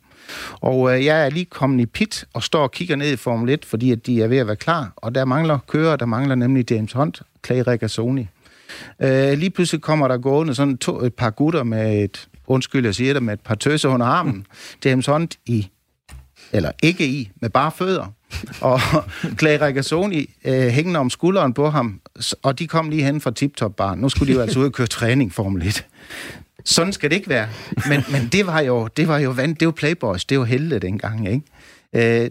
Og 0.61 0.95
øh, 0.95 1.05
jeg 1.05 1.27
er 1.27 1.31
lige 1.31 1.45
kommet 1.45 1.83
i 1.83 1.87
pit 1.87 2.25
og 2.33 2.43
står 2.43 2.63
og 2.63 2.71
kigger 2.71 2.97
ned 2.97 3.13
i 3.13 3.17
Formel 3.17 3.49
1, 3.49 3.65
fordi 3.65 3.93
at 3.93 4.07
de 4.07 4.23
er 4.23 4.29
ved 4.29 4.39
at 4.39 4.47
være 4.47 4.57
klar. 4.57 4.93
Og 4.97 5.15
der 5.15 5.25
mangler 5.25 5.59
kører, 5.69 5.97
der 5.97 6.07
mangler 6.07 6.35
nemlig 6.35 6.71
James 6.71 6.93
Hunt, 6.93 7.23
Clay 7.47 7.63
Regazzoni. 7.67 8.29
Øh, 9.03 9.39
lige 9.39 9.51
pludselig 9.51 9.83
kommer 9.83 10.09
der 10.09 10.19
gående 10.19 10.55
sådan 10.55 10.79
to, 10.79 11.05
et 11.05 11.15
par 11.15 11.31
gutter 11.31 11.63
med 11.63 12.05
et, 12.05 12.29
undskyld, 12.47 12.85
jeg 12.85 12.95
siger 12.95 13.13
det, 13.13 13.23
med 13.23 13.35
et 13.35 13.41
par 13.41 13.55
tøser 13.55 13.89
under 13.89 14.07
armen. 14.07 14.47
James 14.85 15.07
Hunt 15.07 15.39
i, 15.47 15.69
eller 16.53 16.71
ikke 16.83 17.07
i, 17.07 17.31
med 17.41 17.51
bare 17.51 17.71
fødder. 17.71 18.07
og 18.61 18.81
Clay 19.41 19.59
Regazzoni 19.59 20.31
øh, 20.45 20.69
hængende 20.69 21.01
om 21.01 21.11
skulderen 21.11 21.55
på 21.55 21.71
ham, 21.71 22.01
og 22.43 22.59
de 22.59 22.67
kom 22.67 22.91
lige 22.91 23.05
hen 23.05 23.21
fra 23.21 23.31
Tip-Top 23.31 23.75
Bar. 23.77 23.95
Nu 23.95 24.09
skulle 24.09 24.33
de 24.33 24.37
jo 24.37 24.43
altså 24.43 24.61
ud 24.61 24.65
og 24.65 24.73
køre 24.73 24.87
træning 24.87 25.33
Formel 25.33 25.67
1. 25.67 25.87
Sådan 26.65 26.93
skal 26.93 27.11
det 27.11 27.17
ikke 27.17 27.29
være. 27.29 27.49
Men, 27.89 28.05
men 28.13 28.29
det 28.33 28.47
var 28.47 28.61
jo, 28.61 28.87
det 28.87 29.09
var 29.09 29.19
jo 29.19 29.31
vand, 29.31 29.57
det 29.57 29.67
var 29.67 29.73
Playboys, 29.73 30.25
det 30.25 30.39
var 30.39 30.45
helte 30.45 30.79
dengang, 30.79 31.29
ikke? 31.29 32.25
Øh, 32.25 32.31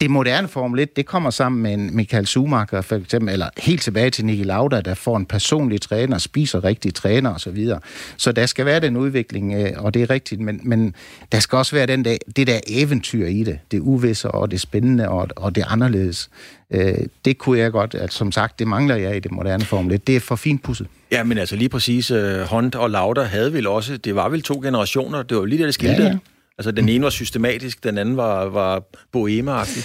det 0.00 0.10
moderne 0.10 0.48
Formel 0.48 0.80
1, 0.80 0.96
det 0.96 1.06
kommer 1.06 1.30
sammen 1.30 1.62
med 1.62 1.74
en 1.74 1.96
Michael 1.96 2.26
Schumacher, 2.26 2.80
for 2.80 2.96
eksempel, 2.96 3.32
eller 3.32 3.48
helt 3.56 3.82
tilbage 3.82 4.10
til 4.10 4.24
Niki 4.24 4.42
Lauda, 4.42 4.80
der 4.80 4.94
får 4.94 5.16
en 5.16 5.26
personlig 5.26 5.80
træner, 5.80 6.18
spiser 6.18 6.64
rigtig 6.64 6.94
træner 6.94 7.30
osv. 7.30 7.38
Så, 7.38 7.50
videre. 7.50 7.80
så 8.16 8.32
der 8.32 8.46
skal 8.46 8.66
være 8.66 8.80
den 8.80 8.96
udvikling, 8.96 9.54
øh, 9.54 9.70
og 9.76 9.94
det 9.94 10.02
er 10.02 10.10
rigtigt, 10.10 10.40
men, 10.40 10.60
men 10.62 10.94
der 11.32 11.40
skal 11.40 11.56
også 11.56 11.76
være 11.76 11.86
den 11.86 12.04
der, 12.04 12.16
det 12.36 12.46
der 12.46 12.60
eventyr 12.68 13.26
i 13.26 13.42
det. 13.42 13.58
Det 13.70 13.80
uvisse 13.80 14.30
og 14.30 14.50
det 14.50 14.60
spændende 14.60 15.08
og, 15.08 15.28
og 15.36 15.54
det 15.54 15.64
anderledes. 15.68 16.30
Øh, 16.70 16.94
det 17.24 17.38
kunne 17.38 17.58
jeg 17.58 17.72
godt, 17.72 17.94
at 17.94 18.12
som 18.12 18.32
sagt, 18.32 18.58
det 18.58 18.68
mangler 18.68 18.96
jeg 18.96 19.16
i 19.16 19.20
det 19.20 19.32
moderne 19.32 19.64
Formel 19.64 19.94
1. 19.94 20.06
Det 20.06 20.16
er 20.16 20.20
for 20.20 20.36
fint 20.36 20.62
pusset. 20.62 20.86
Ja, 21.10 21.24
men 21.24 21.38
altså 21.38 21.56
lige 21.56 21.68
præcis, 21.68 22.12
Hunt 22.50 22.74
og 22.74 22.90
Lauda 22.90 23.22
havde 23.22 23.52
vel 23.52 23.66
også, 23.66 23.96
det 23.96 24.14
var 24.14 24.28
vel 24.28 24.42
to 24.42 24.60
generationer, 24.62 25.22
det 25.22 25.36
var 25.36 25.44
lige 25.44 25.58
det, 25.58 25.66
det 25.66 25.74
skilte. 25.74 26.02
Ja, 26.02 26.08
ja. 26.08 26.18
Altså, 26.58 26.70
den 26.70 26.88
ene 26.88 27.04
var 27.04 27.10
systematisk, 27.10 27.84
den 27.84 27.98
anden 27.98 28.16
var, 28.16 28.44
var 28.44 28.82
boemagtig. 29.12 29.82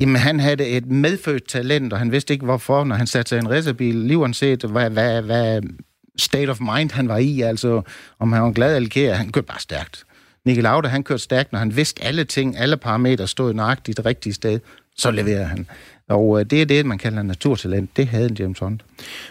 Jamen, 0.00 0.16
han 0.16 0.40
havde 0.40 0.66
et 0.66 0.86
medfødt 0.86 1.48
talent, 1.48 1.92
og 1.92 1.98
han 1.98 2.12
vidste 2.12 2.34
ikke 2.34 2.44
hvorfor, 2.44 2.84
når 2.84 2.96
han 2.96 3.06
satte 3.06 3.28
sig 3.28 3.36
i 3.36 3.38
en 3.38 3.50
racerbil, 3.50 3.94
lige 3.94 4.18
uanset 4.18 4.62
hvad, 4.62 4.90
hvad, 4.90 5.22
hvad 5.22 5.62
state 6.18 6.50
of 6.50 6.60
mind 6.60 6.90
han 6.90 7.08
var 7.08 7.16
i, 7.16 7.40
altså 7.40 7.82
om 8.18 8.32
han 8.32 8.42
var 8.42 8.52
glad 8.52 8.76
eller 8.76 9.14
han 9.14 9.32
kørte 9.32 9.46
bare 9.46 9.60
stærkt. 9.60 10.04
Nicky 10.44 10.60
Lauda, 10.60 10.88
han 10.88 11.02
kørte 11.02 11.22
stærkt, 11.22 11.52
når 11.52 11.58
han 11.58 11.76
vidste 11.76 12.04
alle 12.04 12.24
ting, 12.24 12.58
alle 12.58 12.76
parametre 12.76 13.28
stod 13.28 13.54
nøjagtigt 13.54 13.96
det 13.96 14.06
rigtige 14.06 14.32
sted, 14.32 14.60
så 14.96 15.10
leverede 15.10 15.44
han. 15.44 15.66
Og 16.12 16.40
øh, 16.40 16.46
det 16.50 16.62
er 16.62 16.66
det, 16.66 16.86
man 16.86 16.98
kalder 16.98 17.22
naturtalent. 17.22 17.96
Det 17.96 18.06
havde 18.06 18.26
en 18.26 18.34
James 18.34 18.58
Hunt. 18.58 18.82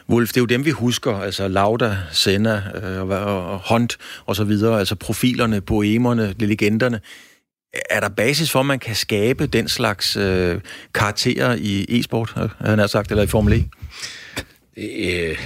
Wolf, 0.09 0.29
det 0.29 0.37
er 0.37 0.41
jo 0.41 0.45
dem, 0.45 0.65
vi 0.65 0.69
husker. 0.69 1.15
Altså 1.15 1.47
Lauda, 1.47 1.97
Senna 2.11 2.63
øh, 2.83 3.09
og 3.09 3.61
Hunt 3.69 3.97
og 4.25 4.35
så 4.35 4.43
videre. 4.43 4.79
Altså 4.79 4.95
profilerne, 4.95 5.61
boemerne, 5.61 6.35
legenderne. 6.39 6.99
Er 7.89 7.99
der 7.99 8.09
basis 8.09 8.51
for, 8.51 8.59
at 8.59 8.65
man 8.65 8.79
kan 8.79 8.95
skabe 8.95 9.47
den 9.47 9.67
slags 9.67 10.15
øh, 10.15 10.61
karakterer 10.93 11.55
i 11.59 11.99
e-sport, 11.99 12.33
han 12.59 12.79
har 12.79 12.87
sagt, 12.87 13.11
eller 13.11 13.23
i 13.23 13.27
Formel 13.27 13.53
E? 13.53 13.63
Øh, 14.77 15.37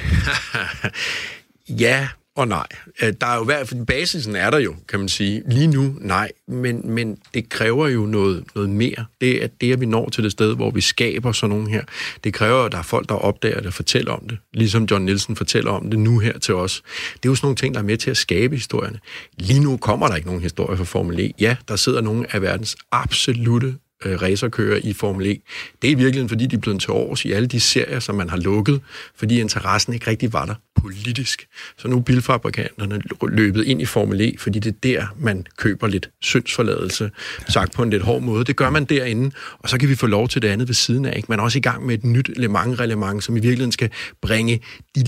ja, 1.82 2.08
og 2.36 2.48
nej. 2.48 2.68
Øh, 3.02 3.14
der 3.22 3.28
er 3.28 3.38
jo 3.38 3.44
hvert 3.44 3.68
fald, 3.68 3.86
basisen 3.86 4.36
er 4.36 4.50
der 4.50 4.60
jo, 4.60 4.76
kan 4.88 5.00
man 5.00 5.10
sige. 5.10 5.44
Lige 5.48 5.68
nu, 5.68 5.96
nej. 6.00 6.32
Men, 6.48 6.82
men 6.84 7.18
det 7.34 7.50
kræver 7.50 7.88
jo 7.88 8.06
noget, 8.06 8.44
noget 8.56 8.70
mere. 8.70 9.06
Det 9.22 9.44
er 9.44 9.48
det, 9.48 9.74
at 9.74 9.82
vi 9.82 9.86
når 9.86 10.10
til 10.10 10.24
det 10.24 10.32
sted, 10.32 10.56
hvor 10.56 10.72
vi 10.72 10.82
skaber 10.82 11.32
sådan 11.32 11.56
nogle 11.56 11.72
her. 11.72 11.84
Det 12.24 12.34
kræver, 12.34 12.64
at 12.64 12.72
der 12.72 12.78
er 12.78 12.84
folk, 12.84 13.10
der 13.10 13.16
opdager 13.16 13.58
det 13.58 13.68
og 13.68 13.74
fortæller 13.74 14.12
om 14.12 14.28
det. 14.30 14.38
Ligesom 14.54 14.88
John 14.92 15.06
Nielsen 15.06 15.36
fortæller 15.36 15.72
om 15.72 15.90
det 15.90 16.00
nu 16.00 16.20
her 16.20 16.40
til 16.40 16.54
os. 16.54 16.84
Det 17.14 17.26
er 17.26 17.30
jo 17.30 17.36
sådan 17.36 17.46
nogle 17.46 17.56
ting, 17.56 17.74
der 17.74 17.80
er 17.80 17.86
med 17.86 17.98
til 17.98 18.10
at 18.10 18.18
skabe 18.18 18.56
historierne. 18.56 19.00
Lige 19.38 19.60
nu 19.60 19.78
kommer 19.78 20.08
der 20.08 20.16
ikke 20.16 20.28
nogen 20.28 20.42
historie 20.42 20.78
for 20.78 20.84
Formel 20.84 21.20
E. 21.20 21.32
Ja, 21.40 21.56
der 21.68 21.76
sidder 21.76 22.02
nogle 22.02 22.36
af 22.36 22.42
verdens 22.42 22.76
absolute 22.92 23.76
øh, 24.06 24.22
racerkører 24.22 24.80
i 24.84 24.94
Formel 24.94 25.28
E. 25.28 25.36
Det 25.82 25.88
er 25.88 25.92
i 25.92 25.94
virkeligheden, 25.94 26.30
fordi 26.30 26.46
de 26.46 26.56
er 26.56 26.60
blevet 26.60 26.82
til 26.82 26.92
års 26.92 27.26
i 27.26 27.32
alle 27.32 27.48
de 27.48 27.60
serier, 27.60 28.00
som 28.00 28.16
man 28.16 28.30
har 28.30 28.38
lukket, 28.38 28.82
fordi 29.16 29.40
interessen 29.40 29.94
ikke 29.94 30.08
rigtig 30.08 30.34
var 30.34 30.46
der 30.46 30.56
politisk. 30.82 31.48
Så 31.78 31.88
nu 31.88 31.98
er 31.98 32.02
bilfabrikanterne 32.02 33.02
løbet 33.28 33.64
ind 33.64 33.82
i 33.82 33.86
Formel 33.86 34.22
E, 34.22 34.34
fordi 34.38 34.60
det 34.60 34.70
er 34.70 34.80
der, 34.84 35.08
man 35.20 35.48
køber 35.58 35.88
lidt 35.88 36.10
syndsforladelse, 36.22 37.12
sagt 37.48 37.74
på 37.74 37.84
en 37.84 37.90
lidt 37.90 38.04
hård 38.04 38.22
måde. 38.22 38.46
Det 38.46 38.56
gør 38.56 38.70
man 38.70 38.86
derinde, 38.86 39.32
og 39.60 39.70
så 39.70 39.78
kan 39.78 39.90
vi 39.90 39.96
få 39.96 40.08
lov 40.08 40.28
til 40.28 40.42
det 40.42 40.48
andet 40.48 40.68
ved 40.68 40.76
siden 40.76 41.06
af. 41.06 41.16
Ikke? 41.16 41.26
Man 41.30 41.40
er 41.40 41.44
også 41.44 41.58
i 41.58 41.62
gang 41.62 41.86
med 41.86 41.96
et 41.96 42.04
nyt 42.04 42.38
Le 42.38 42.48
Mans-reglement, 42.48 43.24
som 43.24 43.38
i 43.38 43.40
virkeligheden 43.40 43.72
skal 43.72 43.90
bringe 44.22 44.60
de, 44.96 45.04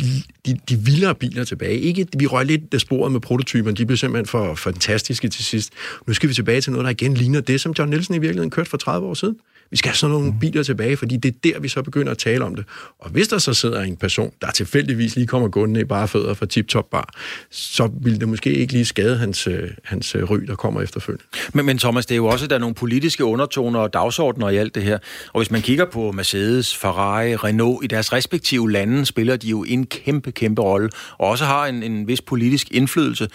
de, 0.46 0.60
de 0.70 0.76
vildere 0.76 1.16
biler 1.16 1.44
tilbage. 1.44 1.80
Ikke, 1.80 2.08
vi 2.18 2.26
røg 2.28 2.46
lidt 2.46 2.72
det 2.72 2.82
sporet 2.82 3.12
med 3.12 3.20
prototyperne, 3.20 3.76
de 3.76 3.86
blev 3.86 3.98
simpelthen 3.98 4.26
for 4.26 4.56
fantastiske 4.56 5.30
til 5.30 5.46
sidst. 5.46 5.74
Nu 6.08 6.14
skal 6.14 6.30
vi 6.30 6.34
tilbage 6.34 6.62
til 6.62 6.72
noget, 6.72 6.86
der 6.86 6.92
igen 6.92 7.14
ligner 7.14 7.42
det, 7.42 7.62
som 7.62 7.74
John 7.80 7.90
Nielsen 7.90 8.16
i 8.16 8.20
virkeligheden 8.20 8.50
kørte 8.50 8.70
for 8.70 8.78
30 8.78 9.08
år 9.08 9.14
siden. 9.14 9.36
Vi 9.72 9.78
skal 9.78 9.90
have 9.90 9.96
sådan 9.96 10.14
nogle 10.14 10.34
biler 10.42 10.64
tilbage, 10.64 10.98
fordi 10.98 11.18
det 11.18 11.30
er 11.30 11.40
der, 11.44 11.60
vi 11.60 11.68
så 11.68 11.82
begynder 11.82 12.12
at 12.12 12.18
tale 12.18 12.46
om 12.46 12.56
det. 12.56 12.66
Og 13.00 13.10
hvis 13.10 13.28
der 13.28 13.38
så 13.38 13.54
sidder 13.54 13.82
en 13.82 13.98
person, 13.98 14.32
der 14.42 14.52
tilfældigvis 14.52 15.16
lige 15.16 15.28
kommer 15.28 15.48
gående 15.48 15.80
i 15.80 15.84
bare 15.84 16.08
fødder 16.08 16.34
fra 16.34 16.46
tip-top 16.46 16.90
bar, 16.92 17.14
så 17.52 17.90
vil 18.02 18.20
det 18.20 18.30
måske 18.30 18.54
ikke 18.54 18.74
lige 18.74 18.86
skade 18.86 19.18
hans, 19.18 19.48
øh, 19.48 19.70
hans 19.84 20.16
øh, 20.16 20.24
ry, 20.24 20.38
der 20.38 20.56
kommer 20.56 20.82
efterfølgende. 20.82 21.26
Men, 21.54 21.66
men 21.66 21.78
Thomas, 21.78 22.06
det 22.06 22.16
er 22.16 22.18
jo 22.18 22.28
også, 22.28 22.46
at 22.46 22.50
der 22.50 22.56
er 22.56 22.60
nogle 22.60 22.76
politiske 22.76 23.26
undertoner 23.26 23.80
og 23.80 23.94
dagsordner 23.94 24.50
i 24.50 24.58
alt 24.58 24.76
det 24.76 24.84
her. 24.84 24.98
Og 25.34 25.40
hvis 25.40 25.52
man 25.52 25.62
kigger 25.62 25.86
på 25.86 26.12
Mercedes, 26.12 26.76
Ferrari, 26.76 27.36
Renault, 27.36 27.84
i 27.84 27.88
deres 27.88 28.14
respektive 28.14 28.72
lande, 28.72 29.06
spiller 29.06 29.36
de 29.36 29.48
jo 29.50 29.64
en 29.64 29.86
kæmpe, 29.86 30.32
kæmpe 30.32 30.62
rolle, 30.62 30.90
og 31.18 31.30
også 31.30 31.46
har 31.46 31.66
en, 31.66 31.84
en 31.84 32.08
vis 32.08 32.22
politisk 32.22 32.68
indflydelse 32.72 33.28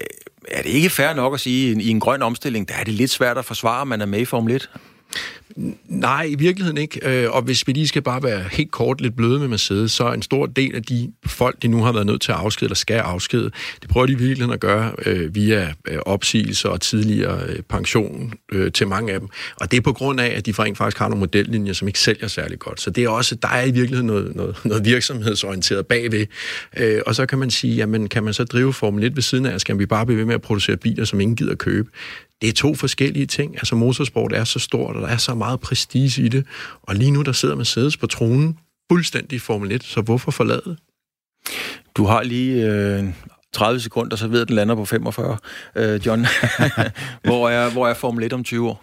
øh, 0.00 0.06
er 0.48 0.62
det 0.62 0.70
ikke 0.70 0.90
fair 0.90 1.14
nok 1.14 1.34
at 1.34 1.40
sige, 1.40 1.70
at 1.70 1.76
i 1.76 1.90
en 1.90 2.00
grøn 2.00 2.22
omstilling, 2.22 2.68
der 2.68 2.74
er 2.74 2.84
det 2.84 2.94
lidt 2.94 3.10
svært 3.10 3.38
at 3.38 3.44
forsvare, 3.44 3.80
at 3.80 3.88
man 3.88 4.00
er 4.00 4.06
med 4.06 4.20
i 4.20 4.24
Formel 4.24 4.54
1? 4.54 4.70
Nej, 5.88 6.26
i 6.28 6.34
virkeligheden 6.34 6.78
ikke. 6.78 7.00
Øh, 7.02 7.30
og 7.30 7.42
hvis 7.42 7.66
vi 7.66 7.72
lige 7.72 7.88
skal 7.88 8.02
bare 8.02 8.22
være 8.22 8.44
helt 8.52 8.70
kort 8.70 9.00
lidt 9.00 9.16
bløde 9.16 9.38
med 9.38 9.48
Mercedes, 9.48 9.92
så 9.92 10.04
er 10.04 10.12
en 10.12 10.22
stor 10.22 10.46
del 10.46 10.74
af 10.74 10.82
de 10.82 11.12
folk, 11.26 11.62
de 11.62 11.68
nu 11.68 11.82
har 11.82 11.92
været 11.92 12.06
nødt 12.06 12.20
til 12.20 12.32
at 12.32 12.38
afskede, 12.38 12.64
eller 12.66 12.74
skal 12.74 12.98
afskede, 12.98 13.50
det 13.82 13.88
prøver 13.90 14.06
de 14.06 14.12
i 14.12 14.16
virkeligheden 14.16 14.52
at 14.52 14.60
gøre 14.60 14.92
øh, 15.06 15.34
via 15.34 15.72
øh, 15.88 15.98
opsigelser 16.06 16.68
og 16.68 16.80
tidligere 16.80 17.40
øh, 17.48 17.62
pension 17.62 18.32
øh, 18.52 18.72
til 18.72 18.88
mange 18.88 19.12
af 19.12 19.20
dem. 19.20 19.28
Og 19.60 19.70
det 19.70 19.76
er 19.76 19.80
på 19.80 19.92
grund 19.92 20.20
af, 20.20 20.34
at 20.36 20.46
de 20.46 20.52
rent 20.52 20.78
faktisk 20.78 20.98
har 20.98 21.08
nogle 21.08 21.20
modellinjer, 21.20 21.72
som 21.72 21.88
ikke 21.88 22.00
sælger 22.00 22.28
særlig 22.28 22.58
godt. 22.58 22.80
Så 22.80 22.90
det 22.90 23.04
er 23.04 23.08
også, 23.08 23.34
der 23.34 23.48
er 23.48 23.64
i 23.64 23.70
virkeligheden 23.70 24.06
noget, 24.06 24.36
noget, 24.36 24.56
noget 24.64 24.84
virksomhedsorienteret 24.84 25.86
bagved. 25.86 26.26
Øh, 26.76 27.00
og 27.06 27.14
så 27.14 27.26
kan 27.26 27.38
man 27.38 27.50
sige, 27.50 27.74
jamen 27.74 28.08
kan 28.08 28.24
man 28.24 28.34
så 28.34 28.44
drive 28.44 28.72
Formel 28.72 29.04
1 29.04 29.16
ved 29.16 29.22
siden 29.22 29.46
af, 29.46 29.60
skal 29.60 29.78
vi 29.78 29.86
bare 29.86 30.06
blive 30.06 30.18
ved 30.18 30.24
med 30.24 30.34
at 30.34 30.42
producere 30.42 30.76
biler, 30.76 31.04
som 31.04 31.20
ingen 31.20 31.36
gider 31.36 31.54
købe? 31.54 31.88
det 32.42 32.48
er 32.48 32.52
to 32.52 32.74
forskellige 32.74 33.26
ting. 33.26 33.54
Altså 33.54 33.76
motorsport 33.76 34.32
er 34.32 34.44
så 34.44 34.58
stort, 34.58 34.96
og 34.96 35.02
der 35.02 35.08
er 35.08 35.16
så 35.16 35.34
meget 35.34 35.45
prestige 35.54 36.22
i 36.22 36.28
det. 36.28 36.46
Og 36.82 36.94
lige 36.94 37.10
nu, 37.10 37.22
der 37.22 37.32
sidder 37.32 37.54
Mercedes 37.54 37.96
på 37.96 38.06
tronen 38.06 38.58
fuldstændig 38.92 39.36
i 39.36 39.38
Formel 39.38 39.72
1, 39.72 39.84
så 39.84 40.00
hvorfor 40.00 40.30
forlade 40.30 40.76
Du 41.96 42.04
har 42.04 42.22
lige 42.22 42.72
øh, 42.72 43.04
30 43.52 43.80
sekunder, 43.80 44.16
så 44.16 44.28
ved 44.28 44.42
at 44.42 44.48
den 44.48 44.56
lander 44.56 44.74
på 44.74 44.84
45, 44.84 45.38
øh, 45.76 46.06
John. 46.06 46.20
hvor, 47.28 47.48
er, 47.48 47.70
hvor 47.70 47.88
er 47.88 47.94
Formel 47.94 48.24
1 48.24 48.32
om 48.32 48.44
20 48.44 48.68
år? 48.68 48.82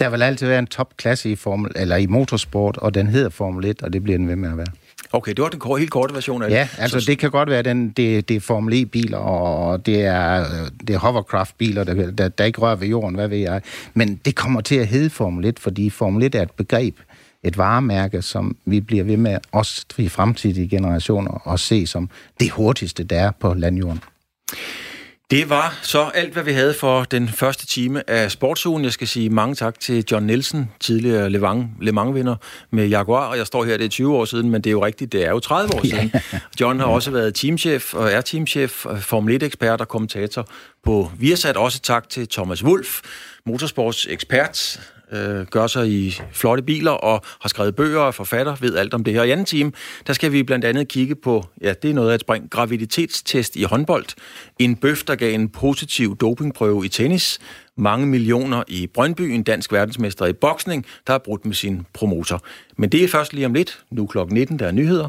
Der 0.00 0.08
vil 0.08 0.22
altid 0.22 0.46
være 0.46 0.58
en 0.58 0.66
topklasse 0.66 1.30
i, 1.30 1.36
formel, 1.36 1.72
eller 1.76 1.96
i 1.96 2.06
motorsport, 2.06 2.76
og 2.76 2.94
den 2.94 3.06
hedder 3.06 3.28
Formel 3.28 3.64
1, 3.64 3.82
og 3.82 3.92
det 3.92 4.02
bliver 4.02 4.18
den 4.18 4.28
ved 4.28 4.36
med 4.36 4.50
at 4.50 4.56
være. 4.56 4.66
Okay, 5.12 5.32
det 5.32 5.42
var 5.42 5.48
den 5.48 5.78
helt 5.78 5.90
korte 5.90 6.14
version 6.14 6.42
af 6.42 6.50
det. 6.50 6.56
Ja, 6.56 6.68
altså 6.78 7.00
så... 7.00 7.06
det 7.06 7.18
kan 7.18 7.30
godt 7.30 7.50
være, 7.50 7.62
den, 7.62 7.88
det, 7.88 8.28
det 8.28 8.36
er 8.36 8.40
Formel 8.40 8.82
E-biler, 8.82 9.18
og 9.18 9.86
det 9.86 10.04
er, 10.04 10.44
det 10.86 10.94
er 10.94 10.98
hovercraft-biler, 10.98 11.84
der, 11.84 12.10
der, 12.10 12.28
der 12.28 12.44
ikke 12.44 12.60
rører 12.60 12.76
ved 12.76 12.88
jorden, 12.88 13.14
hvad 13.14 13.28
ved 13.28 13.38
jeg. 13.38 13.62
Men 13.94 14.20
det 14.24 14.34
kommer 14.34 14.60
til 14.60 14.74
at 14.74 14.86
hedde 14.86 15.10
Formel 15.10 15.44
1, 15.44 15.58
fordi 15.58 15.90
Formel 15.90 16.22
1 16.22 16.34
er 16.34 16.42
et 16.42 16.50
begreb, 16.50 16.96
et 17.42 17.58
varemærke, 17.58 18.22
som 18.22 18.56
vi 18.64 18.80
bliver 18.80 19.04
ved 19.04 19.16
med 19.16 19.38
også 19.52 19.84
i 19.96 20.08
fremtidige 20.08 20.68
generationer 20.68 21.52
at 21.52 21.60
se 21.60 21.86
som 21.86 22.10
det 22.40 22.50
hurtigste, 22.50 23.04
der 23.04 23.20
er 23.20 23.30
på 23.30 23.54
landjorden. 23.54 24.00
Det 25.30 25.50
var 25.50 25.78
så 25.82 26.10
alt, 26.14 26.32
hvad 26.32 26.42
vi 26.42 26.52
havde 26.52 26.74
for 26.74 27.04
den 27.04 27.28
første 27.28 27.66
time 27.66 28.10
af 28.10 28.30
Sportsugen. 28.30 28.84
Jeg 28.84 28.92
skal 28.92 29.08
sige 29.08 29.30
mange 29.30 29.54
tak 29.54 29.80
til 29.80 30.04
John 30.10 30.26
Nielsen, 30.26 30.70
tidligere 30.80 31.30
Le 31.80 31.92
Mans-vinder 31.92 32.36
med 32.70 32.86
Jaguar. 32.86 33.26
Og 33.26 33.38
jeg 33.38 33.46
står 33.46 33.64
her, 33.64 33.76
det 33.76 33.84
er 33.84 33.88
20 33.88 34.16
år 34.16 34.24
siden, 34.24 34.50
men 34.50 34.62
det 34.62 34.70
er 34.70 34.72
jo 34.72 34.84
rigtigt, 34.84 35.12
det 35.12 35.24
er 35.24 35.30
jo 35.30 35.40
30 35.40 35.74
år 35.74 35.86
siden. 35.86 36.12
John 36.60 36.80
har 36.80 36.86
også 36.86 37.10
været 37.10 37.34
teamchef 37.34 37.94
og 37.94 38.12
er 38.12 38.20
teamchef, 38.20 38.86
Formel 39.00 39.42
1-ekspert 39.44 39.80
og 39.80 39.88
kommentator 39.88 40.48
på 40.84 41.10
Viasat. 41.18 41.56
Også 41.56 41.80
tak 41.80 42.08
til 42.08 42.28
Thomas 42.28 42.64
Wolf, 42.64 43.00
motorsportsekspert, 43.46 44.80
øh, 45.12 45.46
gør 45.46 45.66
sig 45.66 45.88
i 45.88 46.20
flotte 46.32 46.62
biler 46.62 46.90
og 46.90 47.24
har 47.40 47.48
skrevet 47.48 47.76
bøger 47.76 48.00
og 48.00 48.14
forfatter, 48.14 48.56
ved 48.60 48.76
alt 48.76 48.94
om 48.94 49.04
det 49.04 49.14
her. 49.14 49.22
I 49.22 49.30
anden 49.30 49.46
time, 49.46 49.72
der 50.06 50.12
skal 50.12 50.32
vi 50.32 50.42
blandt 50.42 50.64
andet 50.64 50.88
kigge 50.88 51.14
på, 51.14 51.44
ja, 51.60 51.72
det 51.82 51.90
er 51.90 51.94
noget 51.94 52.10
af 52.10 52.14
et 52.14 52.20
spring, 52.20 52.50
graviditetstest 52.50 53.56
i 53.56 53.62
håndbold, 53.62 54.06
en 54.58 54.76
bøf, 54.76 55.04
der 55.04 55.14
gav 55.14 55.34
en 55.34 55.48
positiv 55.48 56.16
dopingprøve 56.16 56.84
i 56.84 56.88
tennis, 56.88 57.38
mange 57.76 58.06
millioner 58.06 58.62
i 58.68 58.86
Brøndby, 58.86 59.20
en 59.20 59.42
dansk 59.42 59.72
verdensmester 59.72 60.26
i 60.26 60.32
boksning, 60.32 60.86
der 61.06 61.12
har 61.12 61.18
brudt 61.18 61.44
med 61.44 61.54
sin 61.54 61.86
promotor. 61.92 62.42
Men 62.76 62.92
det 62.92 63.04
er 63.04 63.08
først 63.08 63.32
lige 63.32 63.46
om 63.46 63.54
lidt, 63.54 63.80
nu 63.90 64.06
klokken 64.06 64.34
19, 64.34 64.58
der 64.58 64.66
er 64.66 64.72
nyheder. 64.72 65.08